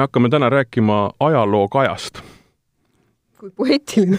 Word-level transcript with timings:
me 0.00 0.06
hakkame 0.06 0.28
täna 0.32 0.48
rääkima 0.48 1.10
ajalookajast 1.20 2.22
kui 3.40 3.50
poeetiline. 3.56 4.18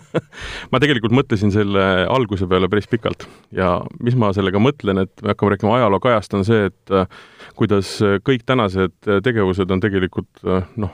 Ma 0.72 0.80
tegelikult 0.80 1.12
mõtlesin 1.16 1.52
selle 1.52 1.82
alguse 2.08 2.46
peale 2.48 2.68
päris 2.72 2.88
pikalt 2.88 3.26
ja 3.52 3.74
mis 4.04 4.16
ma 4.16 4.30
sellega 4.36 4.60
mõtlen, 4.60 5.02
et 5.04 5.24
me 5.24 5.32
hakkame 5.32 5.54
rääkima 5.54 5.74
ajalookajast, 5.78 6.36
on 6.36 6.44
see, 6.48 6.66
et 6.68 6.92
äh, 6.96 7.08
kuidas 7.56 7.94
kõik 8.24 8.44
tänased 8.48 8.96
tegevused 9.24 9.72
on 9.72 9.84
tegelikult 9.84 10.44
äh, 10.44 10.68
noh, 10.80 10.92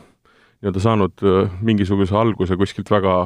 nii-öelda 0.62 0.82
saanud 0.82 1.26
äh, 1.26 1.58
mingisuguse 1.62 2.14
alguse 2.18 2.58
kuskilt 2.58 2.90
väga 2.94 3.20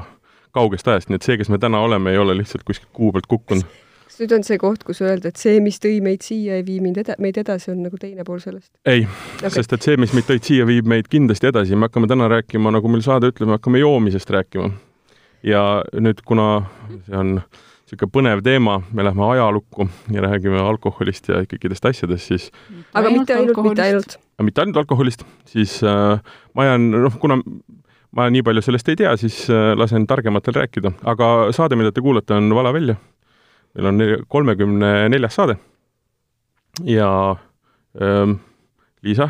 kaugest 0.52 0.88
ajast, 0.88 1.08
nii 1.08 1.20
et 1.20 1.28
see, 1.28 1.40
kes 1.40 1.52
me 1.52 1.60
täna 1.60 1.80
oleme, 1.84 2.12
ei 2.12 2.20
ole 2.20 2.36
lihtsalt 2.40 2.64
kuskilt 2.68 2.92
kuu 2.92 3.12
pealt 3.16 3.28
kukkunud 3.32 3.68
kas 4.12 4.20
nüüd 4.20 4.32
on 4.36 4.42
see 4.44 4.58
koht, 4.60 4.82
kus 4.84 5.00
öelda, 5.00 5.30
et 5.32 5.40
see, 5.40 5.56
mis 5.64 5.78
tõi 5.80 5.96
meid 6.04 6.24
siia, 6.26 6.58
ei 6.60 6.64
vii 6.66 6.82
mind 6.84 7.00
eda-, 7.00 7.16
meid 7.22 7.38
edasi, 7.40 7.70
on 7.72 7.80
nagu 7.86 7.96
teine 8.00 8.26
pool 8.28 8.42
sellest? 8.42 8.68
ei 8.84 9.06
okay., 9.06 9.54
sest 9.56 9.72
et 9.72 9.86
see, 9.86 9.96
mis 10.00 10.12
meid 10.12 10.26
tõid 10.28 10.44
siia, 10.44 10.66
viib 10.68 10.88
meid 10.90 11.08
kindlasti 11.12 11.48
edasi, 11.48 11.78
me 11.78 11.88
hakkame 11.88 12.10
täna 12.10 12.28
rääkima, 12.28 12.74
nagu 12.74 12.90
meil 12.92 13.04
saade 13.06 13.30
ütleb, 13.32 13.48
me 13.48 13.56
hakkame 13.56 13.80
joomisest 13.80 14.32
rääkima. 14.34 14.68
ja 15.48 15.62
nüüd, 15.96 16.20
kuna 16.28 16.48
see 17.06 17.16
on 17.16 17.30
niisugune 17.38 18.12
põnev 18.12 18.42
teema, 18.44 18.78
me 18.92 19.04
lähme 19.04 19.24
ajalukku 19.32 19.88
ja 20.12 20.24
räägime 20.24 20.60
alkoholist 20.60 21.32
ja 21.32 21.40
kõikidest 21.48 21.88
asjadest, 21.88 22.28
siis 22.28 22.50
aga 22.92 23.12
mitte 23.12 23.36
ainult, 23.36 23.62
mitte 23.64 23.86
ainult. 23.86 24.18
mitte 24.44 24.64
ainult 24.64 24.82
alkoholist, 24.82 25.24
siis 25.48 25.78
äh, 25.88 26.20
ma 26.52 26.68
jään, 26.68 26.90
noh, 27.06 27.16
kuna 27.20 27.40
ma 28.12 28.28
nii 28.28 28.44
palju 28.44 28.64
sellest 28.68 28.92
ei 28.92 29.00
tea, 29.00 29.16
siis 29.20 29.46
äh, 29.48 29.72
lasen 29.76 30.04
targematel 30.08 30.60
rääkida, 30.60 30.92
aga 31.08 31.30
saade, 31.56 31.80
mida 31.80 31.92
te 31.96 32.04
kuulate, 32.04 32.36
on 32.36 32.52
Vala 32.52 32.74
välja 32.76 32.98
meil 33.74 33.86
on 33.86 34.00
kolmekümne 34.28 35.08
neljas 35.08 35.34
saade. 35.34 35.56
ja 36.84 37.36
ähm, 38.02 38.38
Liisa, 39.02 39.28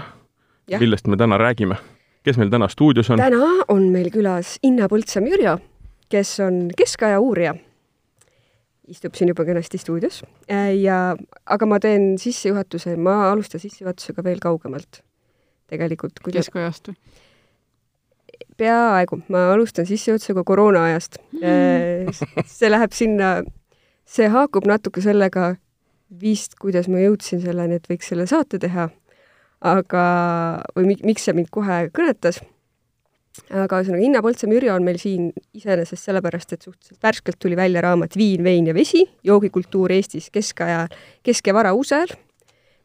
millest 0.79 1.07
me 1.07 1.17
täna 1.17 1.39
räägime? 1.39 1.77
kes 2.23 2.39
meil 2.39 2.51
täna 2.51 2.69
stuudios 2.69 3.11
on? 3.11 3.19
täna 3.19 3.65
on 3.69 3.89
meil 3.93 4.11
külas 4.15 4.57
Inna 4.63 4.89
Põldsam-Jürjo, 4.91 5.57
kes 6.13 6.37
on 6.45 6.69
keskaja 6.77 7.20
uurija. 7.20 7.55
istub 8.89 9.15
siin 9.15 9.31
juba 9.31 9.45
kenasti 9.48 9.79
stuudios 9.79 10.23
äh, 10.51 10.75
ja, 10.77 11.17
aga 11.47 11.67
ma 11.67 11.81
teen 11.81 12.17
sissejuhatuse, 12.19 12.97
ma 12.97 13.31
alustan 13.31 13.63
sissejuhatusega 13.63 14.25
veel 14.25 14.43
kaugemalt 14.43 15.03
tegelikult. 15.70 16.23
keskajast 16.33 16.93
või? 16.93 16.98
peaaegu, 18.59 19.23
ma 19.33 19.48
alustan 19.53 19.87
sissejuhatusega 19.87 20.45
koroona 20.45 20.85
ajast 20.91 21.19
mm.. 21.41 22.13
see 22.59 22.70
läheb 22.70 22.95
sinna 22.95 23.35
see 24.13 24.29
haakub 24.33 24.67
natuke 24.69 25.03
sellega 25.05 25.55
vist, 26.21 26.59
kuidas 26.61 26.89
ma 26.93 27.01
jõudsin 27.01 27.41
selleni, 27.43 27.79
et 27.81 27.89
võiks 27.89 28.11
selle 28.13 28.27
saate 28.29 28.61
teha, 28.61 28.89
aga, 29.65 30.03
või 30.77 30.99
miks 31.07 31.29
see 31.29 31.37
mind 31.37 31.53
kohe 31.55 31.87
kõnetas. 31.95 32.43
aga 33.49 33.79
ühesõnaga, 33.81 34.05
Inna 34.05 34.21
Põldsam-Jürja 34.21 34.75
on 34.77 34.85
meil 34.85 34.99
siin 35.01 35.31
iseenesest 35.57 36.05
sellepärast, 36.05 36.53
et 36.53 36.67
suhteliselt 36.67 37.01
värskelt 37.03 37.39
tuli 37.41 37.57
välja 37.57 37.81
raamat 37.81 38.17
Viin, 38.17 38.45
vein 38.45 38.67
ja 38.67 38.75
vesi, 38.75 39.07
joogikultuur 39.25 39.93
Eestis 39.93 40.29
keskaja, 40.31 40.85
kesk- 41.25 41.49
ja 41.49 41.55
varausel, 41.55 42.13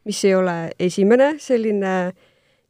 mis 0.08 0.24
ei 0.24 0.34
ole 0.34 0.70
esimene 0.80 1.34
selline 1.38 2.14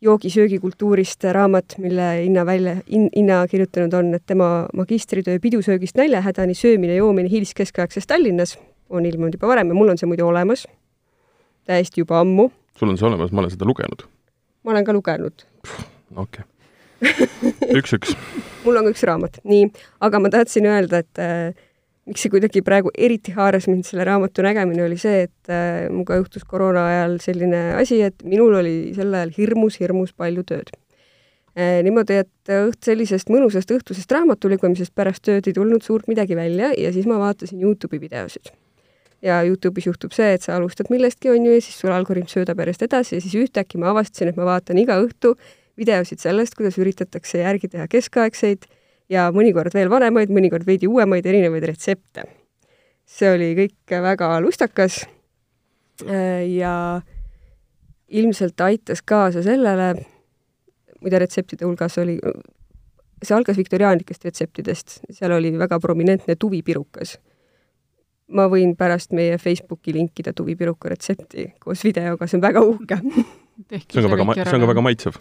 joogi-söögikultuurist 0.00 1.24
raamat, 1.24 1.74
mille 1.78 2.24
Inna 2.24 2.46
välja 2.46 2.77
in,, 2.86 3.08
Inna 3.16 3.46
kirjutanud 3.48 3.92
on, 3.92 4.14
et 4.14 4.22
tema 4.27 4.68
magistritöö 4.74 5.38
Pidusöögist 5.38 5.96
näljahädani 5.96 6.54
söömine, 6.54 6.94
joomine 6.94 7.30
hiliskeskaegses 7.30 8.06
Tallinnas 8.06 8.58
on 8.91 9.06
ilmunud 9.06 9.34
juba 9.34 9.48
varem 9.48 9.69
ja 9.69 9.74
mul 9.74 9.88
on 9.88 9.98
see 9.98 10.08
muidu 10.08 10.26
olemas, 10.26 10.66
täiesti 11.66 12.00
juba 12.00 12.20
ammu. 12.20 12.50
sul 12.78 12.88
on 12.88 12.98
see 12.98 13.08
olemas, 13.08 13.32
ma 13.32 13.41
olen 13.41 13.50
seda 13.50 13.66
lugenud. 13.66 14.06
ma 14.62 14.70
olen 14.70 14.84
ka 14.84 14.92
lugenud. 14.92 15.47
okei 16.16 16.44
okay. 17.03 17.75
üks-üks 17.75 18.14
mul 18.64 18.78
on 18.78 18.88
ka 18.88 18.94
üks 18.94 19.03
raamat, 19.03 19.41
nii, 19.44 19.66
aga 20.00 20.22
ma 20.22 20.31
tahtsin 20.31 20.66
öelda, 20.66 21.03
et 21.03 21.22
äh, 21.22 21.68
miks 22.08 22.24
see 22.24 22.32
kuidagi 22.32 22.62
praegu 22.64 22.91
eriti 22.96 23.34
haaras 23.36 23.69
mind 23.69 23.86
selle 23.88 24.06
raamatu 24.08 24.44
nägemine, 24.44 24.84
oli 24.86 24.98
see, 25.00 25.26
et 25.28 25.52
äh, 25.52 25.86
minuga 25.92 26.16
juhtus 26.20 26.44
koroona 26.48 26.86
ajal 26.88 27.19
selline 27.22 27.62
asi, 27.78 28.00
et 28.06 28.24
minul 28.24 28.56
oli 28.62 28.76
sel 28.96 29.12
ajal 29.14 29.34
hirmus-hirmus 29.36 30.14
palju 30.16 30.44
tööd 30.48 30.72
äh,. 30.72 31.82
niimoodi, 31.84 32.22
et 32.24 32.54
õht 32.54 32.88
sellisest 32.88 33.32
mõnusast 33.32 33.74
õhtusest 33.74 34.14
raamatu 34.14 34.50
lugemisest 34.52 34.94
pärast 34.96 35.24
tööd 35.28 35.50
ei 35.50 35.56
tulnud 35.56 35.84
suurt 35.84 36.08
midagi 36.08 36.38
välja 36.38 36.72
ja 36.78 36.94
siis 36.94 37.08
ma 37.10 37.20
vaatasin 37.20 37.60
Youtube'i 37.60 38.00
videosid. 38.00 38.52
ja 39.22 39.42
Youtube'is 39.44 39.90
juhtub 39.90 40.16
see, 40.16 40.32
et 40.38 40.46
sa 40.46 40.56
alustad 40.56 40.88
millestki, 40.94 41.32
on 41.34 41.44
ju, 41.44 41.58
ja 41.58 41.60
siis 41.60 41.76
sul 41.82 41.92
algoritm 41.92 42.30
söödab 42.32 42.64
järjest 42.64 42.88
edasi 42.88 43.19
ja 43.19 43.25
siis 43.25 43.36
ühtäkki 43.36 43.80
ma 43.82 43.92
avastasin, 43.92 44.32
et 44.32 44.40
ma 44.40 44.48
vaatan 44.48 44.80
iga 44.80 44.96
õhtu 45.02 45.36
videosid 45.78 46.22
sellest, 46.22 46.56
kuidas 46.58 46.78
üritatakse 46.80 47.44
järgi 47.44 47.69
teha 47.75 47.86
keskaegseid 47.90 48.64
ja 49.12 49.28
mõnikord 49.34 49.74
veel 49.74 49.91
vanemaid, 49.92 50.32
mõnikord 50.32 50.66
veidi 50.69 50.88
uuemaid 50.88 51.26
erinevaid 51.26 51.64
retsepte. 51.70 52.24
see 53.08 53.30
oli 53.32 53.54
kõik 53.56 54.00
väga 54.04 54.34
lustakas 54.44 55.06
äh, 56.04 56.44
ja 56.52 57.00
ilmselt 58.08 58.60
aitas 58.60 59.02
kaasa 59.02 59.42
sellele, 59.42 59.94
muide 61.00 61.19
retseptide 61.19 61.64
hulgas 61.64 61.98
oli, 61.98 62.19
see 63.22 63.36
algas 63.36 63.56
viktoriaanlikest 63.56 64.24
retseptidest, 64.24 65.00
seal 65.10 65.32
oli 65.32 65.52
väga 65.58 65.80
prominentne 65.80 66.36
tuvipirukas. 66.36 67.19
ma 68.28 68.44
võin 68.44 68.75
pärast 68.76 69.14
meie 69.16 69.38
Facebooki 69.40 69.92
linkida 69.96 70.34
tuvipiruka 70.36 70.88
retsepti 70.92 71.46
koos 71.64 71.80
videoga, 71.84 72.26
see 72.26 72.36
on 72.36 72.42
väga 72.44 72.60
uhke 72.60 72.98
see 73.88 74.02
on 74.02 74.10
ka 74.10 74.16
väga, 74.16 74.44
see 74.44 74.54
on 74.54 74.60
ka 74.60 74.69
väga 74.75 74.84
maitsev 74.84 75.16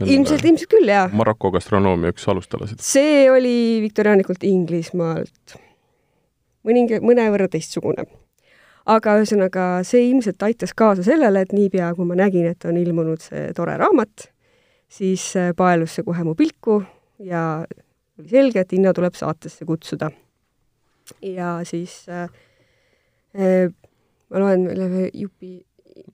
ilmselt, 0.00 0.44
ilmselt 0.44 0.70
küll, 0.72 0.88
jaa. 0.88 1.08
Maroko 1.12 1.50
gastronoomia 1.54 2.12
üks 2.14 2.24
alustalasid. 2.30 2.80
see 2.84 3.28
oli 3.30 3.80
viktoriaanikult 3.84 4.44
Inglismaalt. 4.48 5.56
mõninga, 6.66 7.00
mõnevõrra 7.04 7.48
teistsugune. 7.52 8.06
aga 8.86 9.16
ühesõnaga, 9.20 9.66
see 9.86 10.08
ilmselt 10.08 10.42
aitas 10.42 10.74
kaasa 10.74 11.04
sellele, 11.06 11.44
et 11.44 11.52
niipea, 11.52 11.92
kui 11.94 12.06
ma 12.06 12.16
nägin, 12.18 12.46
et 12.50 12.64
on 12.64 12.76
ilmunud 12.76 13.20
see 13.22 13.52
tore 13.54 13.76
raamat, 13.78 14.28
siis 14.88 15.36
äh, 15.36 15.52
paelus 15.56 15.94
see 15.98 16.06
kohe 16.06 16.24
mu 16.24 16.34
pilku 16.34 16.82
ja 17.22 17.64
oli 18.18 18.28
selge, 18.28 18.60
et 18.60 18.72
Inna 18.72 18.92
tuleb 18.92 19.14
saatesse 19.14 19.64
kutsuda. 19.64 20.10
ja 21.22 21.60
siis 21.64 22.06
äh, 22.08 22.30
äh, 23.34 23.72
ma 24.30 24.40
loen 24.40 24.66
meile 24.66 24.88
ühe 24.88 25.10
jupi 25.14 25.60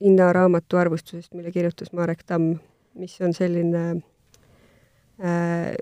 Inna 0.03 0.33
raamatu 0.33 0.77
arvustusest, 0.77 1.33
mille 1.33 1.51
kirjutas 1.51 1.93
Marek 1.95 2.23
Tamm 2.27 2.57
mis 2.99 3.15
on 3.25 3.33
selline 3.35 3.83
äh,, 5.23 5.73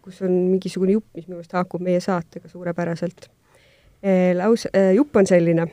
kus 0.00 0.22
on 0.26 0.32
mingisugune 0.52 0.96
jupp, 0.96 1.08
mis 1.16 1.28
minu 1.28 1.40
arust 1.40 1.54
haakub 1.56 1.82
meie 1.84 2.00
saatega 2.02 2.48
suurepäraselt 2.48 3.28
äh,. 3.28 4.32
laus 4.38 4.66
äh,, 4.72 4.92
jupp 4.96 5.16
on 5.16 5.28
selline. 5.28 5.68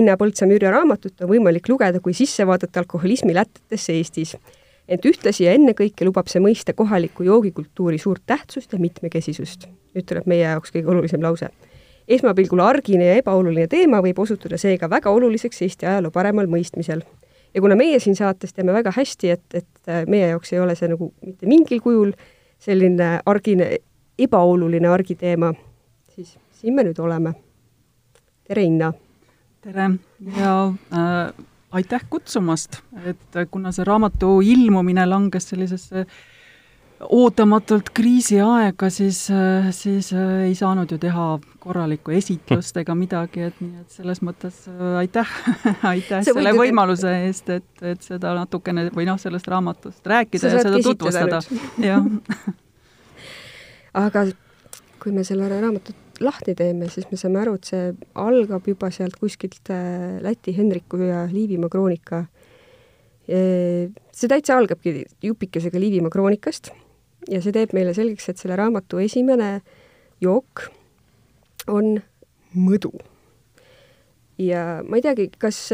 Inna 0.00 0.14
Põldsam-Jürja 0.16 0.70
raamatut 0.72 1.20
on 1.20 1.28
võimalik 1.28 1.66
lugeda 1.68 2.00
kui 2.00 2.14
sissevaadet 2.16 2.76
alkoholismi 2.80 3.34
lätetesse 3.36 3.92
Eestis. 3.92 4.36
ent 4.88 5.04
ühtlasi 5.06 5.44
ja 5.44 5.52
ennekõike 5.54 6.04
lubab 6.04 6.26
see 6.32 6.40
mõista 6.42 6.72
kohaliku 6.74 7.22
joogikultuuri 7.22 8.00
suurt 8.00 8.24
tähtsust 8.26 8.72
ja 8.72 8.80
mitmekesisust, 8.80 9.68
ütleb 9.94 10.26
meie 10.26 10.42
jaoks 10.42 10.72
kõige 10.74 10.90
olulisem 10.90 11.22
lause 11.22 11.52
esmapilgul 12.08 12.60
argine 12.60 13.06
ja 13.06 13.18
ebaoluline 13.20 13.68
teema 13.70 14.00
võib 14.02 14.18
osutuda 14.24 14.58
seega 14.58 14.88
väga 14.90 15.10
oluliseks 15.10 15.62
Eesti 15.62 15.86
ajaloo 15.86 16.10
paremal 16.14 16.48
mõistmisel 16.50 17.04
ja 17.54 17.60
kuna 17.60 17.76
meie 17.76 17.98
siin 18.00 18.16
saates 18.16 18.54
teame 18.54 18.72
väga 18.72 18.92
hästi, 18.96 19.30
et, 19.30 19.46
et 19.54 19.88
äh, 19.88 20.02
meie 20.08 20.28
jaoks 20.32 20.52
ei 20.52 20.60
ole 20.60 20.76
see 20.78 20.90
nagu 20.92 21.12
mitte 21.26 21.48
mingil 21.50 21.80
kujul 21.84 22.12
selline 22.62 23.14
argine, 23.26 23.70
ebaoluline 24.18 24.88
argiteema, 24.88 25.52
siis 26.14 26.36
siin 26.60 26.76
me 26.78 26.86
nüüd 26.86 27.00
oleme. 27.02 27.34
tere, 28.48 28.62
Inna! 28.62 28.92
tere 29.62 29.90
ja 30.36 30.54
äh, 30.68 31.46
aitäh 31.72 32.04
kutsumast, 32.10 32.82
et 33.06 33.42
kuna 33.50 33.72
see 33.72 33.84
raamatu 33.86 34.40
ilmumine 34.44 35.06
langes 35.06 35.48
sellisesse 35.52 36.06
äh, 36.06 36.20
ootamatult 37.10 37.90
kriisiaega, 37.94 38.90
siis, 38.90 39.24
siis 39.70 40.10
äh, 40.12 40.42
ei 40.46 40.54
saanud 40.54 40.90
ju 40.90 40.98
teha 41.02 41.26
korralikku 41.62 42.14
esitlust 42.14 42.76
ega 42.80 42.94
midagi, 42.98 43.48
et 43.48 43.58
nii 43.62 43.82
et 43.82 43.96
selles 43.96 44.22
mõttes 44.24 44.62
äh, 44.70 44.98
aitäh 45.02 45.32
aitäh 45.92 46.22
Sa 46.22 46.34
selle 46.34 46.54
võimaluse 46.56 47.12
eest, 47.26 47.50
et, 47.54 47.70
et 47.94 48.04
seda 48.06 48.34
natukene 48.38 48.88
või 48.94 49.06
noh, 49.08 49.18
sellest 49.20 49.48
raamatust 49.50 50.06
rääkida 50.06 50.52
ja 50.52 50.62
seda 50.62 50.82
tutvustada, 50.84 51.42
jah. 51.90 52.06
Aga 54.02 54.26
kui 55.02 55.12
me 55.12 55.24
selle 55.26 55.48
raamatut 55.50 56.22
lahti 56.22 56.54
teeme, 56.56 56.86
siis 56.92 57.08
me 57.10 57.18
saame 57.18 57.42
aru, 57.42 57.56
et 57.58 57.72
see 57.72 57.90
algab 58.20 58.68
juba 58.68 58.92
sealt 58.94 59.18
kuskilt 59.20 59.72
äh, 59.74 60.20
Läti 60.22 60.54
Henriku 60.56 61.02
ja 61.02 61.26
Liivimaa 61.30 61.72
kroonika. 61.72 62.24
see 63.22 64.28
täitsa 64.28 64.56
algabki 64.58 65.04
jupikesega 65.22 65.78
Liivimaa 65.80 66.10
kroonikast 66.10 66.72
ja 67.30 67.42
see 67.42 67.54
teeb 67.54 67.74
meile 67.76 67.94
selgeks, 67.94 68.28
et 68.28 68.42
selle 68.42 68.56
raamatu 68.58 68.98
esimene 69.02 69.60
jook 70.20 70.66
on 71.70 71.96
mõdu. 72.56 72.92
ja 74.38 74.82
ma 74.88 74.98
ei 74.98 75.04
teagi, 75.04 75.30
kas 75.38 75.68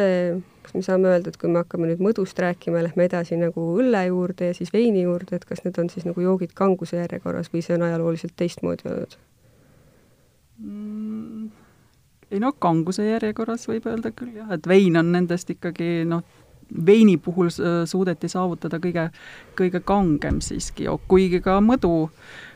kas 0.68 0.74
me 0.76 0.82
saame 0.84 1.08
öelda, 1.08 1.30
et 1.32 1.38
kui 1.40 1.48
me 1.48 1.62
hakkame 1.62 1.88
nüüd 1.88 2.02
mõdust 2.04 2.38
rääkima, 2.42 2.82
lähme 2.84 3.06
edasi 3.08 3.38
nagu 3.40 3.62
õlle 3.80 4.02
juurde 4.10 4.50
ja 4.50 4.56
siis 4.56 4.72
veini 4.74 5.06
juurde, 5.06 5.38
et 5.38 5.46
kas 5.48 5.62
need 5.64 5.78
on 5.80 5.88
siis 5.88 6.04
nagu 6.04 6.20
joogid 6.20 6.52
kanguse 6.58 6.98
järjekorras 6.98 7.48
või 7.54 7.62
see 7.64 7.78
on 7.78 7.86
ajalooliselt 7.86 8.34
teistmoodi 8.36 8.90
olnud 8.90 9.16
mm,? 10.58 11.48
ei 12.28 12.42
no 12.44 12.52
kanguse 12.52 13.06
järjekorras 13.06 13.64
võib 13.70 13.88
öelda 13.88 14.12
küll 14.12 14.36
jah, 14.36 14.50
et 14.52 14.68
vein 14.68 15.00
on 15.00 15.08
nendest 15.14 15.48
ikkagi 15.56 16.04
noh, 16.08 16.26
veini 16.86 17.16
puhul 17.16 17.48
suudeti 17.86 18.28
saavutada 18.28 18.78
kõige, 18.82 19.08
kõige 19.58 19.80
kangem 19.84 20.40
siiski 20.44 20.84
jook, 20.84 21.06
kuigi 21.08 21.40
ka 21.44 21.58
mõdu, 21.64 22.10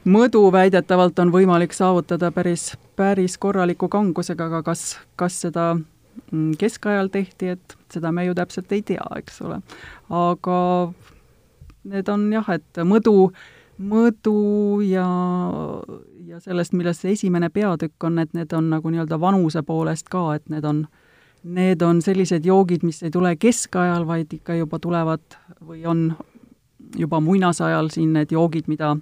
mõdu 0.04 0.42
väidetavalt 0.52 1.18
on 1.18 1.32
võimalik 1.32 1.72
saavutada 1.76 2.32
päris, 2.32 2.72
päris 2.96 3.38
korraliku 3.38 3.88
kangusega, 3.88 4.50
aga 4.50 4.62
kas, 4.66 4.98
kas 5.16 5.40
seda 5.46 5.72
mm, 5.76 6.52
keskajal 6.60 7.08
tehti, 7.12 7.54
et 7.56 7.76
seda 7.92 8.12
me 8.12 8.26
ju 8.26 8.36
täpselt 8.36 8.72
ei 8.72 8.82
tea, 8.92 9.06
eks 9.16 9.40
ole. 9.46 9.60
aga 10.10 10.60
need 11.84 12.08
on 12.08 12.28
jah, 12.32 12.48
et 12.54 12.82
mõdu, 12.86 13.32
mõdu 13.82 14.36
ja, 14.86 15.06
ja 16.28 16.40
sellest, 16.40 16.76
millest 16.76 17.04
see 17.04 17.16
esimene 17.16 17.50
peatükk 17.50 18.04
on, 18.06 18.20
et 18.22 18.34
need 18.36 18.52
on 18.56 18.70
nagu 18.72 18.92
nii-öelda 18.92 19.18
vanuse 19.20 19.62
poolest 19.66 20.12
ka, 20.12 20.28
et 20.36 20.48
need 20.52 20.66
on, 20.68 20.84
need 21.42 21.82
on 21.82 22.02
sellised 22.02 22.46
joogid, 22.46 22.84
mis 22.86 23.02
ei 23.02 23.10
tule 23.10 23.34
keskajal, 23.40 24.06
vaid 24.06 24.32
ikka 24.32 24.56
juba 24.60 24.78
tulevad 24.82 25.38
või 25.62 25.84
on 25.88 26.04
juba 26.98 27.20
muinasajal 27.24 27.90
siin 27.92 28.12
need 28.16 28.32
joogid, 28.34 28.68
mida, 28.70 28.94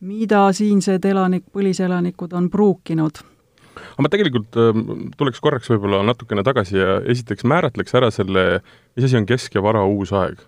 mida 0.00 0.46
siinsed 0.56 1.04
elanik, 1.04 1.46
põliselanikud 1.52 2.32
on 2.36 2.48
pruukinud. 2.50 3.22
Aga 3.80 4.04
ma 4.04 4.10
tegelikult 4.12 4.56
äh, 4.58 4.80
tuleks 5.16 5.40
korraks 5.40 5.70
võib-olla 5.70 6.02
natukene 6.04 6.42
tagasi 6.44 6.78
ja 6.78 7.00
esiteks 7.08 7.46
määratleks 7.48 7.94
ära 7.96 8.10
selle, 8.14 8.62
mis 8.96 9.06
asi 9.06 9.20
on 9.20 9.28
kesk- 9.28 9.54
ja 9.56 9.62
vara-uus 9.64 10.12
aeg 10.16 10.42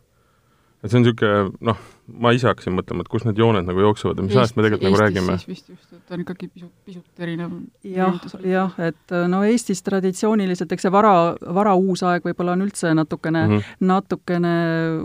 et 0.82 0.90
see 0.90 0.98
on 0.98 1.04
niisugune 1.04 1.52
noh, 1.62 1.82
ma 2.22 2.32
ise 2.34 2.48
hakkasin 2.48 2.74
mõtlema, 2.74 3.04
et 3.04 3.10
kus 3.10 3.22
need 3.26 3.38
jooned 3.38 3.68
nagu 3.68 3.84
jooksevad 3.84 4.18
ja 4.18 4.24
mis 4.26 4.34
ajast 4.34 4.56
me 4.56 4.64
tegelikult 4.64 4.88
Eestis 4.88 4.98
nagu 4.98 5.02
räägime. 5.02 5.36
vist 5.46 5.68
just, 5.70 5.92
et 5.94 6.14
on 6.16 6.24
ikkagi 6.24 6.48
pisut, 6.48 6.72
pisut 6.84 7.22
erinev. 7.22 7.52
jah, 7.86 8.18
jah, 8.42 8.74
et 8.82 9.14
no 9.30 9.44
Eestis 9.46 9.84
traditsiooniliselt, 9.86 10.74
eks 10.74 10.88
see 10.88 10.94
vara, 10.94 11.14
varauus 11.58 12.02
aeg 12.08 12.26
võib-olla 12.26 12.56
on 12.56 12.66
üldse 12.66 12.90
natukene 12.98 13.44
mm, 13.46 13.54
-hmm. 13.54 13.86
natukene 13.92 14.54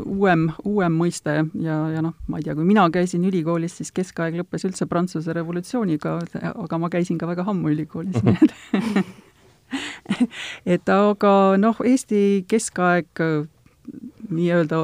uuem, 0.05 0.49
uuem 0.65 0.97
mõiste 1.03 1.37
ja, 1.61 1.77
ja 1.93 2.01
noh, 2.01 2.17
ma 2.27 2.41
ei 2.41 2.49
tea, 2.49 2.57
kui 2.57 2.65
mina 2.65 2.89
käisin 2.89 3.29
ülikoolis, 3.29 3.77
siis 3.77 3.93
keskaeg 3.93 4.41
lõppes 4.41 4.65
üldse 4.65 4.89
Prantsuse 4.89 5.33
revolutsiooniga, 5.37 6.17
aga 6.55 6.81
ma 6.81 6.89
käisin 6.89 7.21
ka 7.21 7.29
väga 7.29 7.45
ammu 7.45 7.69
ülikoolis 7.75 8.17
mm, 8.23 8.33
-hmm. 8.33 8.41
nii 8.41 9.05
et 9.05 9.25
et 10.77 10.89
aga 10.89 11.57
noh, 11.59 11.77
Eesti 11.85 12.45
keskaeg 12.47 13.21
nii-öelda 14.29 14.79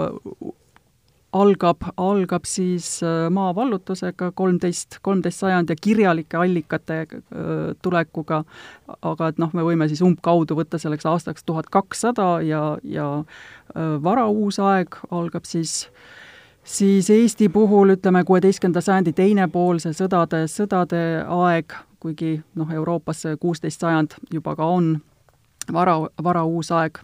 algab, 1.33 1.83
algab 1.97 2.45
siis 2.45 2.88
äh, 3.03 3.27
maavallutusega 3.33 4.31
kolmteist, 4.35 5.00
kolmteist 5.01 5.44
sajand 5.44 5.69
ja 5.69 5.75
kirjalike 5.81 6.38
allikate 6.38 7.00
äh, 7.01 7.15
tulekuga, 7.81 8.44
aga 9.01 9.30
et 9.31 9.41
noh, 9.41 9.53
me 9.53 9.65
võime 9.65 9.88
siis 9.91 10.03
umbkaudu 10.06 10.57
võtta 10.57 10.80
selleks 10.81 11.07
aastaks 11.09 11.45
tuhat 11.45 11.69
kakssada 11.74 12.38
ja, 12.45 12.63
ja 12.83 13.07
äh, 13.19 13.95
varauus 14.03 14.59
aeg 14.62 15.00
algab 15.12 15.50
siis 15.50 15.88
siis 16.63 17.09
Eesti 17.12 17.50
puhul 17.51 17.97
ütleme, 17.97 18.24
kuueteistkümnenda 18.24 18.81
sajandi 18.81 19.12
teine 19.13 19.50
pool, 19.51 19.81
see 19.83 19.91
sõdade, 19.97 20.45
sõdade 20.47 21.01
aeg, 21.27 21.74
kuigi 22.00 22.38
noh, 22.56 22.71
Euroopas 22.71 23.25
see 23.25 23.39
kuusteist 23.41 23.83
sajand 23.83 24.15
juba 24.31 24.56
ka 24.56 24.69
on 24.71 24.95
vara, 25.71 25.97
varauus 26.24 26.71
aeg 26.71 27.01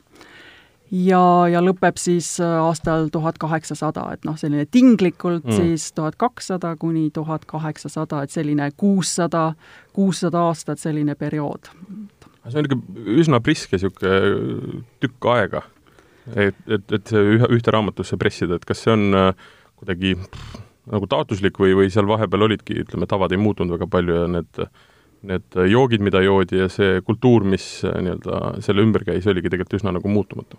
ja, 0.92 1.22
ja 1.52 1.62
lõpeb 1.64 2.00
siis 2.02 2.32
äh, 2.42 2.56
aastal 2.64 3.10
tuhat 3.14 3.40
kaheksasada, 3.42 4.06
et 4.16 4.26
noh, 4.28 4.38
selline 4.40 4.66
tinglikult 4.72 5.46
mm. 5.46 5.58
siis 5.58 5.92
tuhat 5.98 6.18
kakssada 6.20 6.76
kuni 6.80 7.10
tuhat 7.14 7.46
kaheksasada, 7.50 8.24
et 8.26 8.34
selline 8.34 8.72
kuussada, 8.78 9.54
kuussada 9.94 10.48
aastat, 10.50 10.82
selline 10.82 11.16
periood. 11.20 11.70
see 12.50 12.58
on 12.58 12.66
niisugune 12.66 13.20
üsna 13.22 13.42
priske 13.46 13.78
niisugune 13.78 14.80
tükk 15.04 15.30
aega, 15.36 15.64
et, 16.36 16.58
et, 16.68 16.86
et 16.92 17.14
see 17.14 17.38
ühe, 17.38 17.52
ühte 17.58 17.74
raamatusse 17.76 18.18
pressida, 18.18 18.58
et 18.58 18.66
kas 18.66 18.86
see 18.86 18.96
on 18.96 19.10
äh, 19.14 19.50
kuidagi 19.80 20.16
pff, 20.18 20.62
nagu 20.90 21.10
taotluslik 21.10 21.60
või, 21.62 21.76
või 21.78 21.92
seal 21.94 22.10
vahepeal 22.10 22.48
olidki, 22.50 22.82
ütleme, 22.82 23.06
tavad 23.10 23.32
ei 23.36 23.42
muutunud 23.42 23.78
väga 23.78 23.90
palju 23.90 24.24
ja 24.24 24.30
need 24.40 24.66
need 25.20 25.56
joogid, 25.68 26.00
mida 26.00 26.22
joodi 26.24 26.62
ja 26.62 26.70
see 26.72 27.02
kultuur, 27.04 27.44
mis 27.44 27.82
äh, 27.84 27.98
nii-öelda 28.06 28.62
selle 28.64 28.86
ümber 28.88 29.04
käis, 29.04 29.26
oligi 29.28 29.52
tegelikult 29.52 29.82
üsna 29.82 29.92
nagu 29.92 30.08
muutumatu 30.08 30.56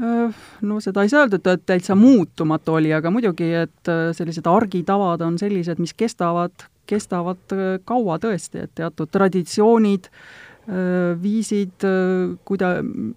no 0.00 0.80
seda 0.80 1.02
ei 1.04 1.10
saa 1.12 1.26
öelda, 1.26 1.38
et 1.52 1.64
täitsa 1.68 1.94
muutumatu 1.98 2.78
oli, 2.78 2.92
aga 2.96 3.10
muidugi, 3.12 3.50
et 3.64 3.90
sellised 4.16 4.46
argitavad 4.48 5.20
on 5.24 5.38
sellised, 5.38 5.82
mis 5.82 5.92
kestavad, 5.94 6.64
kestavad 6.88 7.56
kaua 7.84 8.18
tõesti, 8.22 8.64
et 8.64 8.72
teatud 8.80 9.10
traditsioonid, 9.12 10.08
viisid, 11.22 11.84
kuida-, 12.46 12.76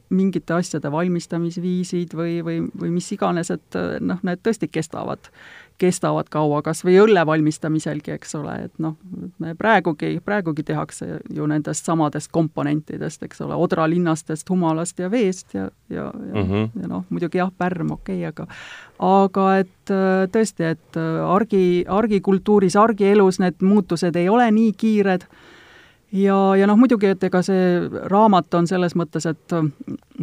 mingite 0.10 0.56
asjade 0.56 0.90
valmistamisviisid 0.92 2.16
või, 2.18 2.40
või, 2.46 2.56
või 2.82 2.90
mis 2.96 3.12
iganes, 3.14 3.52
et 3.54 3.78
noh, 4.02 4.24
need 4.26 4.42
tõesti 4.42 4.70
kestavad 4.72 5.30
kestavad 5.78 6.30
kaua, 6.32 6.62
kas 6.64 6.84
või 6.86 6.96
õlle 7.04 7.26
valmistamiselgi, 7.28 8.14
eks 8.16 8.36
ole, 8.40 8.54
et 8.68 8.80
noh, 8.80 8.96
me 9.44 9.56
praegugi, 9.60 10.20
praegugi 10.24 10.64
tehakse 10.64 11.20
ju 11.36 11.48
nendest 11.52 11.88
samadest 11.88 12.32
komponentidest, 12.36 13.24
eks 13.28 13.44
ole, 13.44 13.58
odralinnastest, 13.60 14.50
humalast 14.50 15.00
ja 15.04 15.10
veest 15.12 15.56
ja, 15.58 15.68
ja, 15.90 16.06
ja 16.06 16.44
mm, 16.44 16.52
-hmm. 16.52 16.70
ja 16.82 16.92
noh, 16.92 17.04
muidugi 17.10 17.42
jah, 17.42 17.52
pärm, 17.58 17.92
okei 17.92 18.22
okay,, 18.24 18.30
aga 18.30 18.48
aga 19.00 19.48
et 19.60 19.92
äh, 19.92 20.28
tõesti, 20.32 20.72
et 20.72 20.98
äh, 20.98 21.34
argi, 21.36 21.84
argikultuuris, 21.88 22.76
argielus 22.76 23.40
need 23.40 23.60
muutused 23.60 24.16
ei 24.16 24.30
ole 24.30 24.48
nii 24.52 24.72
kiired 24.74 25.28
ja, 26.16 26.38
ja 26.56 26.68
noh, 26.70 26.78
muidugi, 26.80 27.10
et 27.12 27.24
ega 27.28 27.42
see 27.46 27.66
raamat 28.12 28.58
on 28.60 28.70
selles 28.70 28.96
mõttes, 28.98 29.28
et 29.30 29.56
äh, 29.56 29.68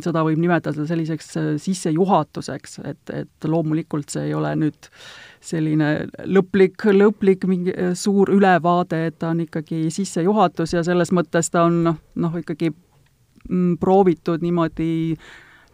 seda 0.05 0.25
võib 0.27 0.41
nimetada 0.43 0.87
selliseks 0.89 1.35
sissejuhatuseks, 1.63 2.81
et, 2.89 3.13
et 3.13 3.49
loomulikult 3.49 4.13
see 4.13 4.31
ei 4.31 4.35
ole 4.37 4.55
nüüd 4.59 4.91
selline 5.43 5.93
lõplik, 6.31 6.87
lõplik 6.97 7.47
mingi 7.51 7.75
äh, 7.75 7.93
suur 7.99 8.31
ülevaade, 8.33 9.07
et 9.11 9.19
ta 9.21 9.33
on 9.33 9.43
ikkagi 9.45 9.85
sissejuhatus 9.93 10.77
ja 10.77 10.85
selles 10.87 11.13
mõttes 11.15 11.51
ta 11.53 11.67
on 11.69 11.83
noh, 11.91 12.03
noh 12.25 12.37
ikkagi 12.41 12.73
mm, 12.73 13.79
proovitud 13.83 14.45
niimoodi 14.45 14.93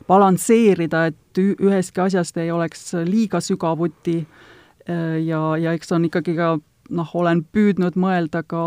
balansseerida, 0.09 1.09
et 1.11 1.43
ühestki 1.43 2.01
asjast 2.01 2.39
ei 2.41 2.51
oleks 2.55 2.93
liiga 3.07 3.43
sügavuti 3.45 4.19
äh, 4.23 5.19
ja, 5.27 5.43
ja 5.61 5.77
eks 5.77 5.93
on 5.93 6.09
ikkagi 6.09 6.37
ka 6.39 6.57
noh, 6.89 7.11
olen 7.15 7.43
püüdnud 7.53 7.99
mõelda 8.01 8.43
ka 8.47 8.63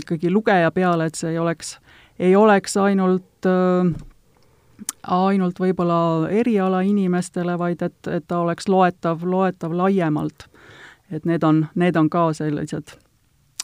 ikkagi 0.00 0.30
lugeja 0.30 0.70
peale, 0.74 1.08
et 1.08 1.18
see 1.18 1.32
ei 1.34 1.38
oleks, 1.38 1.76
ei 2.18 2.36
oleks 2.36 2.76
ainult 2.80 3.48
äh, 3.48 3.90
ainult 5.02 5.58
võib-olla 5.60 6.28
erialainimestele, 6.30 7.56
vaid 7.58 7.82
et, 7.82 7.98
et 8.10 8.24
ta 8.28 8.42
oleks 8.44 8.68
loetav, 8.68 9.24
loetav 9.24 9.74
laiemalt. 9.74 10.48
et 11.10 11.24
need 11.24 11.44
on, 11.44 11.66
need 11.74 11.96
on 11.96 12.10
ka 12.12 12.26
sellised 12.36 12.92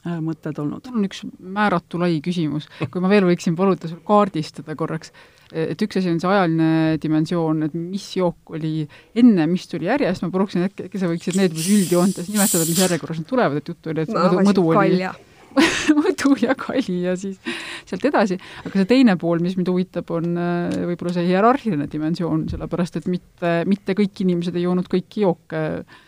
äh, 0.07 0.19
mõtted 0.21 0.59
olnud. 0.59 0.89
mul 0.89 1.03
on 1.03 1.09
üks 1.11 1.25
määratu 1.39 2.01
lai 2.01 2.21
küsimus, 2.25 2.69
kui 2.91 3.05
ma 3.05 3.09
veel 3.13 3.29
võiksin 3.29 3.57
paluda 3.57 3.89
sul 3.89 4.01
kaardistada 4.07 4.77
korraks, 4.77 5.13
et 5.55 5.85
üks 5.87 6.01
asi 6.01 6.11
on 6.11 6.19
see 6.23 6.31
ajaline 6.31 6.71
dimensioon, 7.03 7.67
et 7.69 7.77
mis 7.79 8.07
jook 8.19 8.55
oli 8.57 8.89
enne, 9.15 9.47
mis 9.51 9.69
tuli 9.71 9.89
järjest, 9.89 10.25
ma 10.25 10.33
paluksin, 10.35 10.67
et 10.67 10.87
äkki 10.89 11.01
sa 11.01 11.11
võiksid 11.11 11.39
need 11.39 11.55
üldjoontes 11.55 12.33
nimetada, 12.33 12.67
mis 12.67 12.83
järjekorras 12.83 13.23
nad 13.23 13.31
tulevad, 13.31 13.61
et 13.61 13.71
juttu 13.71 13.95
oli, 13.95 14.05
et 14.05 14.13
mõdu, 14.15 14.43
mõdu 14.51 14.67
oli 14.75 15.07
mõdu 16.05 16.35
ja 16.43 16.55
kali 16.59 16.97
ja 17.05 17.15
siis 17.19 17.39
sealt 17.87 18.05
edasi, 18.09 18.39
aga 18.65 18.81
see 18.81 18.89
teine 18.91 19.15
pool, 19.21 19.43
mis 19.45 19.55
mind 19.59 19.71
huvitab, 19.71 20.11
on 20.15 20.35
äh, 20.41 20.75
võib-olla 20.91 21.15
see 21.15 21.29
hierarhiline 21.29 21.87
dimensioon, 21.91 22.49
sellepärast 22.51 22.99
et 23.01 23.07
mitte, 23.11 23.55
mitte 23.71 23.97
kõik 23.99 24.25
inimesed 24.25 24.57
ei 24.59 24.67
joonud 24.67 24.91
kõiki 24.91 25.25
jooke, 25.25 25.63
äh, 25.85 26.03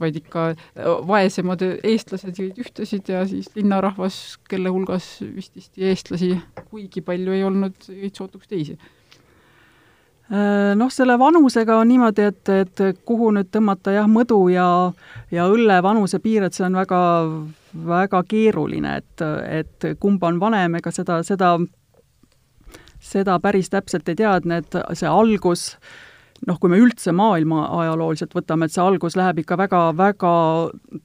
vaid 0.00 0.18
ikka 0.20 0.48
äh, 0.52 0.88
vaesemad 1.08 1.62
eestlased 1.64 2.36
jõid 2.36 2.58
ühtesid 2.60 3.08
ja 3.08 3.22
siis 3.28 3.48
linnarahvas, 3.56 4.38
kelle 4.48 4.72
hulgas 4.72 5.14
vististi 5.22 5.86
eestlasi 5.88 6.34
kuigi 6.70 7.04
palju 7.04 7.32
ei 7.32 7.46
olnud, 7.46 7.78
jõid 7.88 8.18
sootuks 8.18 8.50
teisi. 8.50 8.78
Noh, 10.32 10.88
selle 10.88 11.18
vanusega 11.20 11.74
on 11.76 11.90
niimoodi, 11.90 12.24
et, 12.30 12.48
et 12.48 12.80
kuhu 13.04 13.26
nüüd 13.36 13.50
tõmmata 13.52 13.92
jah, 13.92 14.06
mõdu 14.08 14.38
ja, 14.48 14.64
ja 15.34 15.44
õlle 15.50 15.76
vanuse 15.84 16.22
piir, 16.24 16.46
et 16.46 16.56
see 16.56 16.64
on 16.64 16.78
väga 16.78 17.00
väga 17.72 18.22
keeruline, 18.28 18.96
et, 19.00 19.24
et 19.48 19.86
kumb 20.00 20.22
on 20.24 20.40
vanem, 20.40 20.76
ega 20.78 20.92
seda, 20.92 21.20
seda, 21.26 21.54
seda 23.00 23.38
päris 23.42 23.70
täpselt 23.72 24.08
ei 24.08 24.18
tea, 24.18 24.36
et 24.36 24.48
need, 24.48 24.78
see 24.98 25.08
algus, 25.08 25.72
noh, 26.48 26.58
kui 26.58 26.72
me 26.72 26.78
üldse 26.82 27.12
maailma 27.14 27.66
ajalooliselt 27.82 28.34
võtame, 28.36 28.66
et 28.66 28.74
see 28.74 28.82
algus 28.82 29.16
läheb 29.18 29.42
ikka 29.42 29.58
väga-väga 29.60 30.32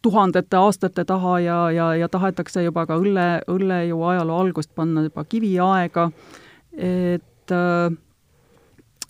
tuhandete 0.06 0.60
aastate 0.60 1.06
taha 1.08 1.38
ja, 1.44 1.60
ja, 1.74 1.92
ja 2.02 2.10
tahetakse 2.12 2.64
juba 2.66 2.88
ka 2.90 2.98
õlle, 3.02 3.28
õlle 3.52 3.84
ju 3.92 4.02
ajaloo 4.12 4.42
algust 4.46 4.74
panna 4.76 5.06
juba 5.06 5.26
kiviaega, 5.30 6.10
et 6.78 7.54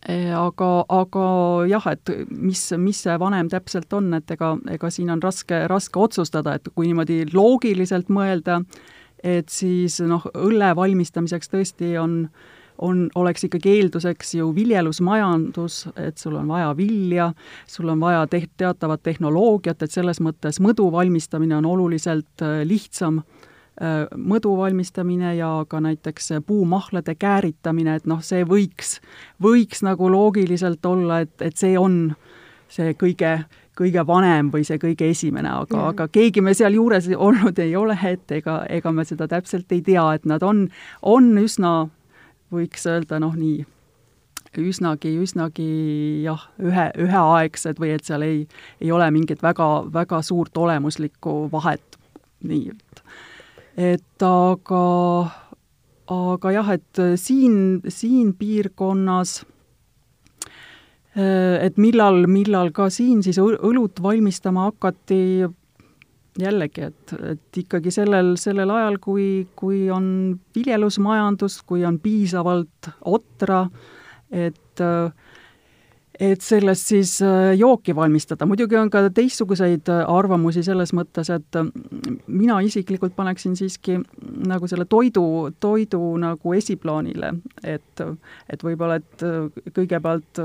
aga, 0.08 0.70
aga 1.00 1.24
jah, 1.72 1.88
et 1.92 2.14
mis, 2.30 2.66
mis 2.80 3.00
see 3.08 3.16
vanem 3.20 3.50
täpselt 3.52 3.94
on, 3.98 4.12
et 4.20 4.36
ega, 4.36 4.54
ega 4.72 4.92
siin 4.94 5.10
on 5.16 5.24
raske, 5.24 5.64
raske 5.72 6.00
otsustada, 6.00 6.58
et 6.58 6.70
kui 6.76 6.92
niimoodi 6.92 7.24
loogiliselt 7.34 8.12
mõelda, 8.14 8.62
et 9.24 9.50
siis 9.50 9.98
noh, 10.06 10.28
õlle 10.38 10.76
valmistamiseks 10.78 11.50
tõesti 11.50 11.96
on 12.00 12.22
äh, 12.28 12.54
on, 12.78 13.10
oleks 13.16 13.48
ikkagi 13.48 13.74
eelduseks 13.78 14.36
ju 14.36 14.52
viljelusmajandus, 14.56 15.88
et 15.96 16.18
sul 16.18 16.36
on 16.36 16.48
vaja 16.48 16.72
vilja, 16.78 17.32
sul 17.68 17.90
on 17.90 18.00
vaja 18.00 18.28
te-, 18.28 18.48
teatavat 18.58 19.04
tehnoloogiat, 19.04 19.84
et 19.84 19.92
selles 19.92 20.22
mõttes 20.24 20.62
mõdu 20.64 20.90
valmistamine 20.92 21.58
on 21.58 21.66
oluliselt 21.66 22.46
äh, 22.46 22.62
lihtsam 22.68 23.22
äh, 23.22 24.06
mõdu 24.18 24.56
valmistamine 24.58 25.36
ja 25.40 25.52
ka 25.70 25.82
näiteks 25.84 26.38
puumahlade 26.46 27.16
kääritamine, 27.16 27.98
et 27.98 28.10
noh, 28.10 28.22
see 28.22 28.46
võiks, 28.46 29.00
võiks 29.44 29.84
nagu 29.86 30.12
loogiliselt 30.12 30.86
olla, 30.86 31.22
et, 31.26 31.36
et 31.42 31.58
see 31.58 31.78
on 31.80 32.16
see 32.72 32.94
kõige, 33.00 33.32
kõige 33.78 34.04
vanem 34.08 34.52
või 34.54 34.66
see 34.68 34.80
kõige 34.82 35.12
esimene, 35.14 35.50
aga 35.64 35.88
aga 35.92 36.08
keegi 36.12 36.42
me 36.44 36.54
sealjuures 36.58 37.10
olnud 37.16 37.60
ei 37.64 37.76
ole, 37.80 37.98
et 38.10 38.32
ega, 38.40 38.62
ega 38.70 38.92
me 38.92 39.06
seda 39.08 39.28
täpselt 39.32 39.72
ei 39.72 39.82
tea, 39.86 40.04
et 40.18 40.26
nad 40.26 40.44
on, 40.44 40.68
on 41.02 41.32
üsna 41.42 41.88
võiks 42.54 42.86
öelda 42.90 43.20
noh, 43.20 43.36
nii 43.38 43.66
üsnagi, 44.58 45.12
üsnagi 45.22 45.68
jah, 46.26 46.48
ühe, 46.64 46.88
üheaegsed 47.04 47.80
või 47.82 47.92
et 47.96 48.08
seal 48.08 48.24
ei, 48.26 48.46
ei 48.82 48.92
ole 48.92 49.10
mingit 49.14 49.44
väga, 49.44 49.68
väga 49.94 50.22
suurt 50.26 50.58
olemuslikku 50.58 51.50
vahet, 51.52 52.00
nii 52.48 52.72
et. 52.74 53.04
Et 53.78 54.26
aga, 54.26 54.86
aga 56.10 56.56
jah, 56.56 56.72
et 56.74 57.04
siin, 57.22 57.84
siin 57.94 58.34
piirkonnas 58.40 59.44
et 61.18 61.78
millal, 61.82 62.26
millal 62.30 62.70
ka 62.76 62.92
siin 62.94 63.24
siis 63.26 63.40
õlut 63.42 64.02
valmistama 64.02 64.68
hakati, 64.70 65.48
jällegi, 66.42 66.90
et, 66.92 67.14
et 67.32 67.62
ikkagi 67.64 67.92
sellel, 67.94 68.36
sellel 68.40 68.72
ajal, 68.74 69.00
kui, 69.04 69.48
kui 69.58 69.88
on 69.94 70.10
viljelusmajandus, 70.56 71.62
kui 71.68 71.86
on 71.88 72.00
piisavalt 72.04 72.92
otra, 73.06 73.66
et 74.32 74.86
et 76.18 76.42
sellest 76.42 76.90
siis 76.90 77.12
jooki 77.58 77.94
valmistada. 77.96 78.46
muidugi 78.50 78.76
on 78.78 78.90
ka 78.90 79.04
teistsuguseid 79.14 79.90
arvamusi 80.08 80.64
selles 80.66 80.90
mõttes, 80.98 81.30
et 81.30 81.60
mina 82.28 82.58
isiklikult 82.66 83.14
paneksin 83.16 83.54
siiski 83.56 84.00
nagu 84.50 84.68
selle 84.68 84.88
toidu, 84.90 85.52
toidu 85.60 86.02
nagu 86.22 86.54
esiplaanile, 86.58 87.36
et 87.64 88.02
et 88.50 88.66
võib-olla, 88.66 88.98
et 88.98 89.28
kõigepealt 89.78 90.42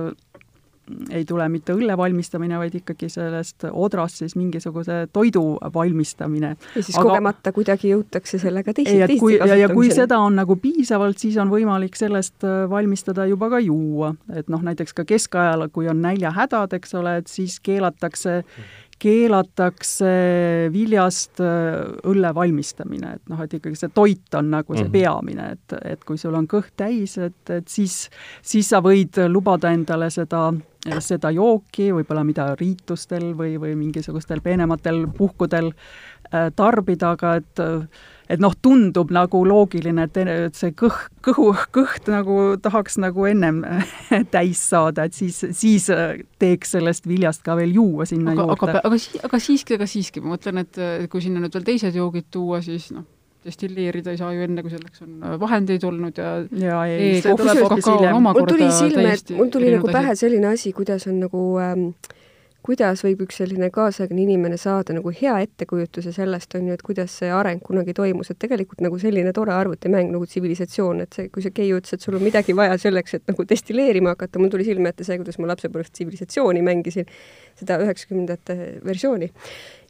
ei 1.11 1.25
tule 1.25 1.47
mitte 1.49 1.75
õlle 1.77 1.95
valmistamine, 1.97 2.57
vaid 2.59 2.75
ikkagi 2.81 3.09
sellest 3.13 3.67
odrast 3.71 4.23
siis 4.23 4.35
mingisuguse 4.37 5.07
toidu 5.13 5.45
valmistamine. 5.75 6.57
ja 6.75 6.83
siis 6.83 6.99
Aga, 6.99 7.09
kogemata 7.09 7.53
kuidagi 7.55 7.93
jõutakse 7.93 8.41
sellega 8.43 8.75
teisi, 8.75 8.97
teiste 8.99 9.21
kui, 9.21 9.37
ja, 9.39 9.57
ja 9.57 9.71
kui 9.73 9.93
seda 9.95 10.19
on 10.19 10.37
nagu 10.41 10.57
piisavalt, 10.61 11.23
siis 11.23 11.39
on 11.39 11.53
võimalik 11.53 11.97
sellest 11.99 12.47
äh, 12.47 12.65
valmistada 12.71 13.27
juba 13.31 13.51
ka 13.53 13.63
juua. 13.63 14.15
et 14.35 14.51
noh, 14.53 14.63
näiteks 14.63 14.95
ka 14.95 15.07
keskajal, 15.09 15.69
kui 15.73 15.89
on 15.89 16.03
näljahädad, 16.03 16.75
eks 16.79 16.95
ole, 16.99 17.17
et 17.23 17.31
siis 17.31 17.61
keelatakse 17.63 18.43
keelatakse 19.03 20.11
viljast 20.73 21.41
äh, 21.43 21.81
õlle 22.09 22.33
valmistamine, 22.35 23.17
et 23.17 23.33
noh, 23.33 23.41
et 23.43 23.57
ikkagi 23.59 23.79
see 23.79 23.93
toit 23.95 24.39
on 24.39 24.53
nagu 24.53 24.77
see 24.77 24.85
mm 24.85 24.89
-hmm. 24.89 24.93
peamine, 24.93 25.49
et, 25.57 25.77
et 25.95 26.05
kui 26.05 26.19
sul 26.19 26.35
on 26.39 26.47
kõht 26.49 26.73
täis, 26.77 27.19
et, 27.19 27.51
et 27.51 27.69
siis, 27.69 28.09
siis 28.43 28.69
sa 28.69 28.83
võid 28.85 29.19
lubada 29.29 29.73
endale 29.73 30.11
seda, 30.11 30.53
seda 30.99 31.31
jooki, 31.31 31.93
võib-olla 31.93 32.25
mida 32.25 32.55
riitustel 32.59 33.33
või, 33.39 33.59
või 33.61 33.75
mingisugustel 33.77 34.41
peenematel 34.41 35.07
puhkudel 35.19 35.73
äh, 35.73 36.51
tarbida, 36.57 37.11
aga 37.17 37.37
et 37.37 37.67
et 38.33 38.43
noh, 38.43 38.55
tundub 38.65 39.13
nagu 39.15 39.43
loogiline, 39.47 40.07
et, 40.09 40.21
et 40.23 40.59
see 40.59 40.75
kõh, 40.79 40.99
kõhu, 41.25 41.51
kõht 41.75 42.09
nagu 42.13 42.39
tahaks 42.63 42.99
nagu 43.03 43.27
ennem 43.29 43.63
täis 44.35 44.63
saada, 44.73 45.07
et 45.09 45.17
siis, 45.17 45.43
siis 45.57 45.89
teeks 46.43 46.77
sellest 46.77 47.09
viljast 47.09 47.45
ka 47.47 47.57
veel 47.59 47.75
juua 47.77 48.09
sinna 48.09 48.33
aga, 48.33 48.47
juurde. 48.49 48.71
aga, 48.79 48.85
aga, 48.89 49.25
aga 49.29 49.43
siiski, 49.43 49.79
aga 49.81 49.91
siiski, 49.91 50.23
ma 50.25 50.37
mõtlen, 50.37 50.63
et 50.65 51.11
kui 51.13 51.25
sinna 51.25 51.43
nüüd 51.43 51.59
veel 51.59 51.69
teised 51.73 51.99
joogid 51.99 52.31
tuua, 52.33 52.63
siis 52.65 52.91
noh, 52.97 53.05
destilleerida 53.43 54.13
ei 54.15 54.19
saa 54.21 54.33
ju 54.35 54.45
enne, 54.47 54.63
kui 54.63 54.71
selleks 54.73 55.03
on 55.03 55.39
vahendeid 55.43 55.85
olnud 55.87 56.19
ja 56.21 56.33
ja 56.63 56.83
ei, 56.87 57.21
see 57.25 57.35
tuleb 57.39 57.63
hoopis 57.65 57.89
hiljem. 57.91 58.19
mul 58.23 58.49
tuli 58.49 58.69
silme, 58.75 59.15
mul 59.39 59.51
tuli 59.53 59.73
nagu 59.75 59.91
pähe 59.93 60.15
selline 60.19 60.53
asi, 60.55 60.73
kuidas 60.77 61.09
on 61.11 61.19
nagu 61.25 61.47
ähm, 61.63 61.89
kuidas 62.63 63.03
võib 63.03 63.25
üks 63.25 63.41
selline 63.41 63.69
kaasaegne 63.75 64.23
inimene 64.23 64.57
saada 64.61 64.95
nagu 64.95 65.11
hea 65.15 65.35
ettekujutuse 65.45 66.13
sellest, 66.15 66.55
on 66.59 66.69
ju, 66.71 66.77
et 66.77 66.85
kuidas 66.87 67.17
see 67.21 67.31
areng 67.35 67.63
kunagi 67.65 67.95
toimus, 67.97 68.31
et 68.31 68.39
tegelikult 68.43 68.85
nagu 68.85 68.99
selline 69.03 69.33
tore 69.35 69.55
arvutimäng 69.57 70.13
nagu 70.15 70.29
tsivilisatsioon, 70.29 71.03
et 71.05 71.19
see, 71.19 71.29
kui 71.35 71.45
see 71.45 71.55
Keiu 71.57 71.81
ütles, 71.81 71.97
et 71.97 72.07
sul 72.07 72.19
on 72.19 72.25
midagi 72.25 72.55
vaja 72.57 72.79
selleks, 72.81 73.19
et 73.19 73.29
nagu 73.33 73.47
destilleerima 73.51 74.15
hakata, 74.15 74.43
mul 74.43 74.53
tuli 74.55 74.67
silme 74.69 74.95
ette 74.95 75.07
see, 75.07 75.19
kuidas 75.21 75.41
ma 75.43 75.51
lapsepõlves 75.51 75.91
tsivilisatsiooni 75.91 76.63
mängisin, 76.67 77.11
seda 77.59 77.81
üheksakümnendate 77.83 78.59
versiooni 78.87 79.33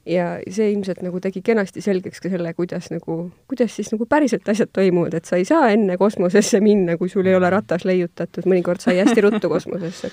ja 0.07 0.27
see 0.51 0.73
ilmselt 0.73 1.03
nagu 1.05 1.21
tegi 1.23 1.43
kenasti 1.47 1.83
selgeks 1.85 2.23
ka 2.23 2.31
selle, 2.33 2.53
kuidas 2.59 2.89
nagu, 2.91 3.19
kuidas 3.51 3.77
siis 3.77 3.93
nagu 3.93 4.07
päriselt 4.11 4.49
asjad 4.51 4.73
toimuvad, 4.75 5.15
et 5.15 5.29
sa 5.29 5.39
ei 5.39 5.47
saa 5.47 5.69
enne 5.75 5.97
kosmosesse 6.01 6.59
minna, 6.65 6.97
kui 6.99 7.11
sul 7.13 7.29
ei 7.31 7.37
ole 7.39 7.51
ratas 7.53 7.87
leiutatud, 7.87 8.49
mõnikord 8.51 8.83
sai 8.83 8.99
hästi 8.99 9.25
ruttu 9.27 9.51
kosmosesse. 9.53 10.11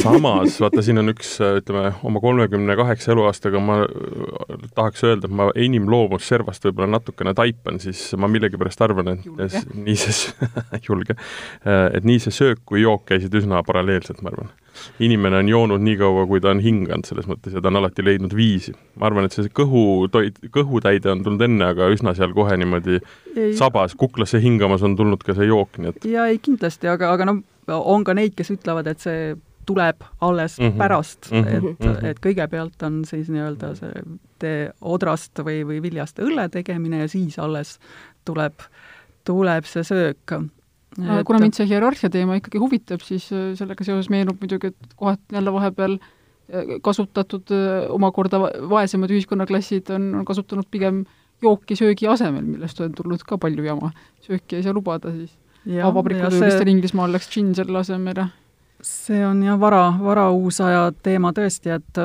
samas, 0.00 0.56
vaata, 0.62 0.84
siin 0.84 1.02
on 1.02 1.12
üks, 1.12 1.36
ütleme, 1.60 1.92
oma 2.08 2.22
kolmekümne 2.24 2.78
kaheksa 2.80 3.12
eluaastaga 3.12 3.60
ma 3.60 3.78
tahaks 4.74 5.04
öelda, 5.04 5.28
et 5.28 5.38
ma 5.42 5.50
enim 5.54 5.90
loomusservast 5.92 6.64
võib-olla 6.68 6.96
natukene 6.96 7.36
taipan, 7.36 7.80
siis 7.82 8.08
ma 8.16 8.30
millegipärast 8.32 8.84
arvan, 8.88 9.16
et 9.16 9.26
julge. 9.28 9.64
nii 9.76 9.98
see 10.00 10.50
julge, 10.88 11.18
et 11.66 12.08
nii 12.08 12.22
see 12.24 12.40
söök 12.40 12.64
kui 12.64 12.86
jook 12.86 13.04
käisid 13.12 13.34
üsna 13.36 13.60
paralleelselt, 13.66 14.24
ma 14.24 14.32
arvan 14.32 14.54
inimene 15.02 15.40
on 15.42 15.48
joonud 15.48 15.84
nii 15.84 15.96
kaua, 16.00 16.26
kui 16.30 16.42
ta 16.44 16.52
on 16.54 16.60
hinganud 16.64 17.08
selles 17.08 17.28
mõttes 17.30 17.56
ja 17.56 17.62
ta 17.62 17.72
on 17.72 17.80
alati 17.82 18.04
leidnud 18.04 18.36
viisi. 18.36 18.74
ma 18.96 19.10
arvan, 19.10 19.28
et 19.28 19.36
see 19.36 19.50
kõhu, 19.54 20.06
kõhutäide 20.54 21.12
on 21.12 21.24
tulnud 21.26 21.42
enne, 21.48 21.72
aga 21.74 21.90
üsna 21.92 22.14
seal 22.16 22.34
kohe 22.36 22.56
niimoodi 22.56 23.00
ei, 23.00 23.52
sabas, 23.58 23.96
kuklasse 23.98 24.40
hingamas 24.42 24.84
on 24.86 24.96
tulnud 24.96 25.22
ka 25.26 25.36
see 25.36 25.50
jook, 25.50 25.78
nii 25.78 25.92
et 25.92 26.08
jaa, 26.16 26.30
ei 26.32 26.40
kindlasti, 26.42 26.88
aga, 26.92 27.12
aga 27.16 27.28
noh, 27.28 27.42
on 27.76 28.04
ka 28.06 28.14
neid, 28.16 28.36
kes 28.38 28.54
ütlevad, 28.54 28.88
et 28.90 29.02
see 29.02 29.34
tuleb 29.66 30.02
alles 30.20 30.58
mm 30.58 30.66
-hmm. 30.66 30.78
pärast 30.78 31.30
mm, 31.30 31.42
-hmm. 31.42 31.56
et 31.56 31.62
mm, 31.62 31.86
-hmm. 31.86 32.04
et 32.06 32.18
kõigepealt 32.26 32.86
on 32.86 33.04
siis 33.04 33.28
nii-öelda 33.28 33.74
see 33.74 34.02
tee 34.38 34.70
odrast 34.80 35.38
või, 35.38 35.64
või 35.66 35.82
viljast 35.82 36.18
õlle 36.18 36.48
tegemine 36.48 36.98
ja 36.98 37.08
siis 37.08 37.38
alles 37.38 37.78
tuleb, 38.24 38.54
tuleb 39.24 39.64
see 39.64 39.84
söök 39.84 40.32
et... 41.00 41.26
kuna 41.28 41.40
mind 41.42 41.56
see 41.58 41.68
hierarhia 41.70 42.10
teema 42.12 42.38
ikkagi 42.40 42.60
huvitab, 42.62 43.04
siis 43.04 43.28
äh, 43.34 43.50
sellega 43.58 43.86
seoses 43.86 44.10
meenub 44.12 44.40
muidugi, 44.42 44.72
et 44.72 44.96
kohati 44.98 45.38
jälle 45.38 45.52
vahepeal 45.54 45.98
äh, 45.98 46.76
kasutatud 46.84 47.52
äh, 47.54 47.86
omakorda 47.92 48.40
vaesemad 48.70 49.12
ühiskonnaklassid 49.14 49.92
on, 49.94 50.12
on 50.20 50.28
kasutanud 50.28 50.68
pigem 50.70 51.04
jooki 51.44 51.76
söögi 51.76 52.08
asemel, 52.08 52.46
millest 52.48 52.80
on 52.80 52.94
tulnud 52.96 53.24
ka 53.28 53.38
palju 53.40 53.66
jama. 53.66 53.92
sööki 54.24 54.58
ei 54.58 54.64
saa 54.66 54.76
lubada, 54.76 55.12
siis 55.12 55.36
vabrikul 55.66 56.32
see... 56.32 56.70
Inglismaal 56.72 57.12
läks 57.12 57.28
džinn 57.32 57.54
selle 57.58 57.82
asemel 57.82 58.24
ja 58.24 58.30
see 58.84 59.22
on 59.26 59.42
jah, 59.44 59.58
vara, 59.60 59.88
varauusaja 60.00 60.90
teema 61.02 61.32
tõesti, 61.36 61.72
et 61.72 62.00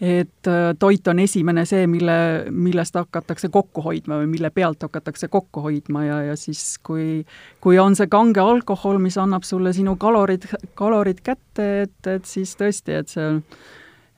et 0.00 0.48
äh, 0.48 0.74
toit 0.78 1.08
on 1.08 1.18
esimene 1.18 1.64
see, 1.64 1.86
mille, 1.88 2.16
millest 2.52 2.98
hakatakse 2.98 3.48
kokku 3.52 3.80
hoidma 3.86 4.18
või 4.20 4.28
mille 4.34 4.50
pealt 4.52 4.84
hakatakse 4.84 5.30
kokku 5.32 5.62
hoidma 5.64 6.04
ja, 6.04 6.20
ja 6.30 6.36
siis, 6.36 6.76
kui, 6.84 7.24
kui 7.64 7.78
on 7.80 7.96
see 7.96 8.10
kange 8.12 8.42
alkohol, 8.42 9.00
mis 9.00 9.16
annab 9.20 9.46
sulle 9.48 9.72
sinu 9.72 9.96
kalorid, 10.00 10.44
kalorid 10.76 11.24
kätte, 11.24 11.68
et, 11.86 12.12
et 12.12 12.28
siis 12.28 12.52
tõesti, 12.60 13.00
et 13.00 13.08
see 13.12 13.24
on, 13.24 13.42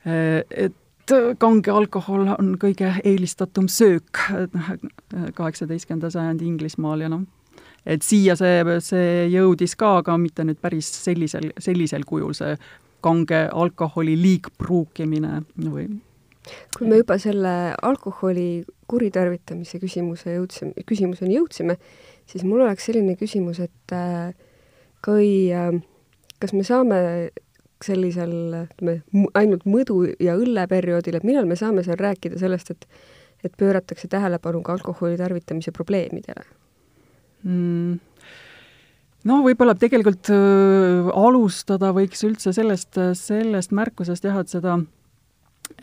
et 0.04 1.14
kange 1.38 1.72
alkohol 1.72 2.26
on 2.34 2.52
kõige 2.60 2.90
eelistatum 3.04 3.68
söök 3.70 4.20
kaheksateistkümnenda 5.38 6.10
sajandi 6.10 6.48
Inglismaal 6.48 7.06
ja 7.06 7.12
noh, 7.12 7.22
et 7.86 8.02
siia 8.04 8.36
see, 8.38 8.60
see 8.84 9.14
jõudis 9.32 9.76
ka, 9.78 9.98
aga 10.02 10.18
mitte 10.20 10.44
nüüd 10.44 10.60
päris 10.60 10.90
sellisel, 11.04 11.52
sellisel 11.62 12.04
kujul, 12.08 12.34
see 12.36 12.56
kange 13.04 13.46
alkoholi 13.52 14.16
liigpruukimine 14.18 15.42
või 15.68 15.88
kui 16.76 16.88
me 16.88 17.00
juba 17.00 17.18
selle 17.20 17.74
alkoholi 17.84 18.64
kuritarvitamise 18.88 19.80
küsimuse 19.82 20.32
jõudsime, 20.38 20.72
küsimuseni 20.88 21.36
jõudsime, 21.36 21.76
siis 22.28 22.44
mul 22.48 22.64
oleks 22.64 22.88
selline 22.88 23.18
küsimus, 23.20 23.60
et 23.60 23.94
äh, 23.94 24.32
kui 25.04 25.52
äh,, 25.52 25.76
kas 26.40 26.54
me 26.56 26.64
saame 26.64 27.00
sellisel, 27.84 28.32
ütleme, 28.64 29.02
ainult 29.38 29.68
mõdu 29.68 30.00
ja 30.24 30.34
õlle 30.40 30.64
perioodil, 30.70 31.18
et 31.18 31.26
millal 31.26 31.46
me 31.46 31.58
saame 31.58 31.84
seal 31.86 32.00
rääkida 32.00 32.40
sellest, 32.40 32.74
et 32.74 32.88
et 33.46 33.52
pööratakse 33.54 34.08
tähelepanu 34.10 34.64
ka 34.66 34.74
alkoholi 34.74 35.14
tarvitamise 35.14 35.70
probleemidele 35.70 36.42
mm.? 37.44 38.07
No 39.26 39.40
võib-olla 39.46 39.74
tegelikult 39.78 40.30
äh, 40.34 41.08
alustada 41.14 41.90
võiks 41.96 42.22
üldse 42.28 42.52
sellest, 42.54 43.00
sellest 43.18 43.74
märkusest 43.74 44.28
jah, 44.28 44.38
et 44.42 44.52
seda, 44.52 44.78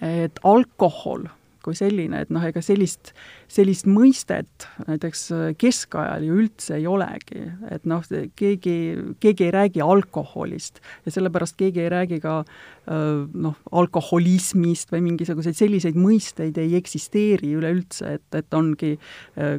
et 0.02 0.40
alkohol 0.44 1.28
kui 1.66 1.74
selline, 1.78 2.22
et 2.22 2.30
noh, 2.34 2.44
ega 2.46 2.62
sellist, 2.62 3.16
sellist 3.52 3.88
mõistet 3.90 4.68
näiteks 4.88 5.28
keskajal 5.62 6.26
ju 6.26 6.40
üldse 6.44 6.80
ei 6.80 6.88
olegi, 6.90 7.44
et 7.72 7.86
noh, 7.90 8.04
keegi, 8.36 8.78
keegi 9.22 9.48
ei 9.48 9.54
räägi 9.54 9.84
alkoholist 9.86 10.82
ja 11.06 11.14
sellepärast 11.14 11.58
keegi 11.60 11.86
ei 11.86 11.92
räägi 11.94 12.22
ka 12.24 12.42
noh, 12.86 13.56
alkoholismist 13.72 14.92
või 14.94 15.02
mingisuguseid 15.08 15.58
selliseid 15.58 15.98
mõisteid 15.98 16.58
ei 16.62 16.76
eksisteeri 16.78 17.56
üleüldse, 17.58 18.16
et, 18.20 18.26
et 18.38 18.58
ongi, 18.58 18.94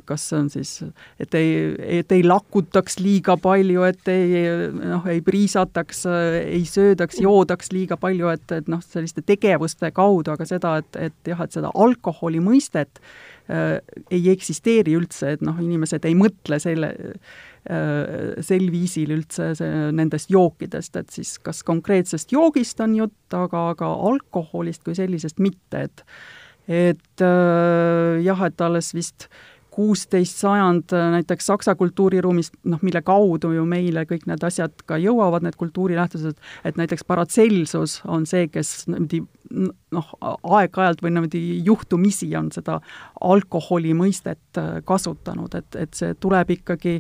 kas 0.07 0.29
see 0.31 0.39
on 0.39 0.51
siis, 0.53 0.73
et 1.23 1.35
ei, 1.35 1.75
et 1.99 2.13
ei 2.15 2.23
lakutaks 2.27 3.01
liiga 3.03 3.37
palju, 3.43 3.83
et 3.89 4.13
ei 4.13 4.45
noh, 4.77 5.07
ei 5.11 5.23
priisataks, 5.27 6.05
ei 6.45 6.63
söödaks, 6.71 7.19
joodaks 7.23 7.73
liiga 7.75 7.99
palju, 7.99 8.31
et, 8.35 8.47
et 8.61 8.71
noh, 8.71 8.83
selliste 8.85 9.27
tegevuste 9.27 9.91
kaudu, 9.97 10.37
aga 10.37 10.47
seda, 10.47 10.77
et, 10.83 11.03
et 11.09 11.33
jah, 11.33 11.43
et 11.43 11.59
seda 11.59 11.75
alkoholi 11.75 12.43
mõistet 12.45 13.03
äh, 13.03 13.36
ei 13.47 14.25
eksisteeri 14.33 14.97
üldse, 14.99 15.37
et 15.37 15.43
noh, 15.47 15.59
inimesed 15.63 16.05
ei 16.09 16.17
mõtle 16.19 16.59
selle 16.59 16.89
Äh, 17.67 18.37
sel 18.47 18.69
viisil 18.71 19.11
üldse 19.17 19.49
see, 19.59 19.71
nendest 19.97 20.31
jookidest, 20.31 20.95
et 21.01 21.11
siis 21.11 21.33
kas 21.43 21.65
konkreetsest 21.67 22.31
joogist 22.31 22.79
on 22.85 22.95
jutt, 22.95 23.35
aga, 23.35 23.73
aga 23.73 23.89
alkoholist 24.07 24.85
kui 24.87 24.95
sellisest 24.95 25.43
mitte, 25.43 25.89
et 25.89 26.05
et 26.71 27.23
äh, 27.27 28.23
jah, 28.23 28.45
et 28.47 28.63
alles 28.63 28.93
vist 28.95 29.27
kuusteist 29.77 30.41
sajand 30.41 30.95
näiteks 31.13 31.47
saksa 31.53 31.75
kultuuriruumis, 31.77 32.51
noh, 32.65 32.81
mille 32.83 33.03
kaudu 33.05 33.53
ju 33.53 33.65
meile 33.69 34.07
kõik 34.09 34.25
need 34.31 34.45
asjad 34.47 34.73
ka 34.89 34.97
jõuavad, 35.01 35.45
need 35.45 35.59
kultuurinähtused, 35.61 36.39
et 36.65 36.81
näiteks 36.81 37.05
Paracelsus 37.05 38.01
on 38.09 38.25
see, 38.29 38.49
kes 38.53 38.87
niimoodi 38.89 39.21
noh, 39.95 40.09
aeg-ajalt 40.57 41.03
või 41.05 41.13
niimoodi 41.15 41.43
juhtumisi 41.67 42.29
on 42.39 42.51
seda 42.55 42.81
alkoholi 43.21 43.95
mõistet 43.97 44.61
äh, 44.61 44.81
kasutanud, 44.87 45.55
et, 45.59 45.79
et 45.79 45.95
see 45.97 46.17
tuleb 46.21 46.57
ikkagi, 46.57 46.99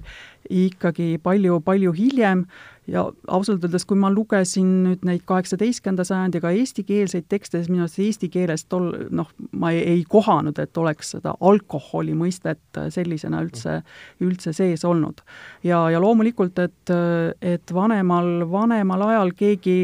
ikkagi 0.66 1.16
palju-palju 1.22 1.94
hiljem 1.96 2.46
ja 2.90 3.04
ausalt 3.28 3.64
öeldes, 3.64 3.84
kui 3.88 3.98
ma 3.98 4.10
lugesin 4.12 4.68
nüüd 4.84 5.04
neid 5.06 5.24
kaheksateistkümnenda 5.28 6.06
sajandi 6.06 6.40
ka 6.42 6.52
eestikeelseid 6.54 7.26
tekste, 7.28 7.58
siis 7.58 7.70
minu 7.72 7.84
arust 7.86 8.00
eesti 8.02 8.30
keeles 8.32 8.66
tol, 8.70 8.90
noh, 9.10 9.30
ma 9.58 9.72
ei, 9.74 9.82
ei 9.96 10.02
kohanud, 10.08 10.58
et 10.62 10.78
oleks 10.78 11.14
seda 11.16 11.34
alkoholi 11.40 12.14
mõistet 12.18 12.80
äh, 12.80 12.90
sellisena 12.94 13.42
üldse, 13.44 13.80
üldse 14.24 14.54
sees 14.56 14.84
olnud. 14.86 15.22
ja, 15.66 15.82
ja 15.90 16.02
loomulikult, 16.02 16.58
et, 16.62 16.94
et 17.42 17.74
vanemal, 17.74 18.46
vanemal 18.50 19.08
ajal 19.10 19.32
keegi 19.36 19.78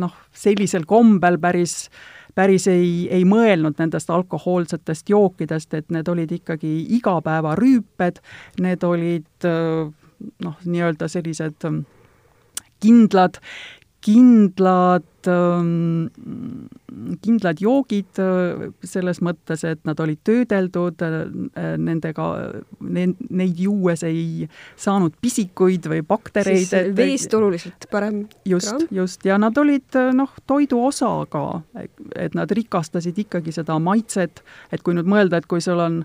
noh, 0.00 0.16
sellisel 0.32 0.86
kombel 0.86 1.38
päris 1.40 1.84
päris 2.34 2.68
ei, 2.70 3.08
ei 3.10 3.24
mõelnud 3.26 3.78
nendest 3.78 4.10
alkohoolsetest 4.10 5.10
jookidest, 5.10 5.74
et 5.74 5.88
need 5.90 6.08
olid 6.08 6.30
ikkagi 6.32 6.70
igapäevarüüped, 6.96 8.20
need 8.62 8.86
olid 8.86 9.48
noh, 10.44 10.60
nii-öelda 10.64 11.08
sellised 11.10 11.66
kindlad, 12.80 13.40
kindlad, 14.00 15.04
ähm, 15.28 16.08
kindlad 17.20 17.60
joogid 17.60 18.20
äh, 18.22 18.70
selles 18.86 19.20
mõttes, 19.24 19.64
et 19.68 19.82
nad 19.84 20.00
olid 20.00 20.22
töödeldud, 20.24 21.04
äh, 21.04 21.74
nendega, 21.76 22.28
neid 22.80 23.60
juues 23.60 24.04
ei 24.08 24.48
saanud 24.80 25.18
pisikuid 25.20 25.90
või 25.92 26.00
baktereid. 26.08 26.64
siis 26.64 26.96
veest 26.96 27.36
oluliselt 27.36 27.88
parem. 27.92 28.24
just, 28.48 28.88
just, 28.90 29.24
ja 29.28 29.36
nad 29.38 29.58
olid 29.60 30.00
äh, 30.00 30.14
noh, 30.16 30.32
toidu 30.48 30.80
osa 30.88 31.12
ka, 31.30 31.46
et 32.16 32.36
nad 32.38 32.50
rikastasid 32.50 33.20
ikkagi 33.26 33.52
seda 33.52 33.76
maitset, 33.78 34.40
et 34.72 34.82
kui 34.82 34.96
nüüd 34.96 35.08
mõelda, 35.08 35.42
et 35.42 35.50
kui 35.50 35.60
sul 35.60 35.80
on 35.80 36.04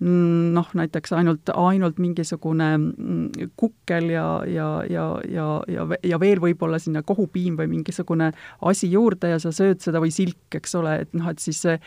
noh, 0.00 0.70
näiteks 0.74 1.12
ainult, 1.14 1.50
ainult 1.54 2.00
mingisugune 2.02 2.70
mm, 2.78 3.50
kukkel 3.56 4.10
ja, 4.10 4.26
ja, 4.46 4.68
ja, 4.90 5.04
ja, 5.30 5.46
ja, 5.70 5.86
ja 6.02 6.20
veel 6.20 6.42
võib-olla 6.42 6.80
sinna 6.82 7.04
kohupiim 7.06 7.58
või 7.60 7.70
mingisugune 7.76 8.32
asi 8.66 8.90
juurde 8.90 9.30
ja 9.34 9.38
sa 9.42 9.54
sööd 9.54 9.84
seda 9.84 10.02
või 10.02 10.10
silk, 10.14 10.58
eks 10.58 10.74
ole, 10.80 10.98
et 11.04 11.14
noh, 11.14 11.30
et 11.30 11.38
siis 11.42 11.62
see 11.62 11.78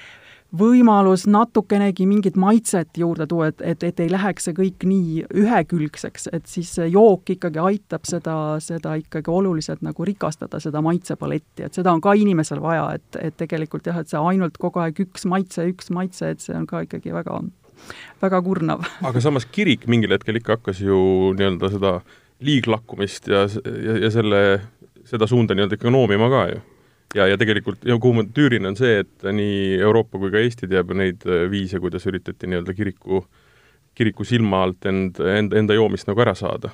võimalus 0.55 1.25
natukenegi 1.27 2.05
mingit 2.07 2.37
maitset 2.39 2.95
juurde 2.97 3.27
tuua, 3.27 3.49
et, 3.51 3.61
et, 3.61 3.83
et 3.83 3.99
ei 3.99 4.11
läheks 4.11 4.47
see 4.47 4.55
kõik 4.55 4.85
nii 4.87 5.25
ühekülgseks, 5.43 6.29
et 6.31 6.47
siis 6.47 6.71
see 6.77 6.87
jook 6.93 7.33
ikkagi 7.35 7.59
aitab 7.59 8.07
seda, 8.07 8.37
seda 8.63 8.95
ikkagi 9.01 9.31
oluliselt 9.33 9.83
nagu 9.83 10.07
rikastada, 10.07 10.61
seda 10.63 10.81
maitsepaletti, 10.85 11.67
et 11.67 11.75
seda 11.75 11.91
on 11.91 12.01
ka 12.01 12.15
inimesel 12.15 12.63
vaja, 12.63 12.93
et, 12.95 13.19
et 13.19 13.37
tegelikult 13.37 13.91
jah, 13.91 13.99
et 13.99 14.07
see 14.07 14.23
ainult 14.31 14.55
kogu 14.61 14.79
aeg 14.79 15.03
üks 15.03 15.27
maitse, 15.27 15.67
üks 15.67 15.91
maitse, 15.91 16.31
et 16.31 16.43
see 16.43 16.55
on 16.55 16.67
ka 16.69 16.85
ikkagi 16.87 17.11
väga 17.11 17.41
väga 18.21 18.41
kurnav. 18.45 18.85
aga 19.09 19.21
samas 19.23 19.45
kirik 19.45 19.87
mingil 19.87 20.15
hetkel 20.15 20.39
ikka 20.39 20.57
hakkas 20.57 20.81
ju 20.81 21.33
nii-öelda 21.37 21.71
seda 21.73 21.93
liiglakkumist 22.47 23.29
ja, 23.33 23.45
ja, 23.65 23.99
ja 24.05 24.11
selle, 24.13 24.41
seda 25.05 25.29
suunda 25.29 25.57
nii-öelda 25.57 25.79
ikka 25.79 25.93
noomima 25.93 26.29
ka 26.33 26.43
ju. 26.53 26.61
ja, 27.15 27.27
ja 27.33 27.37
tegelikult, 27.39 27.85
ja 27.85 27.97
kuhu 27.99 28.19
ma 28.19 28.25
tüürin, 28.33 28.67
on 28.69 28.77
see, 28.79 29.01
et 29.03 29.29
nii 29.31 29.77
Euroopa 29.79 30.19
kui 30.21 30.33
ka 30.33 30.41
Eesti 30.43 30.69
teab 30.71 30.91
neid 30.97 31.23
viise, 31.51 31.81
kuidas 31.83 32.05
üritati 32.09 32.49
nii-öelda 32.49 32.75
kiriku, 32.77 33.23
kiriku 33.97 34.27
silma 34.27 34.65
alt 34.67 34.85
end, 34.89 35.21
enda, 35.21 35.57
enda 35.61 35.77
joomist 35.77 36.09
nagu 36.09 36.25
ära 36.25 36.35
saada 36.37 36.73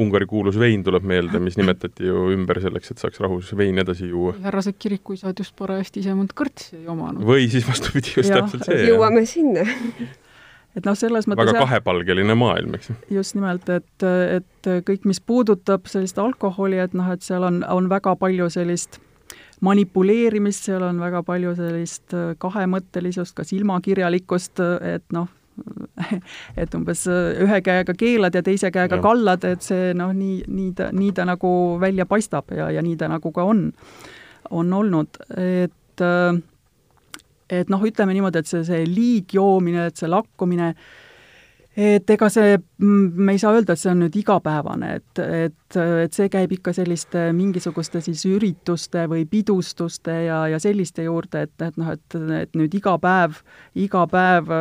Ungari 0.00 0.24
kuulus 0.24 0.56
vein 0.56 0.80
tuleb 0.84 1.04
meelde, 1.04 1.36
mis 1.42 1.58
nimetati 1.60 2.06
ju 2.08 2.30
ümber 2.32 2.62
selleks, 2.64 2.94
et 2.94 3.02
saaks 3.02 3.20
rahus 3.20 3.50
veini 3.56 3.82
edasi 3.84 4.08
juua. 4.08 4.32
härrased 4.40 4.78
kirikuisad 4.80 5.38
just 5.38 5.52
parajasti 5.58 6.00
ise 6.00 6.16
mõnd 6.16 6.32
kõrtsi 6.38 6.78
ei 6.80 6.88
omanud. 6.88 7.24
või 7.28 7.50
siis 7.52 7.68
vastupidi, 7.68 8.14
just 8.16 8.32
ja, 8.32 8.40
täpselt 8.40 8.64
see. 8.70 8.86
jõuame 8.88 9.26
sinna 9.28 9.66
et 10.76 10.86
noh, 10.88 10.96
selles 10.96 11.28
mõttes 11.28 11.52
väga 11.52 11.66
kahepalgeline 11.66 12.36
maailm, 12.38 12.76
eks 12.78 12.90
ju. 12.90 12.96
just 13.18 13.36
nimelt, 13.36 13.68
et, 13.68 14.06
et 14.38 14.70
kõik, 14.88 15.04
mis 15.08 15.20
puudutab 15.20 15.88
sellist 15.90 16.20
alkoholi, 16.22 16.80
et 16.80 16.96
noh, 16.96 17.12
et 17.12 17.24
seal 17.24 17.44
on, 17.44 17.60
on 17.68 17.90
väga 17.92 18.16
palju 18.20 18.48
sellist 18.52 19.00
manipuleerimist, 19.62 20.66
seal 20.70 20.82
on 20.82 20.98
väga 21.02 21.22
palju 21.26 21.54
sellist 21.58 22.16
kahemõttelisust, 22.42 23.36
ka 23.36 23.46
silmakirjalikkust, 23.46 24.64
et 24.96 25.04
noh, 25.14 25.28
et 26.60 26.74
umbes 26.74 27.04
ühe 27.10 27.60
käega 27.64 27.94
keelad 27.98 28.34
ja 28.34 28.42
teise 28.44 28.70
käega 28.74 28.98
ja. 28.98 29.04
kallad, 29.04 29.44
et 29.44 29.64
see 29.64 29.92
noh, 29.98 30.14
nii, 30.16 30.42
nii 30.48 30.72
ta, 30.78 30.88
nii 30.96 31.12
ta 31.16 31.26
nagu 31.28 31.52
välja 31.82 32.06
paistab 32.08 32.54
ja, 32.56 32.70
ja 32.72 32.82
nii 32.84 32.96
ta 33.00 33.10
nagu 33.12 33.32
ka 33.34 33.46
on, 33.48 33.68
on 34.50 34.72
olnud, 34.80 35.22
et 35.36 36.06
et 37.52 37.68
noh, 37.68 37.82
ütleme 37.84 38.14
niimoodi, 38.16 38.40
et 38.40 38.48
see, 38.48 38.62
see 38.64 38.84
liigjoomine, 38.88 39.90
et 39.90 40.00
see 40.00 40.08
lakkumine 40.08 40.70
äh, 40.72 41.01
et 41.76 42.10
ega 42.10 42.28
see, 42.28 42.56
me 42.78 43.32
ei 43.32 43.38
saa 43.40 43.54
öelda, 43.56 43.72
et 43.72 43.80
see 43.80 43.90
on 43.92 44.02
nüüd 44.02 44.16
igapäevane, 44.20 44.90
et, 44.98 45.20
et, 45.22 45.76
et 46.04 46.16
see 46.16 46.28
käib 46.32 46.52
ikka 46.58 46.74
selliste 46.76 47.30
mingisuguste 47.36 48.02
siis 48.04 48.26
ürituste 48.28 49.06
või 49.08 49.24
pidustuste 49.30 50.18
ja, 50.26 50.42
ja 50.52 50.60
selliste 50.62 51.06
juurde, 51.06 51.46
et, 51.48 51.54
et 51.64 51.78
noh, 51.80 51.94
et, 51.94 52.18
et 52.42 52.58
nüüd 52.58 52.76
iga 52.76 52.98
päev, 53.00 53.40
iga 53.86 54.04
päev 54.10 54.52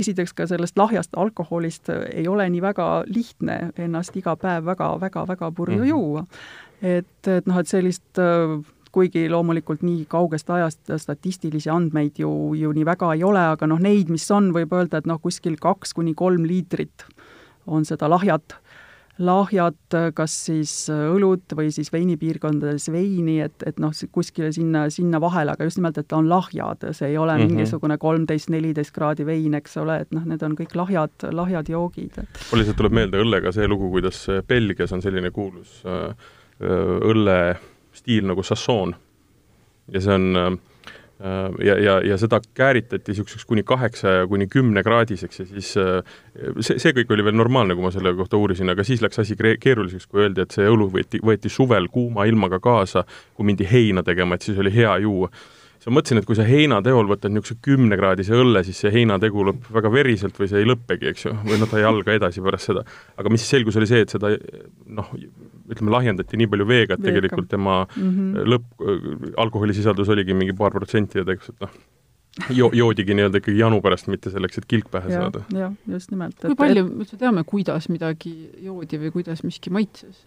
esiteks 0.00 0.34
ka 0.34 0.48
sellest 0.50 0.78
lahjast 0.80 1.14
alkoholist 1.14 1.92
ei 1.92 2.26
ole 2.28 2.48
nii 2.50 2.64
väga 2.64 2.90
lihtne 3.06 3.60
ennast 3.78 4.18
iga 4.18 4.34
päev 4.40 4.66
väga-väga-väga 4.66 5.52
purju 5.54 5.78
mm 5.78 5.84
-hmm. 5.84 5.88
juua. 5.88 6.24
et, 6.82 7.28
et 7.28 7.46
noh, 7.46 7.58
et 7.58 7.68
sellist 7.68 8.18
kuigi 8.92 9.28
loomulikult 9.30 9.84
nii 9.86 10.04
kaugest 10.10 10.50
ajast 10.50 10.92
statistilisi 10.98 11.70
andmeid 11.70 12.18
ju, 12.18 12.30
ju 12.58 12.72
nii 12.74 12.86
väga 12.88 13.14
ei 13.14 13.24
ole, 13.26 13.44
aga 13.54 13.68
noh, 13.70 13.80
neid, 13.82 14.10
mis 14.10 14.26
on, 14.34 14.50
võib 14.56 14.72
öelda, 14.74 15.00
et 15.00 15.06
noh, 15.10 15.20
kuskil 15.22 15.58
kaks 15.60 15.94
kuni 15.96 16.14
kolm 16.18 16.46
liitrit 16.48 17.06
on 17.70 17.84
seda 17.86 18.08
lahjat, 18.10 18.56
lahjat 19.20 19.96
kas 20.16 20.34
siis 20.46 20.72
õlut 20.90 21.54
või 21.56 21.68
siis 21.74 21.92
veinipiirkondades 21.92 22.88
veini, 22.92 23.36
et, 23.44 23.62
et 23.68 23.78
noh, 23.82 23.92
kuskile 24.12 24.50
sinna, 24.56 24.86
sinna 24.90 25.20
vahele, 25.22 25.54
aga 25.54 25.68
just 25.68 25.78
nimelt, 25.78 26.00
et 26.00 26.08
ta 26.08 26.18
on 26.18 26.30
lahjad, 26.30 26.88
see 26.96 27.12
ei 27.12 27.18
ole 27.18 27.36
mm 27.36 27.42
-hmm. 27.42 27.54
mingisugune 27.54 27.98
kolmteist, 27.98 28.50
neliteist 28.50 28.94
kraadi 28.96 29.26
vein, 29.26 29.54
eks 29.54 29.76
ole, 29.76 30.00
et 30.00 30.14
noh, 30.16 30.24
need 30.24 30.42
on 30.42 30.56
kõik 30.56 30.74
lahjad, 30.74 31.28
lahjad 31.30 31.68
joogid. 31.68 32.22
mul 32.50 32.62
lihtsalt 32.62 32.76
tuleb 32.76 32.92
meelde 32.92 33.22
õllega 33.22 33.52
see 33.52 33.68
lugu, 33.68 33.90
kuidas 33.90 34.26
Belgias 34.48 34.92
on 34.92 35.02
selline 35.02 35.30
kuulus 35.30 35.82
äh, 35.86 36.16
õlle 36.60 37.56
stiil 37.96 38.26
nagu 38.30 38.42
sassoon. 38.46 38.94
ja 39.90 40.00
see 40.00 40.14
on 40.14 40.36
äh, 40.36 40.50
ja, 41.64 41.76
ja, 41.78 41.94
ja 42.06 42.18
seda 42.20 42.40
kääritati 42.54 43.12
niisuguseks 43.12 43.44
kuni 43.44 43.62
kaheksa 43.66 44.08
ja 44.08 44.26
kuni 44.30 44.46
kümnekraadiseks 44.46 45.40
ja 45.40 45.46
siis 45.46 45.72
äh, 45.80 46.02
see, 46.60 46.78
see 46.78 46.94
kõik 46.96 47.12
oli 47.14 47.26
veel 47.26 47.36
normaalne, 47.36 47.74
kui 47.74 47.84
ma 47.84 47.92
selle 47.94 48.14
kohta 48.16 48.38
uurisin, 48.40 48.70
aga 48.72 48.86
siis 48.86 49.02
läks 49.04 49.22
asi 49.22 49.36
keeruliseks, 49.36 50.06
kui 50.06 50.24
öeldi, 50.24 50.46
et 50.46 50.56
see 50.56 50.68
õlu 50.68 50.90
võeti, 50.94 51.22
võeti 51.24 51.52
suvel 51.52 51.90
kuuma 51.92 52.28
ilmaga 52.30 52.60
kaasa, 52.62 53.04
kui 53.34 53.48
mindi 53.50 53.68
heina 53.68 54.06
tegema, 54.06 54.36
et 54.36 54.46
siis 54.46 54.60
oli 54.62 54.74
hea 54.74 54.96
juua 55.04 55.30
siis 55.80 55.88
ma 55.88 55.96
mõtlesin, 55.96 56.20
et 56.20 56.28
kui 56.28 56.36
sa 56.36 56.44
heinateol 56.44 57.08
võtad 57.08 57.32
niisuguse 57.32 57.56
kümnekraadise 57.64 58.36
õlle, 58.36 58.60
siis 58.66 58.80
see 58.82 58.92
heinategu 58.92 59.46
lõpeb 59.48 59.70
väga 59.78 59.92
veriselt 59.94 60.36
või 60.36 60.50
see 60.50 60.60
ei 60.60 60.68
lõppegi, 60.68 61.08
eks 61.08 61.24
ju, 61.24 61.32
või 61.46 61.56
noh, 61.62 61.70
ta 61.70 61.80
ei 61.80 61.86
alga 61.88 62.16
edasi 62.18 62.44
pärast 62.44 62.68
seda. 62.68 62.84
aga 63.16 63.32
mis 63.32 63.46
selgus, 63.48 63.78
oli 63.80 63.88
see, 63.88 64.04
et 64.04 64.12
seda 64.12 64.34
noh, 64.98 65.14
ütleme, 65.70 65.94
lahjendati 65.94 66.40
nii 66.40 66.50
palju 66.50 66.66
veega, 66.68 66.98
et 66.98 67.06
tegelikult 67.06 67.48
tema 67.50 67.84
mm 67.84 68.10
-hmm. 68.10 68.50
lõpp, 68.54 69.36
alkoholisisaldus 69.44 70.12
oligi 70.16 70.36
mingi 70.36 70.56
paar 70.56 70.74
protsenti 70.74 71.20
ja 71.20 71.24
tegelikult 71.28 71.66
noh, 71.66 71.78
jo-, 72.56 72.70
joodigi 72.74 73.14
nii-öelda 73.14 73.42
ikkagi 73.42 73.58
janu 73.58 73.80
pärast, 73.84 74.10
mitte 74.12 74.32
selleks, 74.32 74.58
et 74.58 74.66
kilk 74.70 74.90
pähe 74.90 75.12
jah 75.12 75.26
saada., 75.26 75.44
jah, 75.54 75.72
just 75.90 76.10
nimelt. 76.14 76.36
kui 76.42 76.58
palju 76.58 76.84
me 76.88 77.04
üldse 77.04 77.20
teame, 77.20 77.44
kuidas 77.44 77.88
midagi 77.92 78.34
joodi 78.66 79.00
või 79.04 79.14
kuidas 79.20 79.44
miski 79.46 79.70
maitses? 79.70 80.26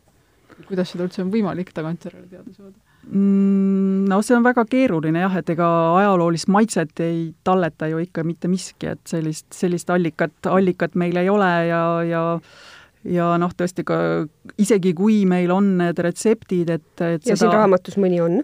kuidas 0.67 0.91
seda 0.93 1.07
üldse 1.07 1.23
on 1.23 1.31
võimalik 1.33 1.71
tagantjärele 1.73 2.27
teada 2.29 2.51
saada? 2.53 2.75
Mm, 3.03 4.05
no 4.07 4.21
see 4.23 4.35
on 4.37 4.45
väga 4.45 4.63
keeruline 4.69 5.25
jah, 5.25 5.33
et 5.41 5.49
ega 5.51 5.67
ajaloolist 5.97 6.47
maitset 6.53 7.01
ei 7.03 7.33
talleta 7.43 7.89
ju 7.91 7.99
ikka 7.99 8.23
mitte 8.23 8.47
miski, 8.47 8.93
et 8.93 9.01
sellist, 9.09 9.49
sellist 9.51 9.91
allikat, 9.91 10.35
allikat 10.47 10.95
meil 10.99 11.19
ei 11.19 11.31
ole 11.31 11.49
ja, 11.67 11.81
ja 12.07 12.21
ja 13.05 13.33
noh, 13.41 13.51
tõesti 13.57 13.85
ka 13.87 13.97
isegi 14.61 14.93
kui 14.97 15.23
meil 15.29 15.51
on 15.51 15.75
need 15.81 15.99
retseptid, 15.99 16.69
et, 16.69 16.91
et 17.01 17.25
ja 17.27 17.37
siin 17.39 17.53
raamatus 17.53 17.97
mõni 18.01 18.21
on. 18.23 18.41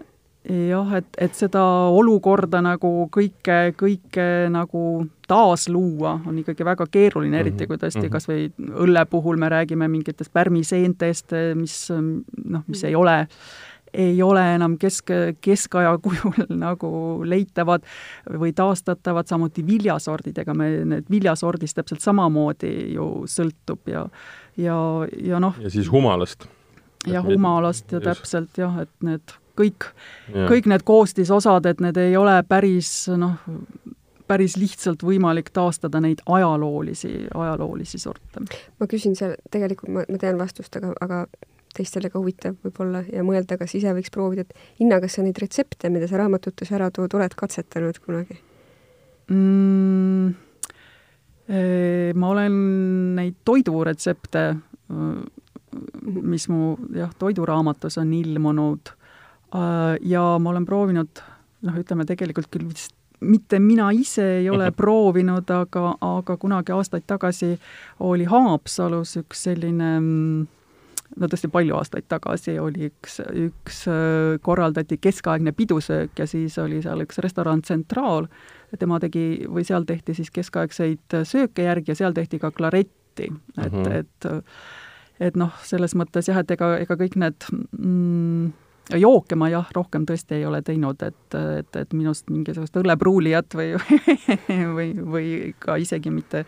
jah, 0.50 0.92
et, 0.98 1.08
et 1.18 1.36
seda 1.36 1.62
olukorda 1.94 2.62
nagu 2.64 2.92
kõike, 3.14 3.76
kõike 3.78 4.28
nagu 4.52 4.84
taasluua 5.30 6.16
on 6.28 6.38
ikkagi 6.42 6.66
väga 6.66 6.88
keeruline, 6.92 7.40
eriti 7.40 7.68
kui 7.68 7.78
tõesti 7.78 8.08
Mhm. 8.08 8.12
kas 8.12 8.30
või 8.30 8.52
õlle 8.58 9.06
puhul 9.06 9.38
me 9.38 9.50
räägime 9.50 9.88
mingitest 9.88 10.34
pärmiseentest, 10.34 11.36
mis 11.56 11.90
noh, 11.92 12.64
mis 12.68 12.84
ei 12.84 12.96
ole 12.96 13.26
ei 13.94 14.22
ole 14.22 14.42
enam 14.56 14.78
kesk, 14.78 15.12
keskaja 15.42 15.96
kujul 16.04 16.46
nagu 16.66 16.90
leitavad 17.26 17.86
või 18.30 18.54
taastatavad, 18.54 19.28
samuti 19.30 19.66
viljasordidega, 19.66 20.54
me 20.54 20.70
need 20.86 21.10
viljasordist 21.10 21.80
täpselt 21.80 22.04
samamoodi 22.06 22.94
ju 22.94 23.10
sõltub 23.30 23.90
ja 23.90 24.06
ja, 24.60 24.80
ja 25.24 25.40
noh, 25.42 25.58
ja 25.64 25.72
siis 25.74 25.92
humalast. 25.92 26.48
ja 27.08 27.24
humalast 27.26 27.92
ja 27.96 28.02
täpselt 28.04 28.58
jah, 28.60 28.82
et 28.84 28.92
need 29.06 29.36
kõik, 29.60 29.90
kõik 30.32 30.68
need 30.72 30.86
koostisosad, 30.88 31.68
et 31.70 31.82
need 31.84 31.98
ei 32.00 32.18
ole 32.20 32.38
päris 32.48 32.92
noh, 33.20 33.40
päris 34.30 34.56
lihtsalt 34.60 35.04
võimalik 35.06 35.50
taastada 35.54 36.02
neid 36.04 36.22
ajaloolisi, 36.30 37.14
ajaloolisi 37.34 38.00
sorte. 38.02 38.44
ma 38.80 38.90
küsin 38.90 39.16
seal, 39.18 39.36
tegelikult 39.52 39.94
ma, 39.96 40.06
ma 40.10 40.20
tean 40.22 40.40
vastust, 40.40 40.76
aga, 40.80 40.94
aga 41.02 41.24
teistele 41.76 42.10
ka 42.10 42.20
huvitav 42.22 42.58
võib-olla 42.66 43.04
ja 43.08 43.24
mõelda, 43.26 43.58
kas 43.60 43.76
ise 43.78 43.94
võiks 43.96 44.14
proovida, 44.14 44.46
et 44.46 44.84
Inna, 44.84 45.00
kas 45.02 45.18
sa 45.18 45.26
neid 45.26 45.40
retsepte, 45.42 45.92
mida 45.94 46.10
sa 46.10 46.22
raamatutes 46.22 46.72
ära 46.76 46.90
tood, 46.94 47.14
oled 47.18 47.36
katsetanud 47.38 48.00
kunagi? 48.06 48.40
mm,? 49.30 50.49
Ma 51.50 52.28
olen 52.30 52.56
neid 53.18 53.40
toiduretsepte, 53.48 54.44
mis 56.22 56.46
mu 56.52 56.76
jah, 56.94 57.10
toiduraamatus 57.18 57.98
on 57.98 58.12
ilmunud. 58.14 58.92
Ja 60.06 60.24
ma 60.38 60.52
olen 60.54 60.68
proovinud 60.70 61.24
noh, 61.66 61.80
ütleme 61.82 62.06
tegelikult 62.06 62.52
küll 62.54 62.68
vist 62.70 62.94
mitte 63.20 63.60
mina 63.60 63.90
ise 63.92 64.26
ei 64.40 64.50
ole 64.50 64.70
proovinud, 64.72 65.50
aga, 65.52 65.94
aga 66.06 66.38
kunagi 66.40 66.72
aastaid 66.72 67.04
tagasi 67.08 67.52
oli 68.08 68.28
Haapsalus 68.30 69.18
üks 69.20 69.44
selline 69.50 69.90
mm, 70.00 70.46
no 71.20 71.30
tõesti 71.32 71.50
palju 71.52 71.76
aastaid 71.80 72.08
tagasi 72.12 72.56
oli 72.62 72.90
üks, 72.90 73.20
üks, 73.48 73.82
korraldati 74.46 75.00
keskaegne 75.02 75.52
pidusöök 75.58 76.20
ja 76.20 76.28
siis 76.30 76.58
oli 76.62 76.82
seal 76.86 77.04
üks 77.04 77.20
restoran 77.24 77.64
Tsentraal, 77.66 78.30
tema 78.78 79.00
tegi, 79.00 79.46
või 79.50 79.66
seal 79.68 79.88
tehti 79.90 80.14
siis 80.14 80.32
keskaegseid 80.32 81.18
sööke 81.24 81.66
järgi 81.66 81.92
ja 81.92 81.96
seal 81.96 82.14
tehti 82.14 82.40
ka 82.40 82.52
klaretti, 82.52 83.30
et 83.58 83.74
mm, 83.74 83.84
-hmm. 83.84 83.92
et 84.00 84.30
et 85.20 85.36
noh, 85.36 85.52
selles 85.68 85.96
mõttes 86.00 86.30
jah, 86.30 86.40
et 86.40 86.52
ega, 86.52 86.78
ega 86.80 86.96
kõik 86.96 87.18
need 87.20 87.48
mm, 87.78 88.52
jooke 88.98 89.38
ma 89.38 89.50
jah, 89.52 89.68
rohkem 89.76 90.06
tõesti 90.10 90.40
ei 90.40 90.46
ole 90.50 90.62
teinud, 90.66 91.02
et, 91.06 91.36
et, 91.60 91.76
et 91.84 91.94
minust 91.94 92.30
mingisugust 92.32 92.78
õllepruulijat 92.80 93.58
või 93.58 93.74
või, 94.78 94.88
või 94.98 95.30
ka 95.62 95.78
isegi 95.82 96.12
mitte 96.14 96.44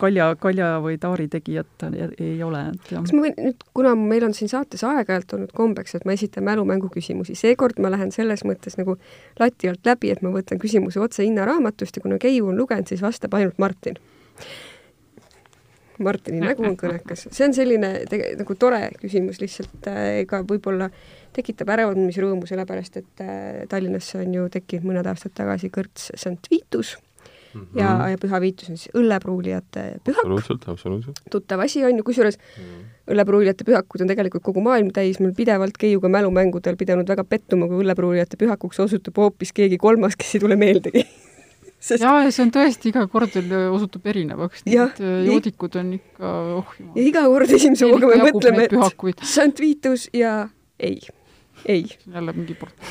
kalja, 0.00 0.30
kalja 0.40 0.72
või 0.84 0.98
taari 1.02 1.26
tegijat 1.32 1.86
ei 1.90 2.38
ole, 2.46 2.64
kas 2.86 3.14
ma 3.16 3.26
võin 3.26 3.36
nüüd, 3.36 3.66
kuna 3.76 3.94
meil 3.98 4.28
on 4.28 4.34
siin 4.36 4.52
saates 4.52 4.84
aeg-ajalt 4.86 5.36
olnud 5.38 5.54
kombeks, 5.56 5.96
et 5.98 6.06
ma 6.08 6.14
esitan 6.16 6.46
mälumängu 6.46 6.90
küsimusi, 6.94 7.34
seekord 7.38 7.80
ma 7.82 7.92
lähen 7.92 8.14
selles 8.14 8.44
mõttes 8.46 8.78
nagu 8.80 8.96
lati 9.40 9.70
alt 9.70 9.86
läbi, 9.86 10.12
et 10.14 10.22
ma 10.26 10.34
võtan 10.34 10.60
küsimuse 10.62 11.02
otse 11.02 11.26
Inna 11.26 11.46
raamatust 11.48 11.98
ja 11.98 12.04
kuna 12.04 12.20
Keiu 12.22 12.50
on 12.52 12.58
lugenud, 12.60 12.90
siis 12.90 13.02
vastab 13.02 13.34
ainult 13.38 13.58
Martin. 13.58 13.98
Martini 16.00 16.40
nägu 16.40 16.64
on 16.64 16.76
kõnekas, 16.80 17.26
see 17.28 17.44
on 17.44 17.52
selline 17.52 17.90
nagu 18.08 18.54
tore 18.56 18.86
küsimus 19.02 19.40
lihtsalt, 19.42 19.84
ega 20.22 20.40
võib-olla 20.48 20.88
tekitab 21.36 21.70
äraandmisrõõmu, 21.76 22.48
sellepärast 22.48 22.98
et 23.02 23.22
äh, 23.24 23.62
Tallinnasse 23.70 24.18
on 24.22 24.34
ju 24.34 24.48
tekkinud 24.52 24.90
mõned 24.90 25.06
aastad 25.10 25.34
tagasi 25.36 25.70
kõrts 25.72 26.10
St 26.14 26.50
Vitus 26.50 26.96
mm 27.54 27.60
-hmm. 27.60 27.80
ja, 27.80 28.08
ja 28.10 28.18
Püha 28.18 28.40
Viitus 28.40 28.70
on 28.70 28.76
siis 28.76 28.90
õllepruulijate 28.94 30.00
pühak. 30.04 30.18
absoluutselt, 30.18 30.68
absoluutselt. 30.68 31.20
tuttav 31.30 31.60
asi 31.60 31.84
on 31.84 31.96
ju, 31.96 32.04
kusjuures 32.04 32.38
mm. 32.38 32.84
õllepruulijate 33.14 33.64
pühakud 33.64 34.02
on 34.02 34.08
tegelikult 34.08 34.42
kogu 34.42 34.60
maailm 34.60 34.90
täis, 34.90 35.20
mul 35.20 35.32
pidevalt 35.36 35.78
Keiuga 35.78 36.08
mälumängudel 36.08 36.76
pidanud 36.76 37.08
väga 37.08 37.24
pettuma, 37.24 37.68
kui 37.68 37.84
õllepruulijate 37.84 38.36
pühakuks 38.36 38.80
osutub 38.80 39.16
hoopis 39.16 39.52
keegi 39.52 39.78
kolmas, 39.78 40.16
kes 40.16 40.34
ei 40.34 40.40
tule 40.40 40.56
meeldegi 40.56 41.06
Sest... 41.80 42.02
jaa, 42.02 42.24
ja 42.24 42.30
see 42.30 42.44
on 42.44 42.50
tõesti 42.52 42.90
iga 42.90 43.06
kord 43.08 43.34
veel 43.34 43.70
osutub 43.72 44.06
erinevaks, 44.06 44.66
nii 44.66 44.76
et 44.82 44.98
joodikud 45.26 45.76
on 45.80 45.94
ikka, 45.96 46.32
oh 46.58 46.74
jumal. 46.78 46.96
ja 46.98 47.06
iga 47.06 47.22
kord 47.24 47.54
esimese 47.56 47.88
hooga 47.88 48.10
me 48.10 48.18
mõtleme, 48.26 48.66
et 48.68 49.24
St 49.24 49.64
Vitus 49.64 50.10
ja 50.12 50.34
ei, 50.76 51.00
ei. 51.66 51.84
jälle 52.14 52.32
mingi 52.32 52.54
port-. 52.54 52.90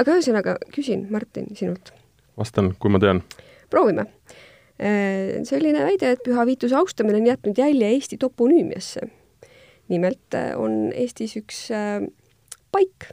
aga 0.00 0.16
ühesõnaga, 0.16 0.56
küsin, 0.74 1.06
Martin, 1.10 1.50
sinult. 1.58 1.92
vastan, 2.38 2.72
kui 2.78 2.92
ma 2.92 3.00
tean. 3.02 3.22
proovime. 3.70 4.06
selline 5.46 5.84
väide, 5.84 6.16
et 6.16 6.22
Püha 6.26 6.46
Viituse 6.48 6.74
austamine 6.74 7.20
on 7.20 7.26
jätnud 7.26 7.58
jälje 7.58 7.90
Eesti 7.94 8.18
toponüümiasse. 8.18 9.08
nimelt 9.88 10.38
on 10.56 10.92
Eestis 10.94 11.36
üks 11.36 11.66
paik, 12.72 13.12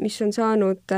mis 0.00 0.16
on 0.24 0.32
saanud 0.32 0.94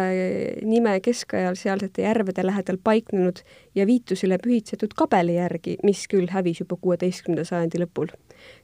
nime 0.66 0.94
keskajal 1.02 1.58
sealsete 1.58 2.02
järvede 2.02 2.46
lähedal 2.46 2.78
paiknenud 2.84 3.42
ja 3.74 3.86
Viitusele 3.86 4.38
pühitsetud 4.42 4.94
kabeli 4.96 5.36
järgi, 5.36 5.76
mis 5.82 6.06
küll 6.10 6.30
hävis 6.30 6.62
juba 6.64 6.78
kuueteistkümnenda 6.80 7.44
sajandi 7.44 7.84
lõpul. 7.84 8.14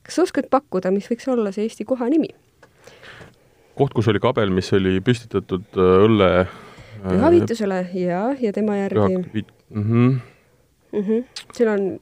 kas 0.02 0.16
sa 0.16 0.22
oskad 0.22 0.48
pakkuda, 0.50 0.90
mis 0.94 1.10
võiks 1.10 1.28
olla 1.28 1.52
see 1.52 1.68
Eesti 1.68 1.84
koha 1.84 2.08
nimi? 2.08 2.32
Koht, 3.78 3.94
kus 3.96 4.08
oli 4.12 4.20
kabel, 4.22 4.52
mis 4.54 4.70
oli 4.76 5.00
püstitatud 5.04 5.80
õlle 5.80 6.30
pühaviitusele 7.04 7.80
ja, 7.98 8.22
ja 8.40 8.52
tema 8.52 8.76
järgi 8.78 9.16
mm. 9.18 9.24
-hmm. 9.74 10.14
Mm 10.92 11.02
-hmm. 11.02 11.24
seal 11.52 11.68
on 11.68 11.98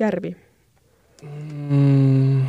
järvi 0.00 0.36
mm,. 1.22 2.46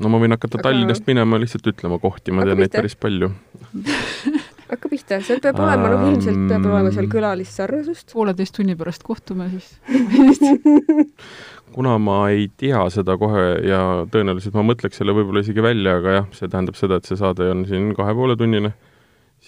no 0.00 0.08
ma 0.08 0.18
võin 0.18 0.36
hakata 0.36 0.58
Aga... 0.58 0.68
Tallinnast 0.68 1.06
minema 1.06 1.40
lihtsalt 1.40 1.66
ütlema 1.66 1.98
kohti, 1.98 2.32
ma 2.32 2.44
tean 2.44 2.58
neid 2.58 2.72
päris 2.72 2.96
palju 2.96 3.30
hakka 4.70 4.88
pihta, 4.92 5.20
seal 5.26 5.40
peab 5.42 5.58
olema, 5.60 5.88
noh 5.92 6.06
ilmselt 6.10 6.44
peab 6.50 6.66
olema 6.70 6.92
seal 6.94 7.08
kõlalist 7.10 7.56
sarnasust. 7.58 8.12
pooleteist 8.12 8.54
tunni 8.56 8.76
pärast 8.78 9.02
kohtume 9.06 9.48
siis 9.50 10.40
kuna 11.74 11.96
ma 12.02 12.16
ei 12.34 12.48
tea 12.58 12.82
seda 12.90 13.16
kohe 13.20 13.44
ja 13.66 13.80
tõenäoliselt 14.10 14.56
ma 14.58 14.64
mõtleks 14.72 14.98
selle 15.00 15.14
võib-olla 15.16 15.42
isegi 15.44 15.62
välja, 15.64 15.96
aga 16.00 16.16
jah, 16.18 16.30
see 16.36 16.50
tähendab 16.50 16.78
seda, 16.78 16.98
et 16.98 17.08
see 17.08 17.18
saade 17.20 17.46
on 17.52 17.64
siin 17.68 17.92
kahe 17.98 18.14
poole 18.18 18.36
tunnine, 18.40 18.72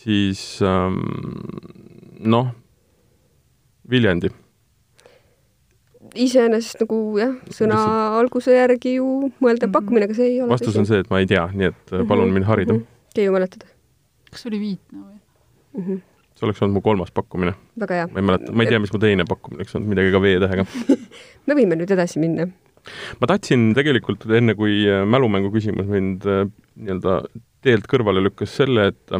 siis 0.02 0.42
ähm, 0.66 1.00
noh, 2.22 2.52
Viljandi. 3.90 4.30
iseenesest 6.14 6.82
nagu 6.84 7.00
jah, 7.18 7.34
sõna 7.50 7.78
Lihtsalt... 7.80 8.18
alguse 8.20 8.54
järgi 8.54 8.96
ju 8.98 9.08
mõeldav 9.42 9.68
Mhm. 9.70 9.74
pakkumine, 9.78 10.04
aga 10.06 10.14
see 10.14 10.28
ei 10.34 10.40
ole 10.44 10.52
vastus 10.54 10.76
on 10.76 10.86
see, 10.86 11.00
et 11.02 11.10
ma 11.10 11.22
ei 11.22 11.26
tea, 11.26 11.46
nii 11.52 11.70
et 11.72 11.94
palun 12.08 12.30
mind 12.32 12.46
harida 12.46 12.72
mm. 12.74 12.78
-hmm. 12.78 13.14
Keiu 13.16 13.32
mäletad? 13.32 13.66
kas 14.30 14.42
see 14.42 14.50
oli 14.52 14.60
Viitna 14.60 15.02
või 15.02 15.11
mm? 15.74 15.84
-hmm. 15.84 16.00
see 16.36 16.46
oleks 16.48 16.62
olnud 16.62 16.78
mu 16.78 16.82
kolmas 16.84 17.12
pakkumine. 17.14 17.54
väga 17.80 18.00
hea. 18.00 18.08
ma 18.12 18.20
ei 18.20 18.26
mäleta, 18.30 18.52
ma 18.52 18.66
ei 18.66 18.72
tea, 18.72 18.82
mis 18.82 18.92
mu 18.92 19.00
teine 19.02 19.28
pakkumine 19.28 19.62
oleks 19.62 19.76
olnud, 19.76 19.92
midagi 19.94 20.12
ka 20.14 20.22
V-tähega 20.22 20.66
me 21.46 21.58
võime 21.60 21.78
nüüd 21.80 21.94
edasi 21.96 22.22
minna. 22.22 22.48
ma 23.20 23.30
tahtsin 23.30 23.72
tegelikult, 23.78 24.26
enne 24.30 24.56
kui 24.58 24.84
mälumängu 25.06 25.52
küsimus 25.54 25.88
mind 25.90 26.26
nii-öelda 26.26 27.22
teelt 27.62 27.86
kõrvale 27.90 28.22
lükkas 28.24 28.56
selle, 28.58 28.88
et 28.90 29.12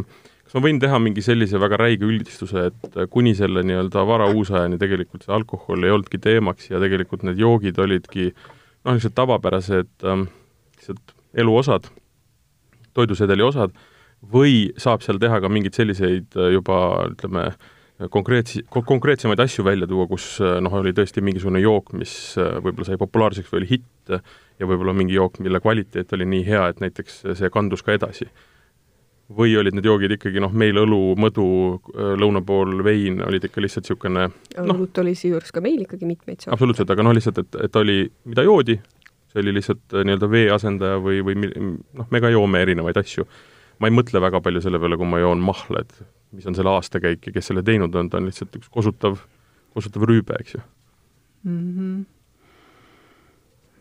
kas 0.53 0.57
ma 0.57 0.65
võin 0.67 0.81
teha 0.83 0.99
mingi 1.01 1.23
sellise 1.25 1.61
väga 1.63 1.79
räige 1.81 2.05
üldistuse, 2.05 2.67
et 2.69 2.97
kuni 3.11 3.33
selle 3.39 3.63
nii-öelda 3.65 4.03
varauusajani 4.09 4.77
tegelikult 4.81 5.25
see 5.25 5.33
alkohol 5.33 5.87
ei 5.87 5.95
olnudki 5.95 6.21
teemaks 6.21 6.69
ja 6.73 6.81
tegelikult 6.83 7.25
need 7.25 7.41
joogid 7.41 7.79
olidki 7.81 8.33
noh, 8.33 8.93
niisugused 8.93 9.15
tavapärased 9.17 9.93
lihtsalt 10.03 11.15
ähm, 11.15 11.19
elu 11.45 11.57
osad, 11.57 11.89
toidusedeli 12.93 13.47
osad 13.47 13.73
või 14.31 14.71
saab 14.81 15.03
seal 15.05 15.21
teha 15.23 15.41
ka 15.43 15.51
mingeid 15.51 15.77
selliseid 15.77 16.37
äh, 16.39 16.53
juba 16.55 16.79
ütleme, 17.11 17.49
konkreetsi-, 18.13 18.65
konkreetsemaid 18.71 19.43
asju 19.43 19.65
välja 19.67 19.89
tuua, 19.91 20.07
kus 20.11 20.37
äh, 20.43 20.59
noh, 20.63 20.79
oli 20.79 20.95
tõesti 20.97 21.25
mingisugune 21.25 21.63
jook, 21.63 21.93
mis 21.99 22.15
äh, 22.39 22.55
võib-olla 22.63 22.89
sai 22.89 23.01
populaarseks 23.01 23.53
või 23.53 23.63
oli 23.63 23.73
hitt 23.75 24.15
ja 24.15 24.69
võib-olla 24.69 24.95
mingi 24.97 25.19
jook, 25.19 25.41
mille 25.43 25.61
kvaliteet 25.63 26.15
oli 26.17 26.29
nii 26.37 26.47
hea, 26.47 26.65
et 26.71 26.83
näiteks 26.83 27.23
see 27.39 27.53
kandus 27.53 27.85
ka 27.87 27.95
edasi. 27.99 28.31
või 29.33 29.55
olid 29.57 29.73
need 29.73 29.87
joogid 29.87 30.13
ikkagi 30.13 30.41
noh, 30.43 30.53
meil 30.53 30.77
õlu, 30.77 31.15
mõdu, 31.17 31.45
lõuna 32.21 32.43
pool 32.45 32.83
vein, 32.85 33.23
olid 33.25 33.45
ikka 33.49 33.63
lihtsalt 33.65 33.87
niisugune 33.87 34.27
noh, 34.29 34.75
õlut 34.75 34.99
oli 35.01 35.15
seejuures 35.17 35.55
ka 35.55 35.63
meil 35.65 35.81
ikkagi 35.87 36.05
mitmeid 36.05 36.43
sorte. 36.43 36.53
absoluutselt, 36.53 36.91
aga 36.91 37.07
noh, 37.07 37.15
lihtsalt, 37.17 37.39
et, 37.39 37.57
et 37.65 37.79
oli, 37.81 38.11
mida 38.29 38.45
joodi, 38.45 38.77
see 39.33 39.41
oli 39.41 39.55
lihtsalt 39.57 39.97
nii-öelda 39.97 40.29
vee 40.29 40.51
asendaja 40.53 41.01
või, 41.01 41.23
või 41.25 41.39
noh, 41.49 42.11
me 42.11 42.21
ka 42.21 42.35
joome 42.35 42.61
erinevaid 42.67 43.01
asju 43.01 43.25
ma 43.83 43.91
ei 43.91 43.95
mõtle 43.95 44.23
väga 44.23 44.41
palju 44.45 44.63
selle 44.63 44.79
peale, 44.83 44.99
kui 45.01 45.09
ma 45.11 45.19
joon 45.23 45.43
mahla, 45.43 45.83
et 45.83 45.97
mis 46.33 46.47
on 46.49 46.57
selle 46.57 46.71
aastakäik 46.73 47.27
ja 47.29 47.35
kes 47.35 47.51
selle 47.51 47.65
teinud 47.67 47.95
on, 47.99 48.11
ta 48.11 48.21
on 48.21 48.29
lihtsalt 48.31 48.55
üks 48.61 48.71
kosutav, 48.73 49.19
kosutav 49.75 50.07
rüübe, 50.09 50.39
eks 50.39 50.55
ju 50.55 50.63
mm. 50.63 51.73
-hmm. 51.73 52.05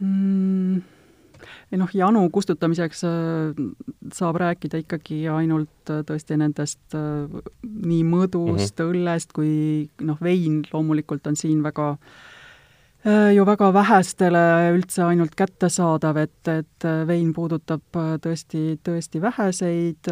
Mm. 0.02 0.82
ei 1.72 1.78
noh, 1.78 1.94
janu 1.94 2.26
kustutamiseks 2.34 3.04
äh, 3.04 3.62
saab 4.14 4.42
rääkida 4.42 4.82
ikkagi 4.82 5.28
ainult 5.30 5.94
äh, 5.94 6.02
tõesti 6.02 6.38
nendest 6.42 6.98
äh, 6.98 7.30
nii 7.62 8.04
mõdust 8.04 8.74
mm, 8.74 8.82
-hmm. 8.82 8.90
õllest 8.90 9.34
kui 9.38 9.90
noh, 10.02 10.18
vein 10.22 10.64
loomulikult 10.74 11.28
on 11.28 11.36
siin 11.36 11.64
väga 11.64 11.92
äh, 11.92 11.98
Äh, 12.02 12.31
ju 13.36 13.46
väga 13.46 13.72
vähestele 13.74 14.42
üldse 14.76 15.06
ainult 15.06 15.36
kättesaadav, 15.38 16.18
et, 16.22 16.48
et 16.48 16.86
äh, 16.86 17.08
vein 17.08 17.32
puudutab 17.34 17.98
äh, 17.98 18.18
tõesti, 18.22 18.78
tõesti 18.86 19.22
väheseid, 19.22 20.12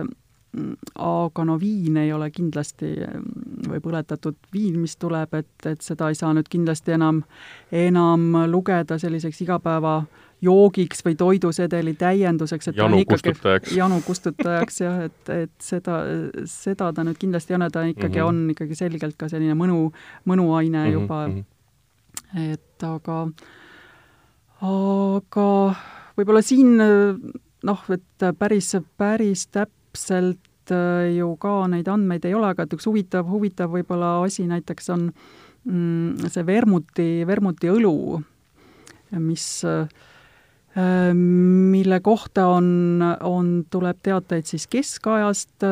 mm, 0.54 0.72
aga 1.06 1.46
no 1.46 1.60
viin 1.62 2.00
ei 2.02 2.14
ole 2.14 2.32
kindlasti, 2.34 2.96
või 3.70 3.82
põletatud 3.84 4.40
viin, 4.54 4.80
mis 4.82 4.98
tuleb, 4.98 5.34
et, 5.38 5.52
et 5.70 5.86
seda 5.86 6.10
ei 6.10 6.18
saa 6.18 6.34
nüüd 6.34 6.50
kindlasti 6.50 6.98
enam, 6.98 7.22
enam 7.72 8.32
lugeda 8.50 8.98
selliseks 8.98 9.44
igapäeva 9.46 10.02
joogiks 10.42 11.04
või 11.06 11.18
toidusedeli 11.20 11.94
täienduseks, 12.00 12.72
et 12.72 12.78
janu 12.80 13.04
kustutajaks. 13.06 13.76
janu 13.76 14.02
kustutajaks 14.06 14.82
jah, 14.82 15.00
et, 15.10 15.32
et 15.36 15.54
seda, 15.62 16.00
seda 16.48 16.94
ta 16.96 17.04
nüüd 17.06 17.20
kindlasti 17.20 17.54
ei 17.54 17.60
ole, 17.60 17.70
ta 17.70 17.84
ikkagi 17.84 18.18
mm 18.18 18.24
-hmm. 18.24 18.28
on 18.28 18.56
ikkagi 18.56 18.76
selgelt 18.76 19.18
ka 19.20 19.30
selline 19.30 19.54
mõnu, 19.54 19.92
mõnuaine 20.26 20.78
mm 20.78 20.86
-hmm, 20.86 20.94
juba 20.94 21.28
mm, 21.28 21.34
-hmm 21.34 21.59
et 22.38 22.86
aga, 22.86 23.22
aga 24.62 25.48
võib-olla 26.20 26.44
siin 26.46 26.76
noh, 27.66 27.86
et 27.94 28.28
päris, 28.40 28.74
päris 29.00 29.48
täpselt 29.54 30.74
äh, 30.74 31.10
ju 31.16 31.34
ka 31.42 31.64
neid 31.72 31.90
andmeid 31.92 32.28
ei 32.28 32.36
ole, 32.38 32.52
aga 32.54 32.66
et 32.66 32.76
üks 32.78 32.88
huvitav, 32.90 33.28
huvitav 33.32 33.74
võib-olla 33.74 34.18
asi 34.24 34.46
näiteks 34.50 34.94
on 34.96 35.10
mm, 35.10 36.30
see 36.30 36.46
vermuti, 36.48 37.10
vermuti 37.28 37.72
õlu, 37.72 38.22
mis 39.20 39.48
äh, 39.68 39.90
mille 41.18 42.00
kohta 42.06 42.46
on, 42.54 43.02
on, 43.26 43.52
tuleb 43.72 43.98
teateid 44.06 44.48
siis 44.48 44.68
keskajast, 44.70 45.66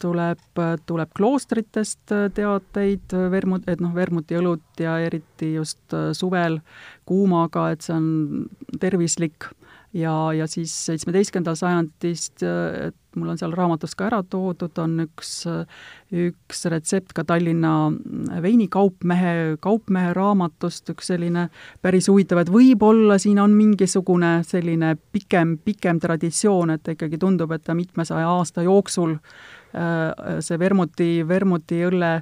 tuleb, 0.00 0.62
tuleb 0.86 1.12
kloostritest 1.16 2.14
teateid 2.34 3.16
vermut, 3.32 3.68
et 3.70 3.82
noh, 3.82 3.94
vermuti 3.94 4.38
õlut 4.38 4.82
ja 4.82 4.98
eriti 5.04 5.54
just 5.54 5.96
suvel 6.16 6.60
kuumaga, 7.08 7.70
et 7.74 7.86
see 7.86 7.96
on 7.96 8.10
tervislik. 8.80 9.50
Ja, 9.90 10.30
ja 10.30 10.46
siis 10.46 10.70
seitsmeteistkümnendal 10.86 11.56
sajandist, 11.58 12.44
et 12.44 12.94
mul 13.18 13.32
on 13.32 13.38
seal 13.40 13.50
raamatus 13.58 13.96
ka 13.98 14.06
ära 14.06 14.20
toodud, 14.22 14.76
on 14.78 15.02
üks, 15.02 15.32
üks 16.14 16.62
retsept 16.70 17.10
ka 17.16 17.24
Tallinna 17.26 17.72
veinikaupmehe, 18.44 19.56
kaupmehe 19.58 20.12
raamatust, 20.14 20.92
üks 20.94 21.10
selline 21.10 21.48
päris 21.82 22.06
huvitav, 22.06 22.44
et 22.44 22.52
võib-olla 22.54 23.18
siin 23.18 23.42
on 23.42 23.56
mingisugune 23.58 24.36
selline 24.46 24.94
pikem, 25.10 25.56
pikem 25.58 25.98
traditsioon, 25.98 26.76
et 26.76 26.94
ikkagi 26.94 27.18
tundub, 27.18 27.50
et 27.56 27.66
ta 27.66 27.74
mitmesaja 27.74 28.30
aasta 28.30 28.62
jooksul 28.68 29.16
äh, 29.16 29.59
see 29.70 30.58
vermuti, 30.58 31.10
vermuti 31.28 31.84
õlle 31.86 32.14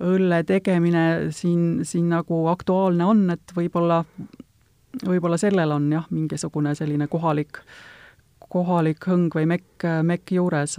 õlle 0.00 0.42
tegemine 0.44 1.32
siin, 1.32 1.84
siin 1.88 2.10
nagu 2.12 2.42
aktuaalne 2.52 3.04
on, 3.04 3.22
et 3.32 3.54
võib-olla 3.56 4.02
võib-olla 5.04 5.38
sellel 5.40 5.72
on 5.74 5.90
jah, 5.92 6.06
mingisugune 6.10 6.74
selline 6.76 7.08
kohalik, 7.12 7.60
kohalik 8.52 9.08
hõng 9.08 9.32
või 9.34 9.48
mekk, 9.56 9.86
mekk 10.06 10.32
juures. 10.38 10.78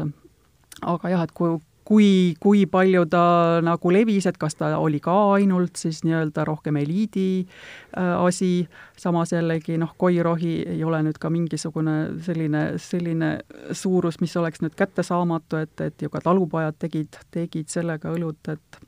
aga 0.82 1.10
jah, 1.10 1.23
et 1.23 1.34
kui, 1.34 1.58
kui, 1.88 2.36
kui 2.39 2.65
palju 2.67 3.06
ta 3.12 3.23
nagu 3.63 3.91
levis, 3.93 4.28
et 4.28 4.38
kas 4.39 4.58
ta 4.60 4.73
oli 4.82 5.00
ka 5.04 5.13
ainult 5.38 5.80
siis 5.80 6.02
nii-öelda 6.04 6.43
rohkem 6.47 6.80
eliidi 6.82 7.30
äh, 7.43 8.12
asi, 8.17 8.67
samas 9.00 9.32
jällegi 9.36 9.78
noh, 9.80 9.93
koirohi 10.00 10.58
ei 10.73 10.84
ole 10.84 11.00
nüüd 11.08 11.19
ka 11.21 11.32
mingisugune 11.32 11.95
selline, 12.26 12.65
selline 12.82 13.32
suurus, 13.71 14.19
mis 14.23 14.36
oleks 14.39 14.63
nüüd 14.65 14.76
kättesaamatu, 14.78 15.63
et, 15.63 15.86
et 15.88 16.04
ju 16.04 16.12
ka 16.12 16.23
talupojad 16.28 16.76
tegid, 16.84 17.21
tegid 17.32 17.71
sellega 17.71 18.12
õlut, 18.15 18.52
et 18.52 18.84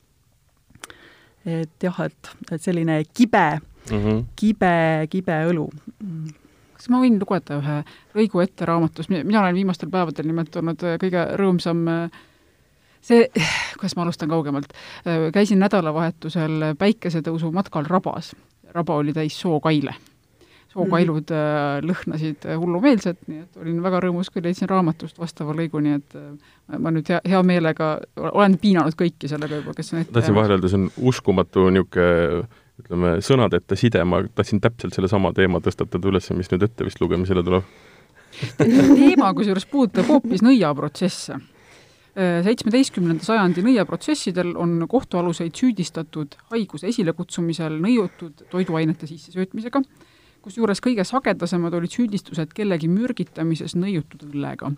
et 1.48 1.82
jah, 1.82 1.96
et, 2.04 2.30
et 2.52 2.60
selline 2.60 2.98
kibe 3.16 3.46
mm, 3.56 3.96
-hmm. 3.96 4.24
kibe, 4.36 4.72
kibe 5.08 5.38
õlu. 5.48 5.70
kas 6.76 6.88
ma 6.92 7.00
võin 7.00 7.16
lugeda 7.20 7.56
ühe 7.56 7.76
lõigu 8.12 8.42
ette 8.44 8.68
raamatus, 8.68 9.08
mina 9.08 9.40
olen 9.40 9.56
viimastel 9.56 9.88
päevadel 9.88 10.28
nimelt 10.28 10.56
olnud 10.56 10.84
äh, 10.84 10.98
kõige 11.00 11.24
rõõmsam 11.40 11.88
äh, 11.88 12.20
see, 13.00 13.26
kuidas 13.78 13.96
ma 13.96 14.06
alustan 14.06 14.30
kaugemalt, 14.30 14.72
äh, 15.06 15.26
käisin 15.34 15.62
nädalavahetusel 15.62 16.72
päikesetõusu 16.78 17.52
matkal 17.52 17.88
Rabas. 17.88 18.34
Raba 18.70 19.00
oli 19.02 19.12
täis 19.12 19.34
sookaile 19.40 19.96
sookailud 20.70 21.32
mm 21.34 21.86
lõhnasid 21.86 22.44
hullumeelselt, 22.60 23.18
nii 23.26 23.40
et 23.42 23.56
olin 23.58 23.80
väga 23.82 24.00
rõõmus, 24.04 24.28
kui 24.30 24.42
leidsin 24.44 24.68
raamatust 24.70 25.18
vastava 25.18 25.54
lõigu, 25.56 25.80
nii 25.82 25.96
et 25.96 26.16
ma 26.78 26.92
nüüd 26.94 27.08
hea, 27.10 27.18
hea 27.26 27.40
meelega 27.46 27.88
olen 28.30 28.54
piinanud 28.62 28.94
kõiki 28.98 29.30
sellega 29.30 29.58
juba, 29.58 29.74
kes 29.74 29.94
on 29.94 30.02
ette 30.02 30.14
tahtsin 30.14 30.36
vahele 30.36 30.54
öelda, 30.54 30.70
see 30.70 30.78
on 30.78 30.88
uskumatu 31.10 31.66
niisugune 31.74 32.44
ütleme, 32.80 33.14
sõnadeta 33.24 33.76
side, 33.78 34.02
ma 34.08 34.22
tahtsin 34.34 34.60
täpselt 34.62 34.96
sellesama 34.96 35.32
teema 35.36 35.60
tõstatada 35.64 36.10
üles, 36.10 36.30
mis 36.36 36.50
nüüd 36.52 36.66
ette 36.66 36.86
vist 36.86 37.00
lugemisele 37.02 37.44
tuleb. 37.46 37.66
teema 38.60 39.32
kusjuures 39.36 39.66
puudutab 39.70 40.08
hoopis 40.08 40.44
nõiaprotsesse. 40.46 41.40
Seitsmeteistkümnenda 42.16 43.24
sajandi 43.24 43.62
nõiaprotsessidel 43.64 44.54
on 44.58 44.86
kohtualuseid 44.90 45.54
süüdistatud 45.54 46.34
haiguse 46.50 46.90
esilekutsumisel 46.90 47.78
nõiutud 47.82 48.46
toiduainete 48.50 49.06
sissesöötmisega, 49.06 49.82
kusjuures 50.42 50.82
kõige 50.82 51.04
sagedasemad 51.06 51.74
olid 51.78 51.94
süüdistused 51.94 52.54
kellegi 52.56 52.90
mürgitamises 52.90 53.76
nõiutud 53.78 54.26
õllega 54.30 54.72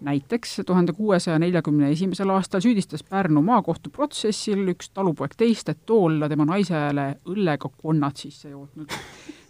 näiteks 0.00 0.60
tuhande 0.66 0.92
kuuesaja 0.92 1.38
neljakümne 1.38 1.90
esimesel 1.90 2.30
aastal 2.30 2.60
süüdistas 2.60 3.04
Pärnu 3.04 3.42
maakohtu 3.42 3.90
protsessil 3.90 4.68
üks 4.72 4.90
talupoeg 4.94 5.36
teist, 5.36 5.68
et 5.68 5.86
too 5.86 6.04
olla 6.04 6.28
tema 6.28 6.44
naisele 6.44 7.06
õllega 7.28 7.70
konnad 7.82 8.16
sisse 8.16 8.50
jootnud. 8.50 8.92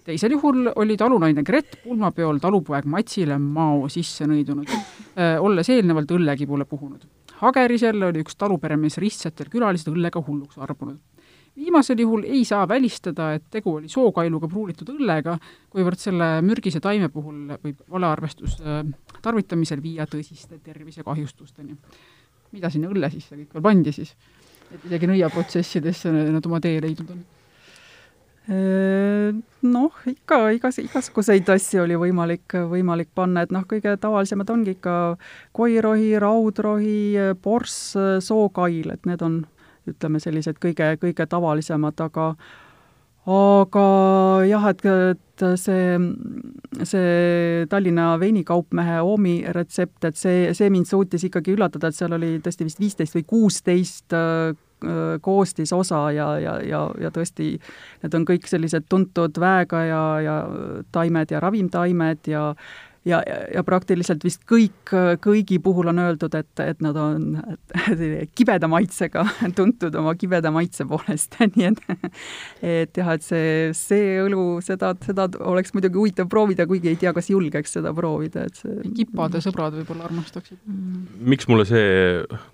teisel 0.05 0.31
juhul 0.31 0.71
oli 0.77 0.97
talunaine 0.97 1.43
Gret 1.43 1.79
pulmapeol 1.85 2.39
talupoeg 2.39 2.85
Matsile 2.85 3.39
mao 3.39 3.89
sisse 3.89 4.27
nõidunud, 4.27 4.71
olles 5.41 5.69
eelnevalt 5.69 6.11
õllekibule 6.11 6.65
puhunud. 6.65 7.07
Hagerisel 7.37 8.03
oli 8.03 8.23
üks 8.25 8.37
taluperemees 8.41 8.97
ristsetel 9.03 9.51
külalised 9.53 9.93
õllega 9.93 10.23
hulluks 10.25 10.59
arbunud 10.59 11.01
viimasel 11.57 11.99
juhul 11.99 12.25
ei 12.29 12.45
saa 12.45 12.69
välistada, 12.69 13.31
et 13.37 13.45
tegu 13.51 13.77
oli 13.79 13.89
sookailuga 13.89 14.49
pruulitud 14.49 14.91
õllega, 14.93 15.37
kuivõrd 15.73 16.01
selle 16.01 16.29
mürgise 16.45 16.81
taime 16.85 17.09
puhul 17.13 17.57
võib 17.63 17.81
valearvestus 17.93 18.59
äh, 18.61 18.83
tarvitamisel 19.23 19.83
viia 19.83 20.07
tõsiste 20.11 20.61
tervisekahjustusteni. 20.65 21.77
mida 22.53 22.71
sinna 22.71 22.89
õlle 22.89 23.11
sisse 23.11 23.37
kõik 23.37 23.55
veel 23.55 23.63
pandi 23.63 23.93
siis? 23.93 24.15
et 24.71 24.85
isegi 24.85 25.07
nõiaprotsessidesse 25.07 26.13
nad 26.13 26.47
oma 26.47 26.61
tee 26.61 26.81
leidnud 26.83 27.11
on? 27.11 27.25
Noh, 28.47 29.95
ikka 30.07 30.37
igas, 30.55 30.77
igasuguseid 30.79 31.49
asju 31.51 31.83
oli 31.83 31.97
võimalik, 31.99 32.55
võimalik 32.71 33.09
panna, 33.15 33.43
et 33.43 33.51
noh, 33.55 33.65
kõige 33.67 33.97
tavalisemad 33.99 34.51
ongi 34.55 34.77
ikka 34.77 35.17
koirohi, 35.57 36.13
raudrohi, 36.23 37.33
porss, 37.43 37.97
sookail, 38.23 38.93
et 38.95 39.09
need 39.11 39.25
on 39.27 39.41
ütleme, 39.91 40.21
sellised 40.23 40.61
kõige, 40.63 40.93
kõige 41.03 41.27
tavalisemad, 41.31 41.99
aga 42.07 42.31
aga 43.27 43.87
jah, 44.47 44.69
et, 44.71 44.85
et 44.87 45.45
see, 45.59 45.97
see 46.87 47.65
Tallinna 47.71 48.13
veinikaupmehe 48.23 49.01
Oomi 49.03 49.41
retsept, 49.57 50.05
et 50.07 50.19
see, 50.19 50.53
see 50.55 50.71
mind 50.71 50.87
suutis 50.87 51.27
ikkagi 51.27 51.57
üllatada, 51.57 51.91
et 51.91 51.99
seal 51.99 52.15
oli 52.15 52.37
tõesti 52.45 52.69
vist 52.69 52.83
viisteist 52.83 53.19
või 53.19 53.27
kuusteist 53.27 54.15
koostisosa 55.21 56.11
ja, 56.13 56.27
ja, 56.39 56.57
ja, 56.61 56.83
ja 57.01 57.11
tõesti, 57.11 57.55
need 58.03 58.17
on 58.19 58.27
kõik 58.29 58.49
sellised 58.51 58.85
tuntud 58.93 59.39
väega 59.41 59.85
ja, 59.89 60.03
ja 60.21 60.35
taimed 60.93 61.33
ja 61.33 61.41
ravimtaimed 61.41 62.29
ja 62.29 62.51
ja, 63.07 63.21
ja, 63.27 63.37
ja 63.55 63.63
praktiliselt 63.67 64.25
vist 64.27 64.43
kõik, 64.49 64.91
kõigi 65.23 65.59
puhul 65.63 65.91
on 65.93 66.01
öeldud, 66.03 66.35
et, 66.39 66.63
et 66.63 66.83
nad 66.85 66.97
on 66.99 67.39
kibeda 68.39 68.69
maitsega 68.71 69.25
tuntud 69.59 69.95
oma 69.99 70.15
kibeda 70.19 70.51
maitse 70.55 70.87
poolest 70.89 71.39
nii 71.57 71.69
et 71.71 71.83
et 72.67 73.01
jah, 73.01 73.13
et 73.15 73.25
see, 73.25 73.71
see 73.77 74.17
õlu, 74.25 74.59
seda, 74.65 74.93
seda 75.07 75.29
oleks 75.47 75.75
muidugi 75.77 76.01
huvitav 76.01 76.31
proovida, 76.33 76.67
kuigi 76.69 76.93
ei 76.93 77.01
tea, 77.01 77.13
kas 77.17 77.31
julgeks 77.31 77.77
seda 77.79 77.93
proovida, 77.97 78.47
et 78.49 78.61
see 78.61 78.95
kipade 78.97 79.43
sõbrad 79.45 79.77
võib-olla 79.79 80.09
armastaksid. 80.11 80.59
Mm.. 80.67 81.07
miks 81.35 81.49
mulle 81.51 81.67
see 81.69 81.89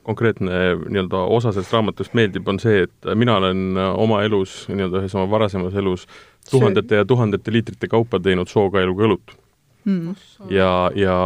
konkreetne 0.06 0.62
nii-öelda 0.82 1.24
osa 1.32 1.54
sellest 1.54 1.72
raamatust 1.74 2.16
meeldib, 2.18 2.48
on 2.48 2.60
see, 2.62 2.84
et 2.88 3.12
mina 3.18 3.38
olen 3.40 3.78
oma 3.78 4.22
elus, 4.26 4.66
nii-öelda 4.72 5.02
ühes 5.02 5.16
oma 5.16 5.28
varasemas 5.32 5.76
elus 5.78 6.06
tuhandete 6.50 6.98
ja 7.00 7.06
tuhandete 7.08 7.54
liitrite 7.54 7.88
kaupa 7.88 8.20
teinud 8.20 8.50
sookaeluga 8.50 9.06
õlut 9.08 9.36
mm.. 9.84 10.14
ja, 10.50 10.90
ja 10.96 11.16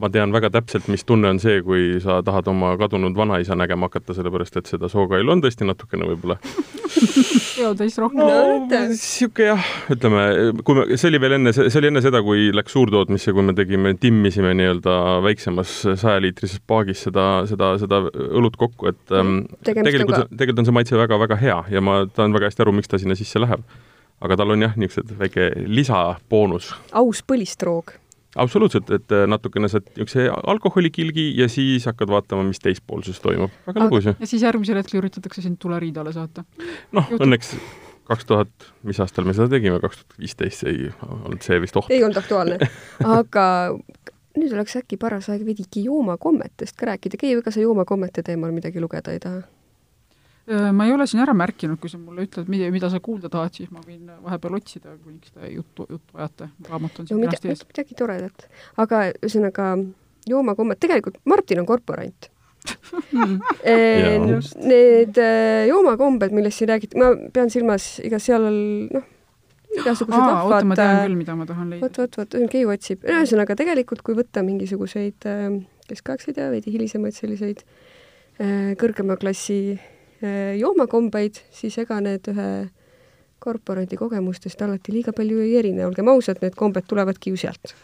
ma 0.00 0.10
tean 0.12 0.32
väga 0.34 0.50
täpselt, 0.54 0.88
mis 0.92 1.04
tunne 1.06 1.30
on 1.34 1.40
see, 1.42 1.60
kui 1.66 2.00
sa 2.02 2.20
tahad 2.26 2.48
oma 2.52 2.74
kadunud 2.80 3.16
vanaisa 3.16 3.56
nägema 3.58 3.90
hakata, 3.90 4.16
sellepärast 4.16 4.60
et 4.60 4.70
seda 4.72 4.90
sookailu 4.92 5.34
on 5.34 5.44
tõesti 5.44 5.68
natukene 5.68 6.08
võib-olla. 6.12 6.38
Eotäis 7.56 7.96
rohkem 8.00 8.20
no,. 8.20 8.66
niisugune 8.68 9.48
jah, 9.48 9.68
ütleme, 9.92 10.24
kui 10.66 10.76
me, 10.76 10.86
see 11.00 11.10
oli 11.10 11.20
veel 11.22 11.38
enne, 11.38 11.52
see 11.56 11.80
oli 11.80 11.90
enne 11.90 12.02
seda, 12.04 12.20
kui 12.24 12.50
läks 12.54 12.76
suurtootmisse, 12.76 13.32
kui 13.36 13.46
me 13.46 13.56
tegime, 13.56 13.94
timmisime 14.00 14.52
nii-öelda 14.58 14.96
väiksemas 15.24 15.74
sajaliitrises 15.88 16.60
paagis 16.68 17.06
seda, 17.08 17.26
seda, 17.48 17.72
seda 17.80 18.02
õlut 18.26 18.58
kokku, 18.60 18.92
et 18.92 19.16
ähm, 19.16 19.42
tegelikult, 19.66 20.32
tegelikult 20.32 20.64
on 20.64 20.68
see 20.68 20.78
maitse 20.78 21.00
väga-väga 21.00 21.40
hea 21.40 21.60
ja 21.72 21.84
ma 21.84 22.02
saan 22.16 22.36
väga 22.36 22.50
hästi 22.50 22.66
aru, 22.66 22.76
miks 22.76 22.92
ta 22.92 23.00
sinna 23.00 23.16
sisse 23.18 23.40
läheb. 23.42 23.64
Aga 24.24 24.38
tal 24.40 24.54
on 24.54 24.62
jah, 24.64 24.72
niisugused 24.80 25.12
väike 25.20 25.50
lisaboonus. 25.68 26.70
aus 26.96 27.20
põlistroog 27.24 27.96
absoluutselt, 28.42 28.90
et 28.94 29.14
äh, 29.14 29.24
natukene 29.30 29.70
saad 29.72 29.88
niisuguse 29.94 30.28
alkoholikilgi 30.52 31.26
ja 31.40 31.48
siis 31.52 31.86
hakkad 31.88 32.12
vaatama, 32.12 32.44
mis 32.48 32.62
teispoolses 32.62 33.20
toimub. 33.24 33.54
väga 33.66 33.86
lõbus 33.86 34.10
ju. 34.10 34.14
ja 34.20 34.30
siis 34.30 34.44
järgmisel 34.46 34.80
hetkel 34.80 35.00
üritatakse 35.02 35.44
sind 35.44 35.60
tuleriidale 35.62 36.12
saata. 36.16 36.44
noh, 36.96 37.12
õnneks 37.18 37.56
kaks 38.06 38.28
tuhat, 38.28 38.70
mis 38.86 39.00
aastal 39.02 39.26
me 39.26 39.34
seda 39.36 39.50
tegime, 39.56 39.80
kaks 39.82 40.02
tuhat 40.02 40.20
viisteist 40.22 40.66
ei 40.70 40.90
olnud 41.02 41.42
see 41.46 41.58
vist 41.62 41.76
oht. 41.80 41.90
ei 41.90 42.04
olnud 42.04 42.20
aktuaalne. 42.22 42.70
aga 43.18 43.46
nüüd 44.36 44.52
oleks 44.52 44.76
äkki 44.80 44.98
paras 45.00 45.30
aeg 45.32 45.44
veidike 45.46 45.82
joomakommetest 45.86 46.76
ka 46.78 46.90
rääkida. 46.92 47.18
Keiu, 47.20 47.40
ega 47.42 47.52
sa 47.52 47.62
joomakommete 47.62 48.24
teemal 48.26 48.52
midagi 48.54 48.82
lugeda 48.82 49.14
ei 49.14 49.22
taha? 49.22 49.42
Äh, 50.46 50.70
ma 50.70 50.84
ei 50.86 50.92
ole 50.94 51.08
siin 51.10 51.18
ära 51.24 51.32
märkinud, 51.34 51.78
kui 51.82 51.90
sa 51.90 51.98
mulle 51.98 52.22
ütled, 52.22 52.46
mida, 52.50 52.68
mida 52.70 52.86
sa 52.90 53.00
kuulda 53.02 53.26
tahad, 53.32 53.56
siis 53.56 53.70
ma 53.74 53.80
võin 53.82 54.12
vahepeal 54.22 54.54
otsida, 54.60 54.92
kuniks 55.02 55.32
te 55.34 55.48
juttu, 55.50 55.88
juttu 55.90 56.20
ajate. 56.20 56.46
raamat 56.68 57.00
on 57.02 57.08
siin 57.08 57.18
no, 57.18 57.26
kenasti 57.26 57.50
ees. 57.50 57.64
midagi 57.66 57.96
toredat. 57.98 58.46
aga 58.78 59.00
ühesõnaga, 59.16 59.72
joomakommed, 60.30 60.78
tegelikult 60.82 61.18
Martin 61.26 61.64
on 61.64 61.66
korporant 61.66 62.28
Need 64.70 65.18
äh, 65.22 65.64
joomakombed, 65.66 66.38
millest 66.38 66.62
siin 66.62 66.70
räägiti, 66.70 67.02
ma 67.02 67.10
pean 67.34 67.50
silmas, 67.50 67.88
ega 68.06 68.22
seal 68.22 68.46
noh, 68.46 69.10
igasugused 69.80 70.14
vahvad 70.14 70.46
oota, 70.46 70.70
ma 70.70 70.78
tean 70.78 71.02
küll, 71.08 71.18
mida 71.24 71.36
ma 71.38 71.48
tahan 71.50 71.74
leida. 71.74 71.88
vot, 71.88 72.00
vot, 72.04 72.20
vot, 72.22 72.38
Keiu 72.54 72.70
otsib. 72.70 73.02
ühesõnaga, 73.02 73.58
tegelikult 73.58 74.06
kui 74.06 74.14
võtta 74.18 74.46
mingisuguseid 74.46 75.26
äh, 75.26 75.58
keskaegseid 75.90 76.38
ja 76.38 76.48
veidi 76.54 76.78
hilisemaid 76.78 77.18
selliseid 77.18 77.66
kõrgema 78.78 79.16
klassi 79.16 79.54
Äh, 79.64 79.95
joomakombeid, 80.60 81.42
siis 81.52 81.76
ega 81.82 82.00
need 82.00 82.30
ühe 82.32 82.50
korporandi 83.42 83.98
kogemustest 84.00 84.62
alati 84.64 84.94
liiga 84.94 85.12
palju 85.16 85.42
ei 85.44 85.56
erine, 85.60 85.84
olgem 85.86 86.08
ausad, 86.08 86.40
need 86.42 86.56
kombed 86.58 86.86
tulevadki 86.88 87.34
ju 87.34 87.40
sealt 87.44 87.74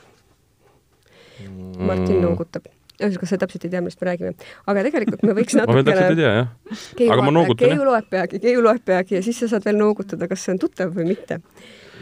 mm.. 1.42 1.82
Martin 1.88 2.22
noogutab 2.24 2.70
ühesõnaga, 3.02 3.28
sa 3.28 3.38
täpselt 3.40 3.66
ei 3.66 3.72
tea, 3.72 3.82
millest 3.82 4.00
me 4.02 4.08
räägime. 4.08 4.32
aga 4.68 4.84
tegelikult 4.86 5.22
me 5.26 5.36
võiks 5.36 5.56
natukene 5.58 5.82
ma 5.82 5.86
täpselt 5.88 6.10
ei 6.14 6.18
tea, 6.20 6.32
jah. 6.38 7.14
aga 7.14 7.26
ma 7.26 7.34
noogutan, 7.34 7.66
jah. 7.66 7.76
Keiu 7.76 7.86
loeb 7.88 8.10
peagi, 8.12 8.42
Keiu 8.42 8.64
loeb 8.64 8.84
peagi 8.88 9.18
ja 9.18 9.22
siis 9.24 9.40
sa 9.42 9.50
saad 9.52 9.66
veel 9.68 9.80
noogutada, 9.80 10.28
kas 10.30 10.44
see 10.44 10.54
on 10.54 10.60
tuttav 10.62 10.92
või 10.96 11.08
mitte. 11.12 11.40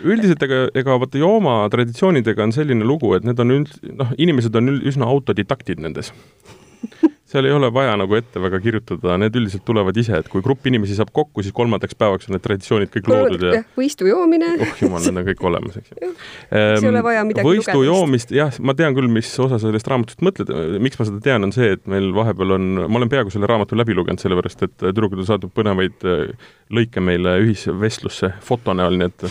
üldiselt 0.01 0.43
ega, 0.47 0.63
ega 0.83 0.99
vaata 1.03 1.21
jooma 1.21 1.61
traditsioonidega 1.73 2.47
on 2.47 2.57
selline 2.57 2.87
lugu, 2.87 3.15
et 3.17 3.27
need 3.29 3.41
on 3.43 3.57
üld-, 3.61 3.79
noh, 3.97 4.15
inimesed 4.19 4.57
on 4.61 4.77
üsna 4.79 5.09
autodidaktid 5.11 5.83
nendes 5.83 6.13
seal 7.31 7.47
ei 7.47 7.53
ole 7.55 7.71
vaja 7.73 7.95
nagu 7.99 8.17
ette 8.19 8.43
väga 8.43 8.59
kirjutada, 8.63 9.15
need 9.21 9.37
üldiselt 9.39 9.63
tulevad 9.67 9.97
ise, 10.01 10.19
et 10.19 10.29
kui 10.31 10.43
grupp 10.45 10.67
inimesi 10.67 10.97
saab 10.99 11.13
kokku, 11.15 11.45
siis 11.47 11.55
kolmandaks 11.57 11.95
päevaks 11.99 12.29
on 12.29 12.35
need 12.35 12.45
traditsioonid 12.45 12.91
kõik 12.95 13.11
loodud 13.11 13.45
ja 13.47 13.61
võistu 13.77 14.09
joomine. 14.09 14.53
oh 14.67 14.83
jumal, 14.83 15.05
need 15.07 15.23
on 15.23 15.29
kõik 15.29 15.45
olemas, 15.51 15.79
eks 15.81 15.95
ju. 15.95 16.11
ei 16.51 16.89
ole 16.91 17.05
vaja 17.07 17.23
midagi 17.29 17.47
võistu 17.47 17.77
lugeda. 17.79 17.93
joomist, 17.93 18.35
jah, 18.35 18.59
ma 18.67 18.75
tean 18.79 18.97
küll, 18.99 19.11
mis 19.13 19.31
osa 19.43 19.61
sellest 19.63 19.91
raamatust 19.93 20.25
mõtled, 20.27 20.51
miks 20.83 20.99
ma 20.99 21.07
seda 21.09 21.23
tean, 21.29 21.47
on 21.47 21.55
see, 21.55 21.71
et 21.79 21.87
meil 21.91 22.11
vahepeal 22.17 22.57
on, 22.59 22.69
ma 22.83 23.01
olen 23.01 23.13
peaaegu 23.13 23.35
selle 23.35 23.51
raamatu 23.51 23.79
läbi 23.79 23.95
lugenud, 23.97 24.23
sellepärast 24.23 24.67
et 24.67 24.77
tüdrukud 24.83 25.23
on 25.23 25.31
saatnud 25.31 25.55
põnevaid 25.55 26.11
äh, 26.11 26.35
lõike 26.75 27.03
meile 27.05 27.39
ühisvestlusse 27.45 28.35
foto 28.45 28.75
näol, 28.75 28.99
nii 28.99 29.11
et 29.13 29.27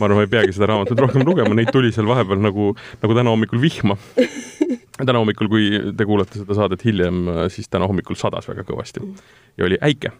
ma 0.00 0.08
arvan, 0.08 0.20
ma 0.20 0.26
ei 0.26 0.32
peagi 0.32 0.56
seda 0.56 0.70
raamatut 0.70 1.00
rohkem 1.04 1.24
lugema, 1.26 1.54
neid 1.56 1.70
tuli 1.74 1.92
seal 1.94 2.08
vahepeal 2.08 2.40
nagu, 2.42 2.72
nagu 3.02 3.16
täna 3.18 3.34
hommikul 3.34 3.60
vihma. 3.62 3.98
Täna 5.00 5.16
hommikul, 5.16 5.48
kui 5.48 5.68
te 5.96 6.04
kuulate 6.04 6.42
seda 6.42 6.56
saadet 6.58 6.82
hiljem, 6.84 7.22
siis 7.52 7.70
täna 7.72 7.86
hommikul 7.88 8.18
sadas 8.20 8.44
väga 8.50 8.66
kõvasti. 8.68 9.00
Ja 9.56 9.64
oli 9.64 9.78
äike. 9.80 10.10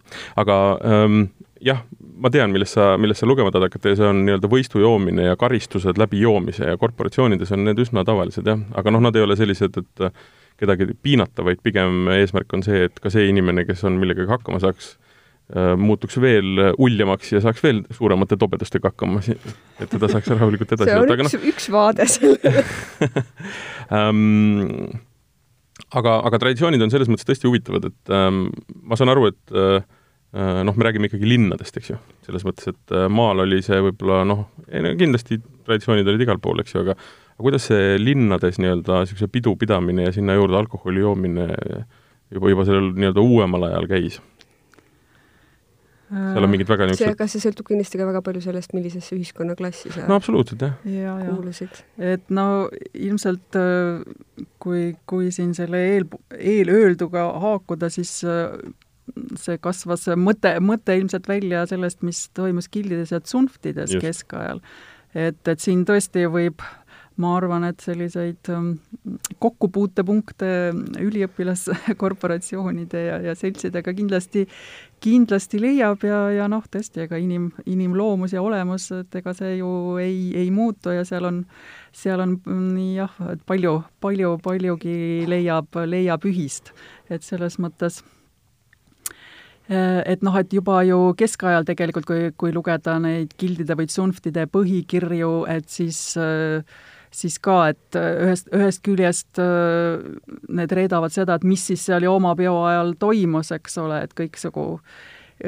aga 0.41 0.55
ähm, 0.87 1.19
jah, 1.61 1.83
ma 2.17 2.31
tean, 2.33 2.49
millest 2.53 2.77
sa, 2.77 2.95
millest 2.97 3.21
sa 3.21 3.29
lugema 3.29 3.51
tahad 3.53 3.69
hakata 3.69 3.93
ja 3.93 3.99
see 3.99 4.09
on 4.09 4.23
nii-öelda 4.25 4.49
võistu 4.49 4.81
joomine 4.81 5.27
ja 5.29 5.37
karistused 5.37 6.01
läbi 6.01 6.23
joomise 6.23 6.71
ja 6.73 6.79
korporatsioonides 6.81 7.53
on 7.53 7.67
need 7.67 7.81
üsna 7.83 8.05
tavalised 8.07 8.49
jah, 8.49 8.65
aga 8.73 8.95
noh, 8.95 9.05
nad 9.05 9.17
ei 9.17 9.27
ole 9.27 9.37
sellised, 9.37 9.77
et 9.77 10.25
kedagi 10.61 10.89
piinata, 10.97 11.45
vaid 11.45 11.61
pigem 11.61 12.09
eesmärk 12.17 12.57
on 12.57 12.65
see, 12.65 12.87
et 12.89 12.97
ka 13.01 13.13
see 13.13 13.29
inimene, 13.29 13.67
kes 13.69 13.85
on 13.85 14.01
millegagi 14.01 14.29
hakkama 14.33 14.61
saaks, 14.65 14.95
Äh, 14.95 15.10
muutuks 15.51 16.15
veel 16.23 16.61
uljemaks 16.79 17.33
ja 17.33 17.41
saaks 17.43 17.59
veel 17.63 17.81
suuremate 17.91 18.37
tobedustega 18.39 18.87
hakkama, 18.87 19.19
et 19.27 19.89
teda 19.91 20.07
saaks 20.07 20.29
rahulikult 20.31 20.77
edasi 20.77 20.93
võtta, 20.95 21.17
aga 21.17 21.25
noh. 21.27 21.47
üks 21.51 21.65
vaade 21.73 22.05
sellele 22.07 22.63
um, 23.97 24.85
aga, 25.91 26.21
aga 26.29 26.39
traditsioonid 26.45 26.85
on 26.85 26.93
selles 26.93 27.11
mõttes 27.11 27.27
tõesti 27.27 27.49
huvitavad, 27.49 27.89
et 27.91 28.13
um, 28.15 28.45
ma 28.87 28.99
saan 28.99 29.11
aru, 29.11 29.27
et 29.33 29.55
uh, 29.57 29.81
noh, 30.63 30.77
me 30.77 30.87
räägime 30.87 31.11
ikkagi 31.11 31.27
linnadest, 31.27 31.81
eks 31.81 31.91
ju, 31.91 31.99
selles 32.29 32.47
mõttes, 32.47 32.71
et 32.71 32.95
uh, 32.95 33.09
maal 33.11 33.43
oli 33.43 33.59
see 33.65 33.81
võib-olla 33.89 34.21
noh, 34.27 34.47
kindlasti 34.71 35.41
traditsioonid 35.67 36.07
olid 36.07 36.23
igal 36.29 36.39
pool, 36.39 36.63
eks 36.63 36.77
ju, 36.77 36.85
aga 36.85 36.95
aga 37.41 37.47
kuidas 37.47 37.65
see 37.71 37.97
linnades 37.97 38.59
nii-öelda 38.61 39.01
niisuguse 39.01 39.27
pidu 39.33 39.55
pidamine 39.57 40.05
ja 40.05 40.13
sinna 40.13 40.35
juurde 40.37 40.59
alkoholi 40.59 41.01
joomine 41.01 41.47
juba, 42.29 42.51
juba 42.53 42.65
sellel 42.67 42.91
nii-öelda 42.93 43.23
uuemal 43.25 43.65
ajal 43.71 43.87
käis? 43.89 44.19
Seal 46.11 46.43
on 46.43 46.51
mingid 46.51 46.69
väga 46.69 46.87
niisugused 46.89 47.07
see, 47.07 47.15
aga 47.15 47.27
see 47.31 47.43
sõltub 47.43 47.69
kindlasti 47.69 47.99
ka 47.99 48.07
väga 48.09 48.21
palju 48.25 48.43
sellest, 48.43 48.75
millisesse 48.75 49.15
ühiskonnaklassi 49.15 49.93
sa 49.95 50.05
no 50.09 50.17
absoluutselt, 50.19 50.65
jah 50.65 50.91
ja, 50.91 51.15
kuulusid. 51.29 51.81
et 52.11 52.25
no 52.33 52.45
ilmselt 52.91 53.59
äh, 53.59 54.03
kui, 54.63 54.91
kui 55.09 55.31
siin 55.35 55.53
selle 55.57 55.81
eel, 55.93 56.07
eelöelduga 56.37 57.29
haakuda, 57.43 57.91
siis 57.93 58.17
äh, 58.27 58.57
see 59.39 59.59
kasvas 59.63 60.07
mõte, 60.19 60.55
mõte 60.63 60.95
ilmselt 60.99 61.29
välja 61.31 61.63
sellest, 61.69 62.03
mis 62.07 62.25
toimus 62.37 62.69
gildides 62.71 63.13
ja 63.15 63.21
tsunftides 63.23 63.95
keskajal. 64.03 64.61
et, 65.15 65.39
et 65.47 65.63
siin 65.63 65.85
tõesti 65.87 66.27
võib 66.31 66.63
ma 67.21 67.35
arvan, 67.37 67.65
et 67.69 67.81
selliseid 67.83 68.49
ähm, 68.53 68.71
kokkupuutepunkte 69.41 70.49
üliõpilaskorporatsioonide 71.01 73.03
ja, 73.05 73.19
ja 73.29 73.35
seltsidega 73.37 73.93
kindlasti, 73.97 74.45
kindlasti 75.03 75.61
leiab 75.61 76.05
ja, 76.07 76.23
ja 76.35 76.47
noh, 76.51 76.65
tõesti, 76.71 77.05
ega 77.05 77.19
inim, 77.21 77.49
inimloomus 77.69 78.35
ja 78.35 78.43
olemus, 78.45 78.89
et 78.97 79.19
ega 79.21 79.35
see 79.37 79.57
ju 79.59 79.71
ei, 80.01 80.31
ei 80.43 80.49
muutu 80.53 80.95
ja 80.95 81.05
seal 81.07 81.29
on, 81.29 81.43
seal 81.95 82.23
on 82.23 82.39
nii 82.45 82.95
jah, 82.99 83.19
et 83.33 83.43
palju, 83.49 83.77
palju, 84.03 84.37
paljugi 84.43 84.97
leiab, 85.29 85.83
leiab 85.85 86.25
ühist. 86.29 86.73
et 87.11 87.23
selles 87.27 87.57
mõttes 87.59 87.99
et 89.71 90.23
noh, 90.25 90.35
et 90.35 90.53
juba 90.53 90.81
ju 90.83 91.13
keskajal 91.17 91.65
tegelikult, 91.67 92.07
kui, 92.07 92.31
kui 92.37 92.51
lugeda 92.51 92.97
neid 92.99 93.31
gildide 93.39 93.77
või 93.79 93.87
tsunftide 93.87 94.47
põhikirju, 94.51 95.31
et 95.51 95.69
siis 95.71 95.99
äh, 96.19 96.65
siis 97.15 97.37
ka, 97.43 97.57
et 97.73 97.97
äh, 97.99 98.11
ühest, 98.25 98.51
ühest 98.55 98.83
küljest 98.85 99.41
äh, 99.41 100.03
need 100.49 100.75
reedavad 100.75 101.13
seda, 101.13 101.37
et 101.37 101.47
mis 101.47 101.63
siis 101.71 101.83
seal 101.89 102.05
joomapeo 102.07 102.55
ajal 102.69 102.95
toimus, 102.99 103.51
eks 103.55 103.77
ole, 103.83 104.03
et 104.05 104.15
kõiksugu 104.17 104.67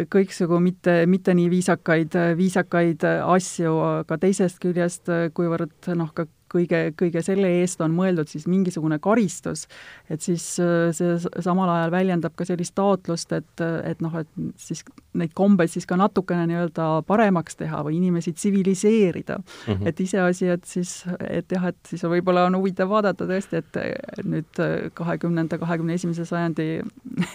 kõiksugu 0.09 0.57
mitte, 0.57 1.03
mitte 1.05 1.35
nii 1.37 1.51
viisakaid, 1.51 2.15
viisakaid 2.37 3.03
asju, 3.05 3.73
aga 4.01 4.15
teisest 4.17 4.57
küljest, 4.63 5.11
kuivõrd 5.37 5.91
noh, 5.93 6.09
ka 6.17 6.25
kõige, 6.53 6.81
kõige 6.99 7.23
selle 7.25 7.49
eest 7.61 7.81
on 7.83 7.93
mõeldud 7.95 8.29
siis 8.31 8.45
mingisugune 8.49 8.99
karistus, 9.03 9.65
et 10.11 10.21
siis 10.23 10.45
äh, 10.61 10.91
see 10.95 11.17
samal 11.43 11.71
ajal 11.73 11.93
väljendab 11.93 12.35
ka 12.37 12.47
sellist 12.47 12.75
taotlust, 12.77 13.33
et, 13.35 13.63
et 13.63 14.03
noh, 14.03 14.15
et 14.21 14.29
siis 14.61 14.83
neid 15.17 15.33
kombeid 15.37 15.71
siis 15.73 15.87
ka 15.89 15.97
natukene 15.99 16.45
nii-öelda 16.49 16.87
paremaks 17.07 17.57
teha 17.59 17.83
või 17.85 17.97
inimesi 17.99 18.33
tsiviliseerida 18.33 19.37
mm. 19.39 19.73
-hmm. 19.73 19.87
et 19.89 19.99
iseasi, 19.99 20.49
et 20.55 20.65
siis, 20.69 20.93
et 21.29 21.51
jah, 21.51 21.67
et 21.71 21.77
siis 21.89 22.03
võib-olla 22.03 22.47
on 22.49 22.57
huvitav 22.57 22.89
vaadata 22.89 23.27
tõesti, 23.29 23.61
et 23.61 23.81
nüüd 24.25 24.61
kahekümnenda, 24.93 25.57
kahekümne 25.61 25.97
esimese 25.97 26.25
sajandi 26.25 26.81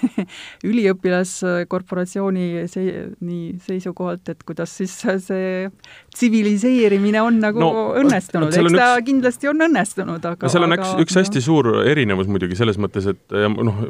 üliõpilaskorporatsiooni 0.70 2.48
see, 2.70 3.06
nii 3.20 3.58
seisukohalt, 3.66 4.28
et 4.28 4.42
kuidas 4.46 4.74
siis 4.78 4.94
see 4.98 5.70
tsiviliseerimine 6.14 7.22
on 7.22 7.40
nagu 7.42 7.62
no, 7.62 7.70
õnnestunud, 7.98 8.54
eks 8.54 8.74
ta. 8.74 8.90
Kindlasti 9.08 9.50
on 9.50 9.66
õnnestunud, 9.68 10.28
aga 10.32 10.46
no 10.46 10.52
seal 10.52 10.68
on 10.68 10.76
aga, 10.76 10.84
üks, 10.84 11.08
üks 11.08 11.18
hästi 11.22 11.42
suur 11.44 11.72
erinevus 11.88 12.30
muidugi 12.30 12.58
selles 12.58 12.78
mõttes, 12.80 13.08
et 13.10 13.36
noh, 13.56 13.82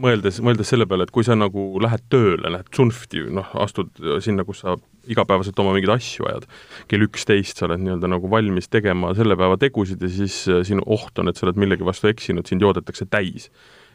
mõeldes, 0.00 0.40
mõeldes 0.44 0.72
selle 0.72 0.86
peale, 0.88 1.08
et 1.08 1.14
kui 1.14 1.26
sa 1.26 1.36
nagu 1.38 1.68
lähed 1.82 2.06
tööle, 2.12 2.54
lähed 2.56 2.70
tsunfti, 2.72 3.26
noh, 3.34 3.50
astud 3.66 3.92
sinna, 4.24 4.46
kus 4.48 4.64
sa 4.64 4.78
igapäevaselt 5.10 5.58
oma 5.62 5.74
mingeid 5.74 5.92
asju 5.96 6.26
ajad, 6.30 6.48
kell 6.90 7.06
üksteist 7.06 7.58
sa 7.58 7.66
oled 7.66 7.82
nii-öelda 7.82 8.10
nagu 8.12 8.30
valmis 8.30 8.70
tegema 8.72 9.12
selle 9.18 9.36
päeva 9.38 9.58
tegusid 9.60 10.02
ja 10.02 10.10
siis 10.12 10.42
äh, 10.50 10.62
sinu 10.66 10.84
oht 10.86 11.18
on, 11.18 11.30
et 11.30 11.38
sa 11.38 11.46
oled 11.48 11.58
millegi 11.60 11.86
vastu 11.86 12.10
eksinud, 12.10 12.46
sind 12.48 12.62
joodetakse 12.62 13.08
täis. 13.10 13.50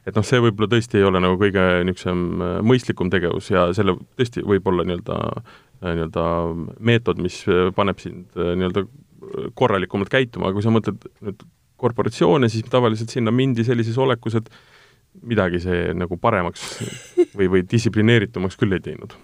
et 0.08 0.16
noh, 0.16 0.24
see 0.24 0.40
võib-olla 0.40 0.70
tõesti 0.72 1.02
ei 1.02 1.08
ole 1.08 1.20
nagu 1.20 1.40
kõige 1.40 1.64
niisugusem 1.88 2.44
äh, 2.44 2.60
mõistlikum 2.64 3.12
tegevus 3.14 3.50
ja 3.52 3.68
selle 3.76 3.98
tõesti 4.20 4.44
võib 4.44 4.68
olla 4.72 4.88
nii-öelda 4.88 5.18
äh, 5.24 5.58
nii-öelda 5.88 6.28
meetod, 6.90 7.20
mis 7.22 7.44
paneb 7.78 8.00
sind 8.02 8.34
nii-öelda 8.34 8.88
korralikumalt 9.58 10.12
käituma, 10.12 10.50
aga 10.50 10.58
kui 10.58 10.66
sa 10.66 10.74
mõtled 10.74 11.08
nüüd 11.26 11.46
korporatsioone, 11.78 12.50
siis 12.50 12.66
tavaliselt 12.72 13.14
sinna 13.14 13.32
mindi 13.34 13.66
sellises 13.68 13.98
olekus, 14.02 14.40
et 14.40 14.50
midagi 15.28 15.62
see 15.62 15.94
nagu 15.98 16.18
paremaks 16.22 16.66
või, 17.38 17.48
või 17.48 17.64
distsiplineeritumaks 17.70 18.58
küll 18.60 18.78
ei 18.78 18.84
teinud. 18.86 19.16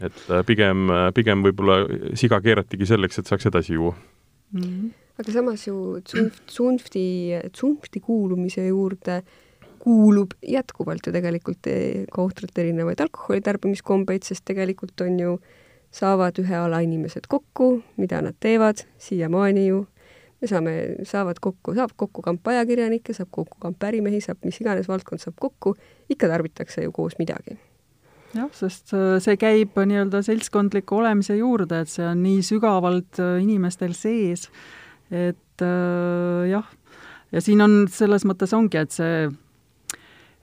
et 0.00 0.22
pigem, 0.46 0.88
pigem 1.14 1.42
võib-olla 1.44 1.82
siga 2.16 2.40
keeratigi 2.40 2.86
selleks, 2.88 3.20
et 3.20 3.30
saaks 3.30 3.46
edasi 3.50 3.74
juua 3.74 3.92
mm. 3.92 4.62
-hmm. 4.62 4.90
aga 5.20 5.32
samas 5.32 5.66
ju 5.66 6.00
tsunfti, 6.46 7.04
tsunfti 7.52 8.00
kuulumise 8.00 8.66
juurde 8.66 9.18
äh, 9.18 9.38
kuulub 9.80 10.34
jätkuvalt 10.44 11.06
ju 11.06 11.12
tegelikult 11.14 11.68
ka 12.12 12.22
ohtralt 12.22 12.58
erinevaid 12.60 13.00
alkoholi 13.00 13.42
tarbimiskombeid, 13.44 14.26
sest 14.26 14.44
tegelikult 14.48 15.00
on 15.06 15.18
ju, 15.20 15.36
saavad 15.90 16.38
ühe 16.38 16.56
ala 16.56 16.80
inimesed 16.84 17.26
kokku, 17.28 17.80
mida 17.96 18.20
nad 18.22 18.36
teevad 18.40 18.84
siiamaani 18.98 19.66
ju, 19.66 19.80
me 20.40 20.50
saame, 20.50 20.74
saavad 21.08 21.40
kokku, 21.42 21.74
saab 21.74 21.96
kokku 21.96 22.22
kamp 22.22 22.46
ajakirjanikke, 22.52 23.14
saab 23.16 23.30
kokku 23.34 23.58
kamp 23.62 23.82
ärimehi, 23.90 24.22
saab 24.24 24.46
mis 24.46 24.60
iganes 24.62 24.88
valdkond 24.88 25.22
saab 25.22 25.36
kokku, 25.40 25.74
ikka 26.10 26.30
tarbitakse 26.30 26.86
ju 26.86 26.94
koos 26.94 27.18
midagi. 27.18 27.58
Jah, 28.34 28.50
sest 28.54 28.94
äh, 28.94 29.18
see 29.18 29.34
käib 29.40 29.74
nii-öelda 29.74 30.22
seltskondliku 30.22 31.00
olemise 31.00 31.34
juurde, 31.34 31.82
et 31.82 31.90
see 31.90 32.06
on 32.06 32.22
nii 32.22 32.44
sügavalt 32.46 33.18
äh, 33.18 33.40
inimestel 33.42 33.96
sees, 33.98 34.46
et 35.10 35.66
äh, 35.66 36.50
jah, 36.52 36.68
ja 37.34 37.42
siin 37.42 37.66
on, 37.66 37.80
selles 37.90 38.22
mõttes 38.28 38.54
ongi, 38.54 38.78
et 38.78 38.94
see 38.94 39.30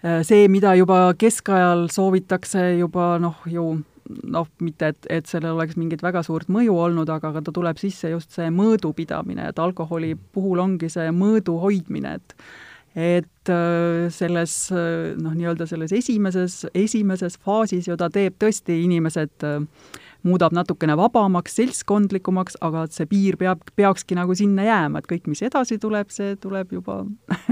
Äh, 0.04 0.22
see, 0.22 0.46
mida 0.48 0.76
juba 0.78 1.14
keskajal 1.18 1.88
soovitakse 1.90 2.78
juba 2.78 3.16
noh, 3.18 3.40
ju 3.50 3.80
noh, 4.24 4.48
mitte 4.64 4.92
et, 4.94 5.10
et 5.20 5.30
sellel 5.30 5.58
oleks 5.58 5.78
mingit 5.80 6.04
väga 6.06 6.24
suurt 6.26 6.50
mõju 6.54 6.78
olnud, 6.78 7.10
aga, 7.10 7.34
aga 7.34 7.44
ta 7.46 7.54
tuleb 7.56 7.80
sisse 7.82 8.12
just 8.14 8.36
see 8.36 8.50
mõõdu 8.54 8.94
pidamine, 8.98 9.50
et 9.50 9.60
alkoholi 9.60 10.16
puhul 10.36 10.64
ongi 10.64 10.90
see 10.94 11.12
mõõdu 11.16 11.60
hoidmine, 11.64 12.18
et 12.22 12.42
et 12.98 13.50
äh, 13.54 14.08
selles 14.10 14.54
noh, 14.74 15.34
nii-öelda 15.38 15.68
selles 15.70 15.92
esimeses, 15.94 16.64
esimeses 16.74 17.36
faasis 17.46 17.86
ju 17.86 17.98
ta 18.00 18.08
teeb 18.10 18.40
tõesti 18.42 18.80
inimesed 18.88 19.46
äh, 19.46 19.60
muudab 20.28 20.56
natukene 20.56 20.96
vabamaks, 20.98 21.56
seltskondlikumaks, 21.60 22.58
aga 22.66 22.86
et 22.88 22.96
see 22.98 23.10
piir 23.10 23.38
peab, 23.40 23.64
peakski 23.80 24.18
nagu 24.18 24.36
sinna 24.38 24.66
jääma, 24.68 25.02
et 25.02 25.10
kõik, 25.10 25.28
mis 25.32 25.44
edasi 25.46 25.80
tuleb, 25.82 26.12
see 26.14 26.36
tuleb 26.42 26.74
juba 26.78 27.04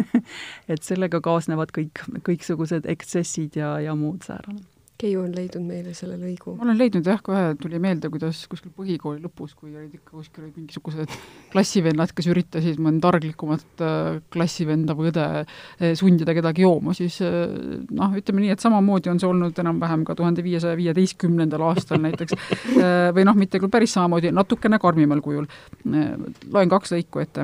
et 0.71 0.85
sellega 0.85 1.21
kaasnevad 1.23 1.73
kõik, 1.75 2.05
kõiksugused 2.27 2.87
ekstsessid 2.95 3.59
ja, 3.61 3.75
ja 3.83 3.97
muud 3.99 4.25
säärane 4.27 4.74
Keiu 4.95 5.25
on 5.25 5.33
leidnud 5.35 5.63
meile 5.67 5.91
selle 5.91 6.15
lõigu. 6.15 6.53
ma 6.55 6.63
olen 6.63 6.77
leidnud 6.79 7.07
jah, 7.09 7.19
kohe 7.19 7.49
tuli 7.59 7.81
meelde, 7.83 8.07
kuidas 8.07 8.45
kuskil 8.47 8.71
põhikooli 8.71 9.19
lõpus, 9.25 9.51
kui 9.59 9.73
olid 9.75 9.91
ikka 9.97 10.13
kuskil 10.15 10.45
olid 10.45 10.55
mingisugused 10.55 11.15
klassivennad, 11.51 12.13
kes 12.15 12.29
üritasid 12.31 12.79
mõnda 12.79 13.09
arglikumat 13.11 13.83
äh, 13.83 14.21
klassivenda 14.31 14.95
või 14.95 15.09
õde 15.11 15.25
äh, 15.41 15.91
sundida 15.99 16.31
kedagi 16.37 16.63
jooma, 16.63 16.93
siis 16.95 17.17
äh, 17.27 17.43
noh, 17.91 18.15
ütleme 18.15 18.45
nii, 18.45 18.53
et 18.55 18.63
samamoodi 18.63 19.11
on 19.11 19.19
see 19.19 19.27
olnud 19.27 19.59
enam-vähem 19.65 20.05
ka 20.07 20.15
tuhande 20.15 20.45
viiesaja 20.45 20.79
viieteistkümnendal 20.79 21.67
aastal 21.67 21.99
näiteks 22.05 22.39
või 23.17 23.27
noh, 23.27 23.35
mitte 23.35 23.59
küll 23.59 23.73
päris 23.75 23.97
samamoodi, 23.97 24.31
natukene 24.31 24.79
karmimal 24.79 25.19
kujul. 25.25 25.49
loen 25.83 26.71
kaks 26.71 26.95
lõiku 26.95 27.19
ette. 27.25 27.43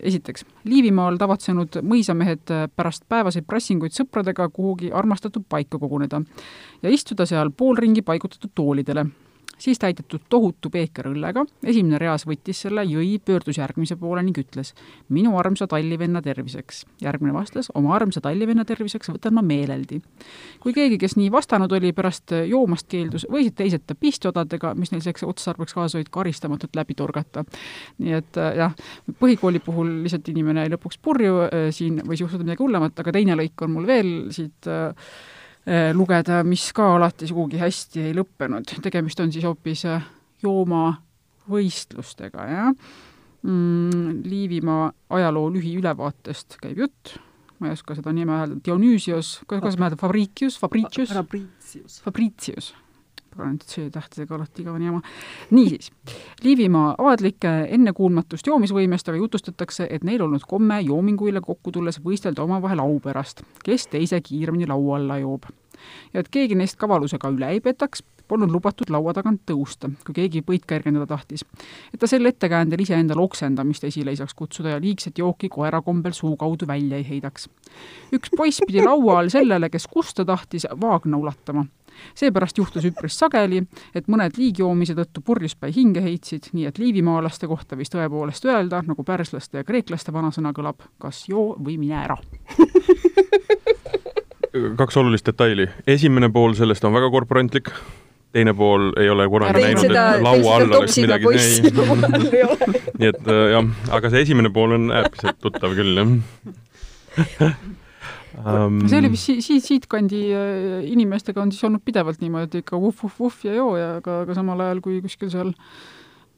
esiteks, 0.00 0.48
Liivimaal 0.64 1.20
tavatsenud 1.20 1.82
mõisamehed 1.84 2.48
pärast 2.76 3.04
päevaseid 3.12 3.44
prassinguid 3.44 3.92
sõpradega 3.92 4.48
kuhugi 4.48 4.88
armastatud 4.92 5.44
paika 5.48 5.76
koguneda 5.78 6.24
ja 6.82 6.90
istuda 6.92 7.26
seal 7.26 7.50
poolringi 7.56 8.02
paigutatud 8.02 8.50
toolidele. 8.54 9.06
siis 9.58 9.78
täidetud 9.82 10.22
tohutu 10.30 10.70
peeker 10.70 11.08
õllega, 11.10 11.42
esimene 11.66 11.98
reas 11.98 12.22
võttis 12.28 12.60
selle, 12.62 12.84
jõi, 12.86 13.16
pöördus 13.18 13.56
järgmise 13.58 13.96
poole 13.98 14.22
ning 14.22 14.36
ütles 14.38 14.68
minu 15.08 15.32
armsa 15.38 15.66
tallivenna 15.66 16.22
terviseks. 16.22 16.84
järgmine 17.02 17.32
vastas 17.34 17.72
oma 17.74 17.94
armsa 17.96 18.20
tallivenna 18.20 18.64
terviseks 18.64 19.10
võtan 19.10 19.34
ma 19.34 19.42
meeleldi. 19.42 20.00
kui 20.60 20.72
keegi, 20.72 20.98
kes 20.98 21.16
nii 21.16 21.32
vastanud 21.32 21.72
oli, 21.72 21.92
pärast 21.92 22.30
joomast 22.46 22.86
keeldus, 22.88 23.26
võisid 23.30 23.56
teised 23.56 23.82
ta 23.86 23.94
pistodadega, 23.94 24.74
mis 24.74 24.92
neil 24.92 25.02
selleks 25.02 25.26
otstarbeks 25.26 25.74
kaasas 25.74 25.98
olid, 25.98 26.10
karistamatult 26.10 26.76
läbi 26.76 26.94
torgata. 26.94 27.44
nii 27.98 28.12
et 28.12 28.38
äh, 28.38 28.54
jah, 28.62 28.76
põhikooli 29.18 29.58
puhul 29.58 29.90
lihtsalt 30.04 30.28
inimene 30.28 30.68
jäi 30.68 30.76
lõpuks 30.76 31.02
purju, 31.02 31.40
äh, 31.48 31.72
siin 31.74 31.98
võis 32.06 32.22
juhtuda 32.22 32.44
midagi 32.44 32.62
hullemat, 32.62 32.94
aga 33.00 33.12
teine 33.12 33.34
lõik 33.34 33.66
on 33.66 33.74
mul 33.74 33.90
veel 33.90 34.14
siit 34.30 34.70
äh, 34.70 34.94
lugeda, 35.92 36.44
mis 36.48 36.72
ka 36.72 36.94
alati 36.96 37.26
sugugi 37.28 37.58
hästi 37.60 38.00
ei 38.08 38.14
lõppenud. 38.16 38.64
tegemist 38.84 39.20
on 39.20 39.32
siis 39.34 39.44
hoopis 39.44 39.84
eh, 39.84 40.02
joomavõistlustega, 40.42 42.40
jah 42.48 42.72
mm,. 43.42 44.22
Liivimaa 44.24 44.92
ajaloo 45.18 45.50
lühiülevaatest 45.54 46.56
käib 46.62 46.78
jutt, 46.84 47.18
ma 47.58 47.66
ei 47.68 47.72
oska 47.76 47.94
seda 47.98 48.12
nime 48.16 48.32
hääldada, 48.32 48.60
Dionüüsios, 48.64 49.28
kuidas 49.46 49.76
ma 49.76 49.82
hääldada, 49.86 50.00
Fabricius, 50.00 50.58
Fabricius? 50.62 51.10
Fabricius. 51.14 52.02
Fabricius 52.04 52.74
pagan 53.38 53.56
nüüd 53.56 53.66
C-tähtedega 53.68 54.36
alati 54.36 54.64
igavene 54.64 54.90
jama. 54.90 55.02
niisiis, 55.54 55.92
Liivimaa 56.42 56.94
aadlike 56.98 57.54
ennekuulmatust 57.76 58.50
joomisvõimest 58.50 59.08
aga 59.08 59.22
jutustatakse, 59.22 59.88
et 59.90 60.04
neil 60.04 60.22
olnud 60.26 60.44
komme 60.48 60.80
joominguile 60.82 61.42
kokku 61.44 61.72
tulles 61.74 62.00
võistelda 62.04 62.44
omavahel 62.44 62.82
au 62.84 62.98
pärast, 63.04 63.44
kes 63.64 63.88
teise 63.94 64.20
kiiremini 64.20 64.68
laua 64.68 64.98
alla 64.98 65.18
joob. 65.22 65.48
ja 66.12 66.20
et 66.20 66.28
keegi 66.28 66.58
neist 66.58 66.76
kavalusega 66.78 67.30
üle 67.30 67.52
ei 67.54 67.60
petaks, 67.62 68.02
polnud 68.28 68.50
lubatud 68.52 68.90
laua 68.92 69.14
tagant 69.16 69.40
tõusta, 69.48 69.88
kui 70.04 70.16
keegi 70.16 70.42
põid 70.44 70.66
kergendada 70.68 71.06
tahtis. 71.06 71.44
et 71.94 72.00
ta 72.00 72.06
sel 72.06 72.26
ettekäändel 72.26 72.82
iseendale 72.84 73.22
oksendamist 73.22 73.84
esile 73.84 74.10
ei 74.10 74.20
saaks 74.20 74.34
kutsuda 74.34 74.74
ja 74.74 74.80
liigset 74.80 75.18
jooki 75.18 75.48
koera 75.48 75.80
kombel 75.82 76.12
suu 76.12 76.36
kaudu 76.36 76.66
välja 76.66 76.96
ei 76.96 77.08
heidaks. 77.08 77.48
üks 78.12 78.34
poiss 78.36 78.62
pidi 78.66 78.84
laua 78.84 79.18
all 79.20 79.32
sellele, 79.32 79.70
kes 79.70 79.86
kusta 79.86 80.24
tahtis, 80.24 80.66
vaagna 80.80 81.16
ulatama 81.16 81.66
seepärast 82.18 82.58
juhtus 82.58 82.86
üpris 82.88 83.18
sageli, 83.18 83.62
et 83.94 84.08
mõned 84.10 84.38
liigjoomise 84.38 84.96
tõttu 84.98 85.22
purjuspäi 85.24 85.72
hinge 85.74 86.02
heitsid, 86.04 86.50
nii 86.52 86.68
et 86.70 86.78
liivimaalaste 86.78 87.48
kohta 87.50 87.78
võis 87.78 87.92
tõepoolest 87.92 88.48
öelda, 88.48 88.82
nagu 88.86 89.04
pärslaste 89.06 89.62
ja 89.62 89.68
kreeklaste 89.68 90.14
vanasõna 90.14 90.52
kõlab, 90.56 90.84
kas 91.02 91.24
joo 91.28 91.54
või 91.58 91.78
mine 91.80 91.98
ära. 92.04 92.18
Kaks 94.76 94.96
olulist 94.96 95.26
detaili. 95.26 95.68
esimene 95.86 96.30
pool 96.32 96.54
sellest 96.58 96.84
on 96.84 96.94
väga 96.96 97.10
korporantlik, 97.12 97.70
teine 98.32 98.54
pool 98.54 98.92
ei 99.00 99.08
ole 99.10 99.28
kunagi 99.28 99.62
näinud, 99.62 99.84
et 99.84 100.22
laua 100.24 100.54
all 100.56 100.72
oleks 100.80 100.98
midagi. 100.98 101.26
nii 102.98 103.10
et 103.12 103.28
äh, 103.28 103.42
jah, 103.54 103.74
aga 103.98 104.10
see 104.12 104.24
esimene 104.26 104.50
pool 104.54 104.76
on 104.78 104.88
äärmiselt 104.90 105.40
tuttav 105.44 105.76
küll, 105.78 106.00
jah 106.00 107.52
um.... 108.44 108.80
see 108.88 109.00
oli 109.00 109.10
vist 109.12 109.28
si-, 109.28 109.42
si-, 109.44 109.60
siitkandi 109.64 110.22
äh, 110.34 110.86
inimestega 110.92 111.42
on 111.42 111.52
siis 111.54 111.66
olnud 111.68 111.84
pidevalt 111.86 112.22
niimoodi, 112.24 112.62
ikka 112.64 112.80
vuh-vuh-vuh 112.80 113.44
ja 113.48 113.58
joo 113.58 113.76
ja 113.78 113.90
aga, 113.98 114.22
aga 114.26 114.38
samal 114.38 114.62
ajal, 114.64 114.82
kui 114.84 115.00
kuskil 115.04 115.32
seal 115.32 115.52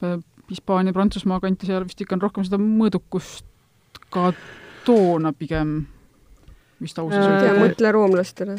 äh, 0.05 0.19
Hispaania, 0.51 0.93
Prantsusmaa 0.95 1.39
kanti, 1.43 1.69
seal 1.69 1.85
vist 1.87 2.01
ikka 2.03 2.17
on 2.17 2.25
rohkem 2.25 2.47
seda 2.47 2.59
mõõdukust 2.61 3.47
ka 4.11 4.31
toona 4.85 5.31
pigem 5.37 5.81
vist 6.81 6.99
ausalt 6.99 7.29
öelda. 7.29 7.57
mõtle 7.61 7.93
roomlastele. 7.95 8.57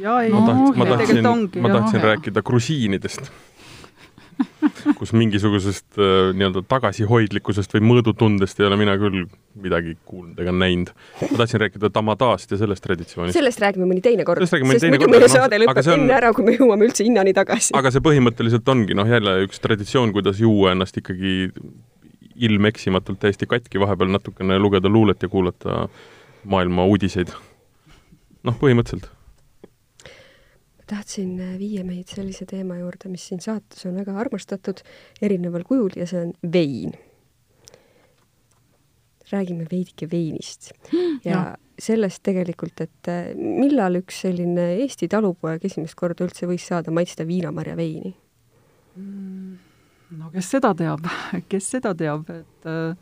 jaa, 0.00 0.20
ei 0.26 0.32
no, 0.34 0.42
ma 0.74 0.86
tahtsin, 0.90 1.22
ma 1.22 1.30
tahtsin, 1.30 1.62
ma 1.62 1.74
tahtsin 1.78 2.02
rääkida 2.02 2.42
grusiinidest 2.44 3.30
kus 4.98 5.12
mingisugusest 5.16 5.98
äh, 5.98 6.32
nii-öelda 6.36 6.64
tagasihoidlikkusest 6.68 7.74
või 7.76 7.84
mõõdutundest 7.90 8.60
ei 8.60 8.66
ole 8.68 8.78
mina 8.80 8.96
küll 9.00 9.24
midagi 9.60 9.94
kuulnud 10.08 10.40
ega 10.42 10.52
näinud. 10.54 10.92
ma 11.20 11.38
tahtsin 11.40 11.62
rääkida 11.62 11.90
Tamadast 11.94 12.50
ja 12.54 12.58
sellest 12.60 12.84
traditsioonist. 12.84 13.38
sellest 13.38 13.62
räägime 13.62 13.88
mõni 13.90 14.02
teine 14.04 14.26
kord. 14.26 14.44
teine 14.50 14.98
kord. 14.98 15.14
meie 15.14 15.24
no, 15.26 15.30
saade 15.32 15.60
lõpeb 15.62 15.82
on... 15.86 16.04
enne 16.04 16.16
ära, 16.18 16.32
kui 16.36 16.46
me 16.46 16.56
jõuame 16.56 16.88
üldse 16.88 17.06
hinnani 17.06 17.34
tagasi. 17.36 17.74
aga 17.78 17.94
see 17.94 18.04
põhimõtteliselt 18.04 18.68
ongi 18.74 18.98
noh, 18.98 19.08
jälle 19.08 19.38
üks 19.46 19.62
traditsioon, 19.64 20.14
kuidas 20.16 20.42
juua 20.42 20.74
ennast 20.74 20.98
ikkagi 21.00 21.50
ilmeksimatult 22.34 23.20
täiesti 23.22 23.46
katki, 23.46 23.78
vahepeal 23.80 24.10
natukene 24.10 24.58
lugeda 24.58 24.90
luulet 24.90 25.22
ja 25.22 25.30
kuulata 25.30 25.84
maailma 26.44 26.86
uudiseid. 26.90 27.30
noh, 28.44 28.58
põhimõtteliselt 28.60 29.12
tahtsin 30.90 31.34
äh, 31.40 31.56
viia 31.60 31.84
meid 31.86 32.10
sellise 32.12 32.46
teema 32.50 32.78
juurde, 32.80 33.10
mis 33.12 33.26
siin 33.30 33.42
saates 33.44 33.86
on 33.88 33.98
väga 34.00 34.16
armastatud 34.20 34.84
erineval 35.22 35.66
kujul 35.68 35.96
ja 35.96 36.06
see 36.10 36.22
on 36.28 36.32
vein. 36.52 36.94
räägime 39.32 39.64
veidike 39.70 40.06
veinist 40.10 40.72
ja, 40.92 41.30
ja 41.30 41.44
sellest 41.80 42.22
tegelikult, 42.26 42.80
et 42.84 43.10
äh, 43.10 43.32
millal 43.34 43.98
üks 43.98 44.20
selline 44.24 44.74
Eesti 44.78 45.08
talupoeg 45.10 45.64
esimest 45.66 45.96
korda 45.98 46.26
üldse 46.26 46.46
võis 46.46 46.66
saada 46.68 46.94
maitsta 46.94 47.26
viinamarja 47.26 47.76
veini? 47.78 48.14
Mm, 49.00 49.56
no 50.20 50.30
kes 50.34 50.52
seda 50.54 50.74
teab, 50.78 51.08
kes 51.50 51.72
seda 51.76 51.94
teab, 51.98 52.30
et 52.30 52.70
äh, 52.70 52.94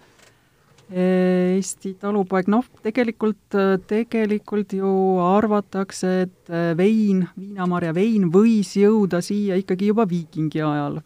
Eesti 0.93 1.95
talupoeg, 1.97 2.51
noh, 2.53 2.67
tegelikult, 2.85 3.55
tegelikult 3.89 4.75
ju 4.77 4.91
arvatakse, 5.25 6.11
et 6.27 6.51
vein, 6.77 7.23
viinamarja 7.39 7.95
vein 7.97 8.27
võis 8.33 8.75
jõuda 8.77 9.23
siia 9.25 9.57
ikkagi 9.57 9.89
juba 9.89 10.05
viikingi 10.09 10.61
ajal. 10.61 11.01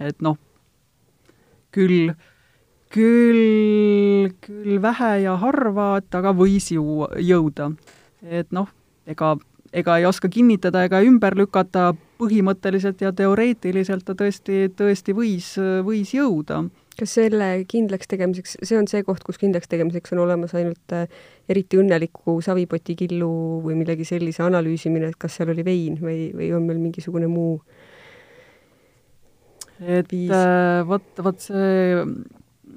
et 0.00 0.22
noh, 0.24 0.38
küll, 1.74 2.14
küll, 2.94 4.30
küll 4.40 4.80
vähe 4.80 5.12
ja 5.26 5.36
harva, 5.42 5.98
et 6.00 6.16
aga 6.16 6.32
võis 6.32 6.70
ju 6.72 7.04
jõuda. 7.20 7.74
et 8.24 8.48
noh, 8.56 8.70
ega, 9.06 9.34
ega 9.72 9.98
ei 9.98 10.06
oska 10.08 10.30
kinnitada 10.32 10.86
ega 10.88 11.02
ümber 11.04 11.36
lükata, 11.36 11.92
põhimõtteliselt 12.18 13.02
ja 13.04 13.12
teoreetiliselt 13.12 14.06
ta 14.06 14.16
tõesti, 14.16 14.70
tõesti 14.72 15.12
võis, 15.12 15.52
võis 15.84 16.14
jõuda 16.14 16.62
kas 16.98 17.16
selle 17.18 17.48
kindlaks 17.70 18.10
tegemiseks, 18.10 18.58
see 18.62 18.78
on 18.78 18.88
see 18.90 19.02
koht, 19.06 19.24
kus 19.26 19.40
kindlaks 19.40 19.70
tegemiseks 19.70 20.14
on 20.14 20.24
olemas 20.24 20.54
ainult 20.58 20.94
äh, 20.96 21.08
eriti 21.50 21.80
õnneliku 21.80 22.38
savipotikillu 22.44 23.30
või 23.64 23.78
millegi 23.80 24.06
sellise 24.08 24.44
analüüsimine, 24.46 25.12
et 25.12 25.18
kas 25.20 25.40
seal 25.40 25.52
oli 25.54 25.64
vein 25.66 25.98
või, 26.02 26.30
või 26.36 26.52
on 26.56 26.68
meil 26.68 26.80
mingisugune 26.82 27.30
muu 27.30 27.58
et 29.82 30.14
äh, 30.14 30.80
vot, 30.86 31.06
vot 31.24 31.40
see, 31.42 32.00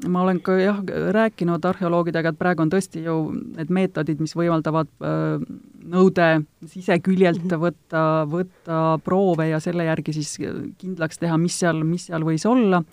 ma 0.10 0.22
olen 0.26 0.40
ka 0.44 0.58
jah, 0.60 0.82
rääkinud 1.16 1.66
arheoloogidega, 1.66 2.34
et 2.34 2.40
praegu 2.40 2.66
on 2.66 2.72
tõesti 2.74 3.04
ju 3.06 3.18
need 3.32 3.72
meetodid, 3.74 4.22
mis 4.22 4.36
võimaldavad 4.38 4.90
äh, 5.02 5.46
nõude 5.88 6.30
siseküljelt 6.68 7.46
-hmm. 7.46 7.62
võtta, 7.64 8.04
võtta 8.30 8.80
proove 9.04 9.50
ja 9.50 9.60
selle 9.64 9.88
järgi 9.88 10.18
siis 10.20 10.38
kindlaks 10.78 11.22
teha, 11.22 11.38
mis 11.38 11.60
seal, 11.60 11.84
mis 11.88 12.10
seal 12.10 12.26
võis 12.28 12.46
olla 12.50 12.84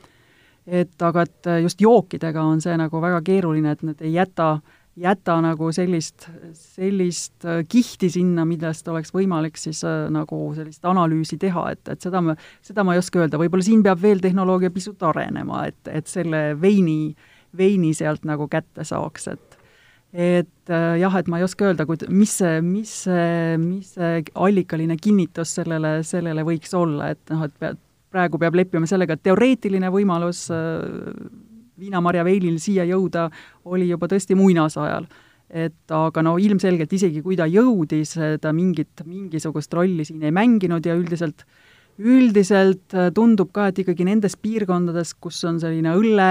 et 0.67 1.03
aga 1.03 1.27
et 1.27 1.51
just 1.63 1.81
jookidega 1.81 2.43
on 2.43 2.63
see 2.65 2.77
nagu 2.81 3.01
väga 3.03 3.21
keeruline, 3.25 3.75
et 3.75 3.83
nad 3.85 4.01
ei 4.01 4.15
jäta, 4.15 4.59
jäta 4.97 5.37
nagu 5.43 5.71
sellist, 5.75 6.29
sellist 6.55 7.45
äh, 7.45 7.65
kihti 7.69 8.11
sinna, 8.11 8.45
millest 8.47 8.89
oleks 8.89 9.13
võimalik 9.15 9.59
siis 9.59 9.83
äh, 9.87 10.07
nagu 10.15 10.39
sellist 10.55 10.85
analüüsi 10.87 11.39
teha, 11.43 11.67
et, 11.75 11.83
et 11.91 12.05
seda 12.05 12.23
ma, 12.23 12.37
seda 12.63 12.85
ma 12.87 12.95
ei 12.95 13.03
oska 13.03 13.25
öelda, 13.25 13.41
võib-olla 13.41 13.67
siin 13.67 13.83
peab 13.83 14.03
veel 14.03 14.23
tehnoloogia 14.23 14.71
pisut 14.75 15.03
arenema, 15.03 15.65
et, 15.71 15.81
et 15.91 16.11
selle 16.11 16.47
veini, 16.61 17.15
veini 17.57 17.93
sealt 17.95 18.25
nagu 18.29 18.49
kätte 18.51 18.87
saaks, 18.87 19.29
et 19.35 19.61
et 20.15 20.71
äh, 20.71 20.93
jah, 21.01 21.17
et 21.19 21.27
ma 21.27 21.41
ei 21.41 21.45
oska 21.47 21.67
öelda, 21.67 21.89
kuid 21.89 22.05
mis 22.15 22.37
see, 22.39 22.61
mis 22.63 22.91
see, 23.09 23.57
mis 23.59 23.97
see 23.97 24.21
allikaline 24.39 24.95
kinnitus 25.03 25.57
sellele, 25.59 25.97
sellele 26.07 26.45
võiks 26.47 26.71
olla, 26.79 27.11
et 27.17 27.35
noh, 27.35 27.43
et 27.49 27.57
pead, 27.59 27.81
praegu 28.15 28.41
peab 28.41 28.57
leppima 28.59 28.89
sellega, 28.91 29.17
et 29.17 29.27
teoreetiline 29.27 29.91
võimalus 29.93 30.47
äh, 30.55 30.81
viinamarja 31.81 32.25
veilil 32.27 32.61
siia 32.63 32.87
jõuda 32.87 33.29
oli 33.67 33.91
juba 33.91 34.09
tõesti 34.11 34.39
muinasajal. 34.39 35.07
et 35.55 35.93
aga 35.93 36.23
no 36.25 36.39
ilmselgelt 36.41 36.93
isegi 36.97 37.21
kui 37.23 37.37
ta 37.37 37.45
jõudis, 37.47 38.15
ta 38.41 38.53
mingit, 38.53 39.03
mingisugust 39.05 39.75
rolli 39.77 40.05
siin 40.05 40.23
ei 40.25 40.33
mänginud 40.33 40.87
ja 40.87 40.95
üldiselt 40.97 41.45
üldiselt 41.99 42.95
äh, 42.95 43.11
tundub 43.15 43.53
ka, 43.55 43.69
et 43.71 43.79
ikkagi 43.83 44.07
nendes 44.07 44.37
piirkondades, 44.41 45.15
kus 45.21 45.43
on 45.47 45.61
selline 45.63 45.95
õlle, 45.95 46.31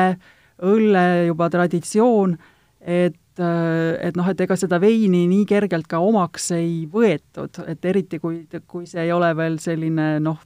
õlle 0.63 1.05
juba 1.29 1.49
traditsioon, 1.53 2.36
et 2.81 3.15
äh, 3.39 3.95
et 4.03 4.17
noh, 4.19 4.27
et 4.29 4.41
ega 4.43 4.57
seda 4.59 4.79
veini 4.81 5.23
nii 5.29 5.45
kergelt 5.49 5.88
ka 5.89 6.01
omaks 6.03 6.51
ei 6.57 6.84
võetud, 6.91 7.63
et 7.67 7.86
eriti 7.86 8.19
kui, 8.21 8.43
kui 8.67 8.86
see 8.89 9.07
ei 9.07 9.13
ole 9.15 9.31
veel 9.38 9.57
selline 9.63 10.17
noh, 10.23 10.41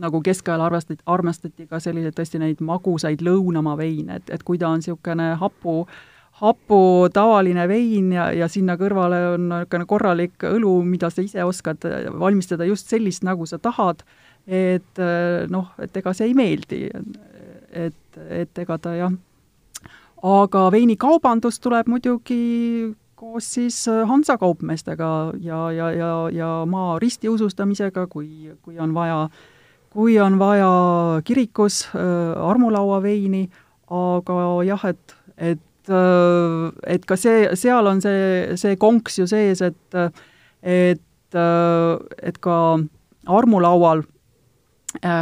nagu 0.00 0.20
keskajal 0.24 0.62
arvestati, 0.64 1.02
armastati 1.06 1.66
ka 1.68 1.80
selliseid 1.82 2.16
tõesti 2.16 2.40
neid 2.40 2.62
magusaid 2.64 3.22
lõunamaa 3.24 3.76
veine, 3.78 4.20
et, 4.20 4.32
et 4.32 4.44
kui 4.46 4.58
ta 4.58 4.70
on 4.70 4.80
niisugune 4.80 5.34
hapu, 5.40 5.84
hapu 6.40 6.80
tavaline 7.12 7.66
vein 7.68 8.12
ja, 8.16 8.30
ja 8.36 8.48
sinna 8.48 8.78
kõrvale 8.80 9.20
on 9.34 9.48
niisugune 9.52 9.88
korralik 9.90 10.48
õlu, 10.48 10.78
mida 10.88 11.12
sa 11.12 11.24
ise 11.24 11.44
oskad 11.44 11.84
valmistada 12.18 12.68
just 12.68 12.92
sellist, 12.92 13.24
nagu 13.26 13.48
sa 13.48 13.60
tahad, 13.60 14.04
et 14.48 15.04
noh, 15.52 15.74
et 15.78 16.00
ega 16.00 16.16
see 16.16 16.30
ei 16.30 16.38
meeldi. 16.38 16.86
et, 17.70 18.20
et 18.28 18.58
ega 18.58 18.78
ta 18.82 18.96
jah, 18.96 19.12
aga 20.26 20.64
veinikaubandus 20.72 21.60
tuleb 21.60 21.86
muidugi 21.86 22.96
koos 23.20 23.46
siis 23.54 23.84
Hansa 24.08 24.38
kaupmeestega 24.40 25.08
ja, 25.44 25.60
ja, 25.76 25.92
ja, 25.92 26.10
ja 26.32 26.50
maa 26.66 26.98
ristiusustamisega, 26.98 28.06
kui, 28.08 28.50
kui 28.64 28.78
on 28.80 28.94
vaja 28.96 29.26
äh, 29.26 29.40
kui 29.90 30.18
on 30.22 30.38
vaja 30.38 30.70
kirikus 31.26 31.82
äh, 31.94 32.38
armulauaveini, 32.50 33.48
aga 33.90 34.36
jah, 34.68 34.84
et, 34.92 35.16
et 35.36 35.90
äh, 35.90 36.70
et 36.86 37.06
ka 37.06 37.16
see, 37.18 37.48
seal 37.58 37.90
on 37.90 38.02
see, 38.02 38.54
see 38.60 38.78
konks 38.80 39.18
ju 39.18 39.26
sees, 39.30 39.62
et 39.66 39.98
et, 40.62 41.34
äh, 41.34 41.98
et 42.22 42.38
ka 42.38 42.56
armulaual 43.26 44.04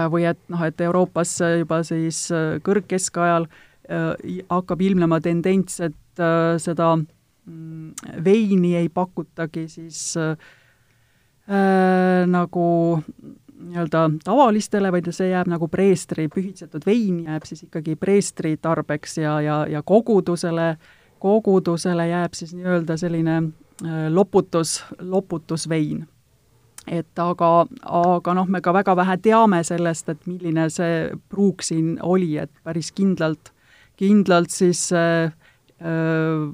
või 0.08 0.24
et 0.24 0.38
noh, 0.48 0.62
et 0.64 0.80
Euroopas 0.80 1.28
juba 1.60 1.82
siis 1.84 2.22
kõrgkeskajal 2.64 3.44
hakkab 4.48 4.80
ilmnema 4.80 5.18
tendents, 5.20 5.82
et 5.84 6.22
seda 6.64 6.94
mm, 6.96 7.92
veini 8.24 8.70
ei 8.80 8.88
pakutagi 8.88 9.66
siis 9.68 10.16
äh, 10.16 10.32
nagu 12.32 12.64
nii-öelda 13.58 14.10
tavalistele, 14.24 14.92
vaid 14.92 15.08
see 15.14 15.30
jääb 15.32 15.48
nagu 15.50 15.68
preestri, 15.68 16.28
pühitsetud 16.32 16.86
vein 16.86 17.22
jääb 17.26 17.46
siis 17.48 17.64
ikkagi 17.66 17.96
preestri 17.96 18.56
tarbeks 18.56 19.18
ja, 19.18 19.38
ja, 19.44 19.58
ja 19.70 19.82
kogudusele, 19.82 20.76
kogudusele 21.18 22.08
jääb 22.08 22.36
siis 22.38 22.54
nii-öelda 22.54 22.96
selline 23.00 23.36
äh, 23.38 24.06
loputus, 24.10 24.82
loputusvein. 25.00 26.06
et 26.88 27.18
aga, 27.20 27.66
aga 27.84 28.34
noh, 28.34 28.46
me 28.48 28.60
ka 28.64 28.72
väga 28.72 28.94
vähe 28.96 29.18
teame 29.20 29.60
sellest, 29.64 30.08
et 30.08 30.26
milline 30.26 30.70
see 30.72 31.10
pruuk 31.28 31.62
siin 31.62 31.98
oli, 32.02 32.38
et 32.38 32.52
päris 32.64 32.92
kindlalt, 32.92 33.52
kindlalt 33.96 34.54
siis 34.54 34.88
äh, 34.92 35.32
äh, 35.82 36.46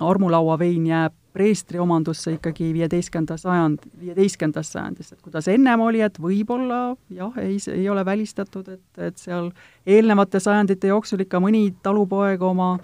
armulauavein 0.00 0.86
jääb 0.86 1.21
preestri 1.32 1.80
omandusse 1.80 2.34
ikkagi 2.36 2.70
viieteistkümnenda 2.76 3.38
sajand, 3.40 3.86
viieteistkümnendas 4.00 4.72
sajandis, 4.74 5.12
et 5.14 5.22
kuidas 5.24 5.48
ennem 5.48 5.80
oli, 5.80 6.02
et 6.04 6.18
võib-olla 6.20 6.82
jah, 7.12 7.32
ei, 7.40 7.56
ei 7.72 7.88
ole 7.88 8.04
välistatud, 8.04 8.68
et, 8.68 8.84
et 9.00 9.18
seal 9.20 9.50
eelnevate 9.88 10.40
sajandite 10.42 10.92
jooksul 10.92 11.24
ikka 11.24 11.40
mõni 11.42 11.70
talupoeg 11.82 12.44
oma 12.44 12.74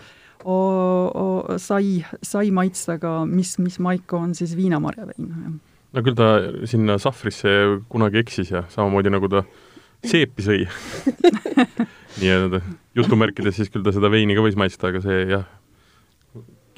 o, 0.44 0.56
o, 0.56 1.26
sai, 1.60 1.98
sai 2.24 2.52
maitsta 2.54 2.98
ka, 3.02 3.20
mis, 3.28 3.56
mis 3.62 3.78
maiku 3.84 4.20
on 4.22 4.34
siis 4.38 4.56
viinamarjavein. 4.56 5.58
no 5.92 6.04
küll 6.04 6.18
ta 6.18 6.30
sinna 6.68 6.98
sahvrisse 7.02 7.54
kunagi 7.88 8.22
eksis 8.22 8.52
ja 8.54 8.64
samamoodi 8.72 9.12
nagu 9.12 9.30
ta 9.32 9.44
seepi 10.06 10.44
sõi 10.44 10.64
nii-öelda 12.20 12.60
jutumärkides, 12.98 13.56
siis 13.58 13.70
küll 13.72 13.84
ta 13.86 13.92
seda 13.94 14.10
veini 14.12 14.36
ka 14.36 14.44
võis 14.44 14.58
maitsta, 14.58 14.92
aga 14.92 15.02
see 15.04 15.24
jah, 15.32 15.46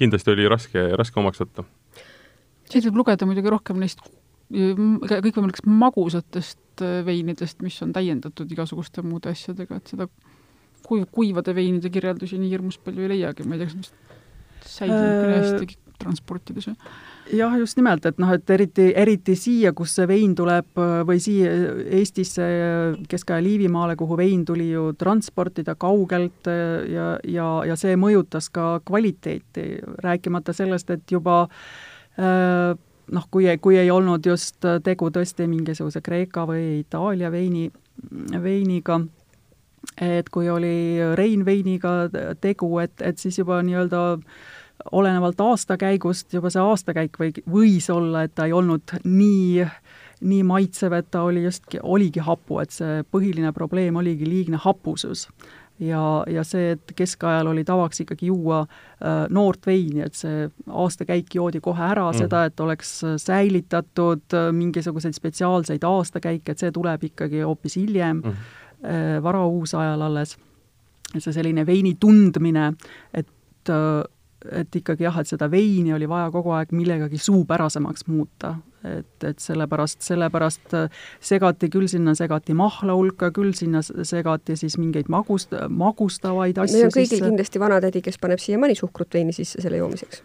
kindlasti 0.01 0.32
oli 0.32 0.48
raske, 0.51 0.88
raske 0.98 1.20
omaks 1.20 1.42
võtta. 1.42 1.66
siit 2.70 2.86
võib 2.88 3.03
lugeda 3.03 3.28
muidugi 3.28 3.53
rohkem 3.53 3.80
neist 3.82 4.03
kõikvõimalikest 4.51 5.68
magusatest 5.70 6.82
äh, 6.82 7.01
veinidest, 7.07 7.61
mis 7.62 7.76
on 7.84 7.92
täiendatud 7.94 8.51
igasuguste 8.51 9.05
muude 9.07 9.30
asjadega, 9.30 9.78
et 9.78 9.92
seda 9.92 10.09
kuiv, 10.86 11.07
kuivade 11.14 11.55
veinide 11.55 11.92
kirjeldusi 11.92 12.38
nii 12.40 12.51
hirmus 12.51 12.80
palju 12.82 13.07
ei 13.07 13.12
leiagi, 13.14 13.46
ma 13.46 13.57
ei 13.57 13.62
tea, 13.62 13.76
kas 13.76 14.74
säilinud 14.74 15.20
küll 15.20 15.36
hästi 15.36 15.89
transportides 16.01 16.70
või? 16.70 16.76
jah, 17.36 17.55
just 17.59 17.78
nimelt, 17.78 18.07
et 18.09 18.18
noh, 18.18 18.30
et 18.34 18.51
eriti, 18.51 18.88
eriti 18.96 19.36
siia, 19.38 19.72
kus 19.76 19.94
see 19.98 20.07
vein 20.11 20.32
tuleb 20.36 20.80
või 21.07 21.20
siia 21.22 21.53
Eestisse, 22.01 22.46
Kesk-Aja 23.11 23.44
Liivimaale, 23.44 23.96
kuhu 23.98 24.18
vein 24.18 24.44
tuli 24.46 24.70
ju 24.70 24.90
transportida 24.98 25.76
kaugelt 25.78 26.48
ja, 26.90 27.12
ja, 27.24 27.48
ja 27.68 27.76
see 27.78 27.96
mõjutas 28.01 28.51
ka 28.53 28.80
kvaliteeti, 28.86 29.66
rääkimata 30.03 30.55
sellest, 30.57 30.90
et 30.90 31.14
juba 31.14 31.44
noh, 32.18 33.30
kui, 33.30 33.46
kui 33.62 33.78
ei 33.78 33.90
olnud 33.94 34.26
just 34.26 34.66
tegu 34.84 35.11
tõesti 35.14 35.46
mingisuguse 35.51 36.03
Kreeka 36.05 36.46
või 36.51 36.80
Itaalia 36.80 37.30
veini, 37.32 37.68
veiniga, 38.42 39.01
et 40.01 40.28
kui 40.34 40.51
oli 40.51 40.98
Rein 41.14 41.44
veiniga 41.46 42.09
tegu, 42.40 42.78
et, 42.82 42.96
et 43.05 43.22
siis 43.22 43.38
juba 43.38 43.62
nii-öelda 43.64 44.03
äh, 44.16 44.40
olenevalt 44.93 45.41
aastakäigust 45.41 46.33
juba 46.35 46.51
see 46.51 46.62
aastakäik 46.62 47.18
või, 47.20 47.33
võis 47.51 47.89
olla, 47.93 48.24
et 48.26 48.35
ta 48.35 48.47
ei 48.49 48.55
olnud 48.57 48.97
nii, 49.05 49.64
nii 50.20 50.43
maitsev, 50.47 50.95
et 50.99 51.11
ta 51.11 51.24
oli 51.28 51.45
just, 51.45 51.66
oligi 51.83 52.22
hapu, 52.24 52.61
et 52.62 52.74
see 52.74 53.01
põhiline 53.12 53.53
probleem 53.57 53.97
oligi 54.01 54.28
liigne 54.28 54.61
hapusus. 54.61 55.28
ja, 55.81 56.24
ja 56.28 56.45
see, 56.45 56.74
et 56.76 56.93
keskajal 56.97 57.49
oli 57.53 57.64
tavaks 57.64 58.03
ikkagi 58.05 58.26
juua 58.28 58.61
äh, 58.61 59.24
noort 59.31 59.66
veini, 59.66 60.05
et 60.05 60.14
see 60.14 60.49
aastakäik 60.68 61.35
joodi 61.35 61.61
kohe 61.61 61.83
ära 61.83 62.11
mm., 62.11 62.18
seda, 62.18 62.45
et 62.45 62.61
oleks 62.61 63.01
säilitatud 63.16 64.37
äh, 64.37 64.53
mingisuguseid 64.53 65.16
spetsiaalseid 65.16 65.85
aastakäike, 65.85 66.53
et 66.53 66.59
see 66.59 66.72
tuleb 66.72 67.11
ikkagi 67.11 67.41
hoopis 67.41 67.76
hiljem 67.81 68.22
mm., 68.22 68.47
äh, 68.85 69.18
varauusajal 69.22 70.09
alles. 70.09 70.37
see 71.18 71.33
selline 71.35 71.64
veini 71.66 71.97
tundmine, 72.01 72.72
et 73.14 73.68
äh, 73.68 74.05
et 74.49 74.76
ikkagi 74.76 75.05
jah, 75.05 75.20
et 75.20 75.28
seda 75.28 75.51
veini 75.53 75.93
oli 75.95 76.09
vaja 76.09 76.30
kogu 76.32 76.55
aeg 76.57 76.72
millegagi 76.76 77.18
suupärasemaks 77.20 78.07
muuta. 78.09 78.57
et, 78.80 79.24
et 79.28 79.38
sellepärast, 79.38 80.01
sellepärast 80.01 80.74
äh, 80.74 81.03
segati 81.20 81.68
küll 81.68 81.84
sinna, 81.93 82.14
segati 82.16 82.55
mahla 82.57 82.95
hulka, 82.97 83.28
küll 83.36 83.53
sinna 83.53 83.82
segati 83.84 84.57
siis 84.57 84.78
mingeid 84.80 85.11
magust-, 85.12 85.53
magustavaid 85.68 86.57
asju 86.57 86.78
Meil 86.78 86.86
on 86.86 86.95
kõigil 86.95 87.11
sisse. 87.11 87.26
kindlasti 87.26 87.61
vanatädi, 87.61 88.01
kes 88.07 88.16
paneb 88.22 88.41
siiamaani 88.41 88.78
suhkrut 88.78 89.12
veini 89.12 89.36
sisse 89.36 89.61
selle 89.61 89.82
joomiseks 89.82 90.22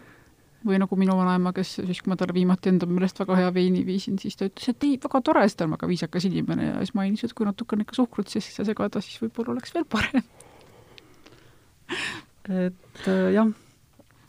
või 0.66 0.80
nagu 0.80 0.96
minu 0.98 1.14
vanaema, 1.18 1.52
kes 1.54 1.74
siis, 1.76 2.00
kui 2.00 2.10
ma 2.10 2.16
talle 2.18 2.34
viimati 2.34 2.72
enda 2.72 2.88
meelest 2.88 3.20
väga 3.20 3.36
hea 3.38 3.52
veini 3.54 3.84
viisin, 3.86 4.16
siis 4.18 4.34
ta 4.40 4.48
ütles, 4.48 4.72
et 4.72 4.88
ei, 4.88 4.96
väga 5.04 5.20
tore, 5.28 5.44
sest 5.44 5.60
ta 5.60 5.68
on 5.68 5.76
väga 5.76 5.90
viisakas 5.92 6.26
inimene 6.26 6.70
ja 6.70 6.80
siis 6.80 6.96
mainis, 6.96 7.22
et 7.28 7.36
kui 7.36 7.46
natukene 7.46 7.84
ikka 7.84 8.00
suhkrut 8.00 8.32
sisse 8.32 8.64
segada, 8.66 9.04
siis 9.04 9.20
võib-olla 9.22 9.54
oleks 9.54 9.76
veel 9.76 9.86
parem. 9.92 10.24
et 12.64 13.04
äh, 13.04 13.30
jah 13.36 13.52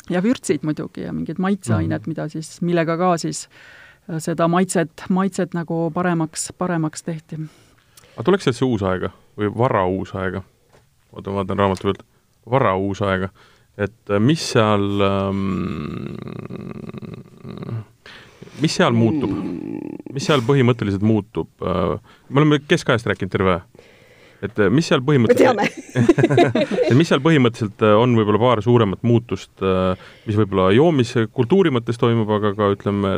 ja 0.10 0.22
vürtsid 0.24 0.66
muidugi 0.68 1.06
ja 1.08 1.14
mingid 1.16 1.42
maitseained 1.42 2.00
mm., 2.00 2.12
mida 2.12 2.28
siis, 2.32 2.58
millega 2.66 2.98
ka 3.00 3.14
siis 3.22 3.46
äh, 3.48 4.20
seda 4.24 4.48
maitset, 4.52 5.08
maitset 5.10 5.56
nagu 5.58 5.88
paremaks, 5.94 6.52
paremaks 6.58 7.04
tehti. 7.08 7.42
aga 8.16 8.28
tuleks 8.30 8.48
sellesse 8.48 8.66
uusaega 8.66 9.12
või 9.40 9.52
varauusaega? 9.58 10.44
oota, 11.14 11.30
ma 11.30 11.42
vaatan 11.42 11.64
raamatu 11.64 11.90
pealt, 11.90 12.04
varauusaega, 12.50 13.30
et 13.78 14.14
äh, 14.14 14.22
mis 14.24 14.44
seal 14.54 15.04
ähm,, 15.08 15.44
mis 18.62 18.80
seal 18.80 18.96
muutub? 18.98 19.34
mis 20.14 20.26
seal 20.26 20.42
põhimõtteliselt 20.48 21.06
muutub? 21.06 21.52
Äh, 21.62 21.98
me 22.30 22.44
oleme 22.44 22.62
keskajast 22.68 23.10
rääkinud 23.10 23.34
terve 23.34 23.62
et 24.46 24.60
äh, 24.62 24.70
mis 24.74 24.88
seal 24.90 25.02
põhimõtteliselt, 25.06 25.62
et 26.90 26.94
mis 26.98 27.10
seal 27.10 27.22
põhimõtteliselt 27.26 27.84
äh, 27.86 27.96
on 27.98 28.14
võib-olla 28.18 28.42
paar 28.42 28.62
suuremat 28.66 29.04
muutust, 29.08 29.54
äh, 29.66 30.08
mis 30.28 30.38
võib-olla 30.38 30.70
joomiskultuuri 30.76 31.74
mõttes 31.74 32.00
toimub, 32.02 32.30
aga 32.38 32.54
ka 32.58 32.70
ütleme 32.76 33.14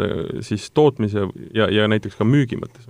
siis 0.46 0.70
tootmise 0.76 1.28
ja, 1.56 1.70
ja 1.74 1.88
näiteks 1.92 2.20
ka 2.20 2.28
müügi 2.28 2.60
mõttes? 2.60 2.88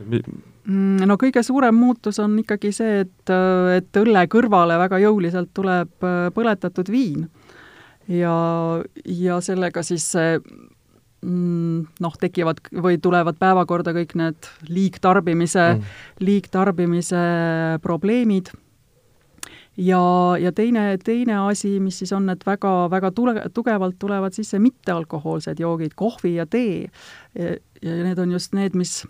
Mm, 0.00 1.04
no 1.08 1.16
kõige 1.20 1.42
suurem 1.44 1.76
muutus 1.76 2.20
on 2.22 2.38
ikkagi 2.40 2.72
see, 2.72 3.04
et, 3.04 3.32
et 3.76 4.00
õlle 4.00 4.24
kõrvale 4.32 4.78
väga 4.80 5.00
jõuliselt 5.02 5.52
tuleb 5.56 5.92
põletatud 6.36 6.88
viin. 6.92 7.28
ja, 8.08 8.34
ja 9.04 9.40
sellega 9.44 9.84
siis 9.86 10.06
see 10.16 10.36
noh, 11.22 12.14
tekivad 12.20 12.62
või 12.72 12.96
tulevad 13.02 13.36
päevakorda 13.40 13.92
kõik 13.96 14.14
need 14.16 14.48
liigtarbimise 14.68 15.66
mm., 15.74 15.98
liigtarbimise 16.24 17.24
probleemid 17.84 18.48
ja, 19.76 20.00
ja 20.40 20.52
teine, 20.52 20.84
teine 21.04 21.36
asi, 21.44 21.74
mis 21.80 21.98
siis 22.00 22.12
on, 22.16 22.28
et 22.32 22.46
väga, 22.46 22.72
väga 22.90 23.10
tule, 23.12 23.34
tugevalt 23.54 23.98
tulevad 24.00 24.36
sisse 24.36 24.58
mittealkohoolsed 24.58 25.60
joogid, 25.60 25.92
kohvi 25.94 26.34
ja 26.38 26.46
tee. 26.46 26.88
ja 27.36 28.00
need 28.04 28.18
on 28.18 28.32
just 28.32 28.56
need, 28.56 28.74
mis, 28.74 29.04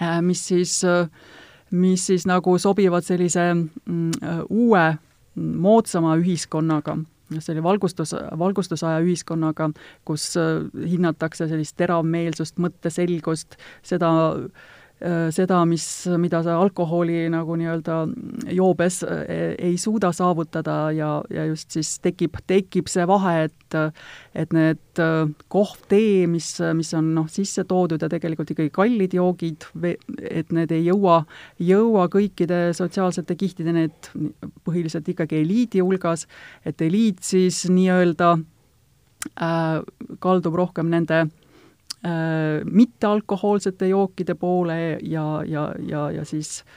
äh, 0.00 0.20
mis 0.22 0.44
siis, 0.48 0.82
mis 1.70 2.06
siis 2.06 2.28
nagu 2.28 2.58
sobivad 2.58 3.04
sellise 3.04 3.48
mm, 3.54 4.12
uue, 4.50 4.86
moodsama 5.34 6.18
ühiskonnaga 6.20 6.98
see 7.38 7.54
oli 7.54 7.62
valgustus, 7.64 8.14
valgustusaja 8.38 9.02
ühiskonnaga, 9.04 9.70
kus 10.08 10.30
äh, 10.40 10.64
hinnatakse 10.90 11.48
sellist 11.50 11.76
teravmeelsust, 11.80 12.60
mõtteselgust, 12.62 13.58
seda 13.86 14.10
seda, 15.34 15.58
mis, 15.68 15.84
mida 16.20 16.40
sa 16.44 16.54
alkoholi 16.62 17.26
nagu 17.32 17.56
nii-öelda 17.60 17.96
joobes 18.56 19.02
äh, 19.04 19.52
ei 19.58 19.76
suuda 19.80 20.12
saavutada 20.16 20.76
ja, 20.96 21.10
ja 21.32 21.44
just 21.50 21.74
siis 21.76 21.98
tekib, 22.04 22.38
tekib 22.48 22.88
see 22.88 23.04
vahe, 23.08 23.44
et 23.48 23.60
et 24.38 24.52
need 24.54 25.00
kohv, 25.50 25.80
tee, 25.90 26.28
mis, 26.30 26.46
mis 26.78 26.92
on 26.94 27.08
noh, 27.16 27.26
sisse 27.28 27.64
toodud 27.66 28.02
ja 28.04 28.08
tegelikult 28.08 28.52
ikkagi 28.54 28.70
kallid 28.74 29.16
joogid, 29.18 29.66
et 30.30 30.52
need 30.54 30.70
ei 30.72 30.84
jõua, 30.86 31.24
jõua 31.58 32.06
kõikide 32.12 32.68
sotsiaalsete 32.78 33.34
kihtideni, 33.40 33.88
et 33.90 34.10
põhiliselt 34.64 35.10
ikkagi 35.10 35.42
eliidi 35.42 35.82
hulgas, 35.82 36.28
et 36.62 36.80
eliit 36.86 37.24
siis 37.26 37.64
nii-öelda 37.66 38.36
äh, 39.42 39.80
kaldub 40.22 40.60
rohkem 40.62 40.92
nende 40.94 41.24
äh, 41.24 41.32
mittealkohoolsete 42.04 43.88
jookide 43.88 44.34
poole 44.36 44.98
ja, 45.02 45.24
ja, 45.48 45.70
ja, 45.80 46.10
ja 46.12 46.24
siis 46.28 46.58
äh, 46.60 46.74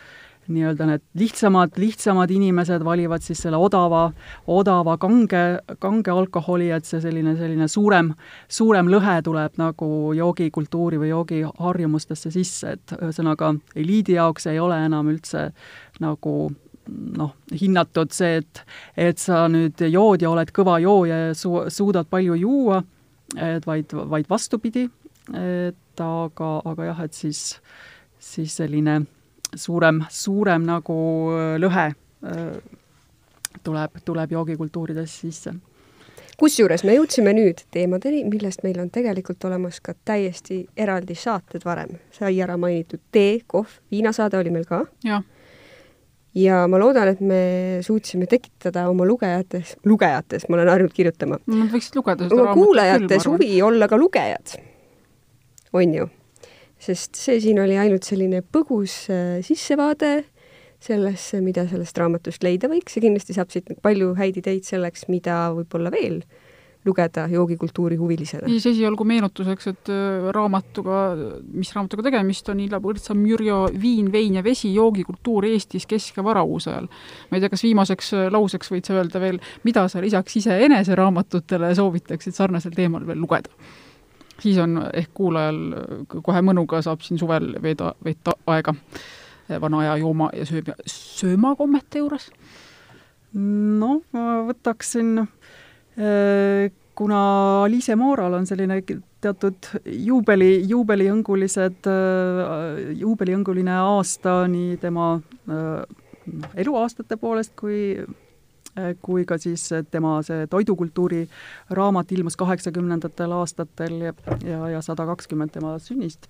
nii-öelda 0.47 0.85
need 0.85 1.01
lihtsamad, 1.13 1.71
lihtsamad 1.75 2.31
inimesed 2.31 2.83
valivad 2.83 3.21
siis 3.21 3.41
selle 3.43 3.57
odava, 3.57 4.11
odava 4.47 4.97
kange, 4.97 5.59
kange 5.79 6.11
alkoholi, 6.11 6.69
et 6.71 6.85
see 6.87 7.01
selline, 7.03 7.35
selline 7.39 7.67
suurem, 7.71 8.13
suurem 8.47 8.89
lõhe 8.91 9.17
tuleb 9.23 9.57
nagu 9.59 9.89
joogikultuuri 10.17 10.99
või 11.01 11.11
joogiharjumustesse 11.11 12.31
sisse, 12.31 12.77
et 12.77 12.95
ühesõnaga 12.99 13.53
eliidi 13.75 14.17
jaoks 14.17 14.47
ei 14.51 14.59
ole 14.59 14.79
enam 14.85 15.11
üldse 15.11 15.49
nagu 16.03 16.35
noh, 17.17 17.33
hinnatud 17.51 18.13
see, 18.15 18.37
et, 18.43 18.63
et 18.95 19.19
sa 19.19 19.45
nüüd 19.51 19.81
jood 19.91 20.23
ja 20.23 20.31
oled 20.31 20.53
kõva 20.55 20.79
jooja 20.79 21.25
ja 21.27 21.33
su-, 21.35 21.65
suudad 21.73 22.07
palju 22.09 22.37
juua, 22.39 22.83
et 23.35 23.65
vaid, 23.67 23.91
vaid 23.91 24.29
vastupidi, 24.31 24.87
et 25.33 26.01
aga, 26.03 26.49
aga 26.65 26.89
jah, 26.91 27.03
et 27.03 27.13
siis, 27.13 27.43
siis 28.19 28.55
selline 28.61 29.01
suurem, 29.55 30.03
suurem 30.09 30.65
nagu 30.67 30.97
äh, 31.35 31.55
lõhe 31.61 31.87
äh, 31.91 32.77
tuleb, 33.63 34.03
tuleb 34.05 34.31
joogikultuurides 34.31 35.19
sisse. 35.21 35.55
kusjuures 36.37 36.83
me 36.85 36.93
jõudsime 36.93 37.33
nüüd 37.33 37.63
teemadeni, 37.73 38.23
millest 38.29 38.61
meil 38.63 38.77
on 38.83 38.91
tegelikult 38.93 39.43
olemas 39.49 39.79
ka 39.81 39.95
täiesti 40.05 40.65
eraldi 40.77 41.15
saated 41.15 41.65
varem. 41.65 41.97
sai 42.11 42.37
ära 42.41 42.57
mainitud 42.57 43.01
tee, 43.11 43.41
kohv, 43.47 43.79
viinasaade 43.91 44.37
oli 44.37 44.53
meil 44.53 44.65
ka. 44.65 44.85
ja 46.35 46.67
ma 46.67 46.79
loodan, 46.79 47.07
et 47.07 47.21
me 47.21 47.41
suutsime 47.81 48.27
tekitada 48.29 48.87
oma 48.89 49.05
lugejates, 49.05 49.75
lugejates, 49.85 50.47
ma 50.49 50.59
olen 50.59 50.73
harjunud 50.75 50.93
kirjutama. 50.93 51.39
Nad 51.47 51.73
võiksid 51.73 51.97
lugeda 51.97 52.29
seda 52.29 52.41
oma 52.41 52.57
kuulajates 52.57 53.27
huvi 53.27 53.61
olla 53.61 53.87
ka 53.87 53.97
lugejad. 53.97 54.57
On 55.73 55.93
ju? 55.93 56.07
sest 56.77 57.17
see 57.17 57.39
siin 57.41 57.57
oli 57.61 57.77
ainult 57.79 58.05
selline 58.05 58.43
põgus 58.45 59.07
äh, 59.09 59.39
sissevaade 59.45 60.11
sellesse, 60.83 61.39
mida 61.41 61.65
sellest 61.69 61.97
raamatust 61.97 62.43
leida 62.45 62.69
võiks 62.69 62.97
ja 62.97 63.01
kindlasti 63.01 63.33
saab 63.33 63.49
siit 63.49 63.71
palju 63.81 64.11
häid 64.17 64.37
ideid 64.43 64.67
selleks, 64.67 65.07
mida 65.09 65.47
võib-olla 65.55 65.89
veel 65.93 66.21
lugeda 66.87 67.25
joogikultuuri 67.27 67.97
huvilisena. 67.99 68.47
siis 68.47 68.65
esialgu 68.69 69.03
meenutuseks, 69.03 69.67
et 69.73 69.89
äh, 69.91 70.29
raamatuga, 70.35 70.99
mis 71.51 71.73
raamatuga 71.75 72.05
tegemist 72.05 72.53
on, 72.53 72.61
Illa 72.63 72.79
Põrtsa 72.83 73.15
Mürjo 73.17 73.63
Viin, 73.81 74.11
vein 74.11 74.37
ja 74.39 74.43
vesi, 74.45 74.69
joogikultuur 74.75 75.49
Eestis 75.49 75.87
kesk- 75.89 76.21
ja 76.21 76.23
varauusajal. 76.23 76.87
ma 77.31 77.37
ei 77.37 77.43
tea, 77.43 77.51
kas 77.51 77.65
viimaseks 77.65 78.13
äh, 78.13 78.29
lauseks 78.33 78.71
võid 78.71 78.87
sa 78.87 78.99
öelda 78.99 79.19
veel, 79.23 79.41
mida 79.67 79.87
sa 79.91 80.01
lisaks 80.03 80.39
iseenese 80.39 80.95
raamatutele 80.95 81.73
soovitaksid 81.75 82.37
sarnasel 82.37 82.77
teemal 82.77 83.07
veel 83.07 83.19
lugeda? 83.25 83.51
Siis 84.41 84.57
on 84.63 84.79
ehk 84.93 85.13
kuulajal 85.17 85.61
kohe 86.23 86.41
mõnuga 86.45 86.81
saab 86.85 87.01
siin 87.05 87.19
suvel 87.19 87.55
veeda, 87.61 87.93
veeta 88.05 88.35
aega 88.47 88.73
vana 89.61 89.83
aja 89.83 89.97
jooma 90.01 90.29
ja 90.35 90.45
sööma, 90.45 90.75
söömakommete 90.91 92.03
juures. 92.03 92.29
noh, 93.33 94.01
ma 94.13 94.25
võtaksin 94.47 95.21
äh, 95.21 96.71
kuna 96.97 97.63
Aliise 97.63 97.95
Mooral 97.95 98.33
on 98.33 98.47
selline 98.49 98.81
teatud 99.21 99.69
juubeli, 99.85 100.63
juubelihõngulised, 100.69 101.89
juubelihõnguline 102.97 103.75
aasta 103.77 104.39
nii 104.49 104.77
tema 104.81 105.11
eluaastate 106.57 107.17
poolest 107.21 107.53
kui 107.59 107.99
kui 109.01 109.25
ka 109.25 109.39
siis 109.41 109.69
tema 109.91 110.17
see 110.25 110.47
toidukultuuri 110.51 111.23
raamat 111.77 112.11
ilmus 112.11 112.37
kaheksakümnendatel 112.39 113.33
aastatel 113.39 113.97
ja, 114.09 114.13
ja, 114.45 114.61
ja 114.75 114.83
sada 114.85 115.07
kakskümmend 115.09 115.55
tema 115.55 115.77
sünnist 115.81 116.29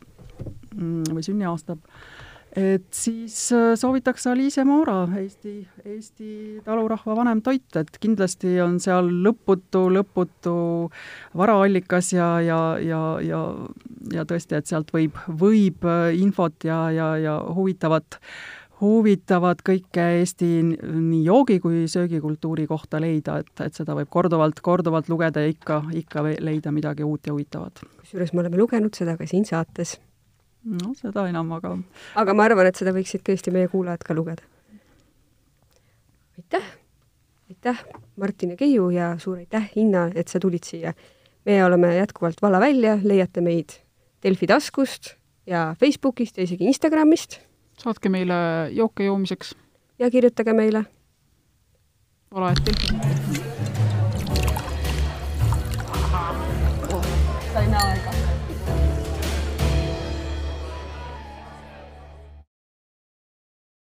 mm, 0.76 1.12
või 1.12 1.26
sünniaasta 1.26 1.78
et 2.58 2.88
siis 2.96 3.36
äh, 3.54 3.76
soovitakse 3.78 4.32
Aliise 4.32 4.64
Moora, 4.66 5.04
Eesti, 5.20 5.60
Eesti 5.86 6.30
talurahva 6.66 7.16
vanem 7.20 7.42
toit, 7.46 7.68
et 7.78 8.00
kindlasti 8.02 8.56
on 8.64 8.80
seal 8.82 9.12
lõputu, 9.26 9.84
lõputu 9.94 10.56
varaallikas 11.38 12.14
ja, 12.16 12.30
ja, 12.42 12.62
ja, 12.82 13.02
ja, 13.22 13.42
ja 14.14 14.26
tõesti, 14.28 14.58
et 14.58 14.70
sealt 14.70 14.94
võib, 14.96 15.20
võib 15.28 15.86
äh, 15.86 16.16
infot 16.18 16.66
ja, 16.66 16.88
ja, 16.96 17.12
ja 17.22 17.38
huvitavat 17.54 18.20
huvitavat 18.82 19.62
kõike 19.66 20.04
Eesti 20.20 20.50
nii 20.64 21.24
joogi 21.26 21.60
kui 21.60 21.86
söögikultuuri 21.90 22.68
kohta 22.68 23.02
leida, 23.02 23.40
et, 23.42 23.54
et 23.66 23.74
seda 23.74 23.96
võib 23.98 24.10
korduvalt, 24.14 24.62
korduvalt 24.62 25.10
lugeda 25.10 25.42
ja 25.42 25.54
ikka, 25.54 25.82
ikka 25.98 26.26
leida 26.40 26.72
midagi 26.72 27.06
uut 27.08 27.28
ja 27.28 27.34
huvitavat. 27.34 27.82
kusjuures 28.02 28.34
me 28.34 28.46
oleme 28.46 28.62
lugenud 28.62 28.94
seda 28.94 29.18
ka 29.18 29.26
siin 29.30 29.46
saates 29.50 29.98
no 30.68 30.94
seda 30.98 31.28
enam, 31.30 31.52
aga 31.58 31.76
aga 32.20 32.36
ma 32.36 32.48
arvan, 32.48 32.70
et 32.70 32.80
seda 32.80 32.94
võiksid 32.96 33.24
tõesti 33.26 33.54
meie 33.56 33.70
kuulajad 33.72 34.04
ka 34.06 34.16
lugeda. 34.18 34.44
aitäh, 36.38 36.68
aitäh, 37.50 37.84
Martin 38.18 38.54
ja 38.54 38.60
Keiu 38.60 38.90
ja 38.94 39.16
suur 39.20 39.40
aitäh, 39.42 39.72
Inna, 39.76 40.08
et 40.16 40.28
sa 40.28 40.40
tulid 40.40 40.68
siia. 40.68 40.94
me 41.46 41.64
oleme 41.64 41.96
jätkuvalt 41.96 42.42
Valla 42.42 42.60
välja, 42.60 42.98
leiate 43.04 43.42
meid 43.42 43.80
Delfi 44.24 44.48
taskust 44.48 45.16
ja 45.48 45.76
Facebookist 45.80 46.38
ja 46.38 46.44
isegi 46.44 46.66
Instagramist. 46.66 47.40
Saatke 47.80 48.10
meile 48.10 48.34
jooke 48.72 49.04
joomiseks. 49.06 49.56
ja 50.00 50.12
kirjutage 50.12 50.54
meile. 50.54 50.86
et 52.52 52.66
Delfi. 52.66 52.88
sain 57.54 57.74
aega 57.76 58.07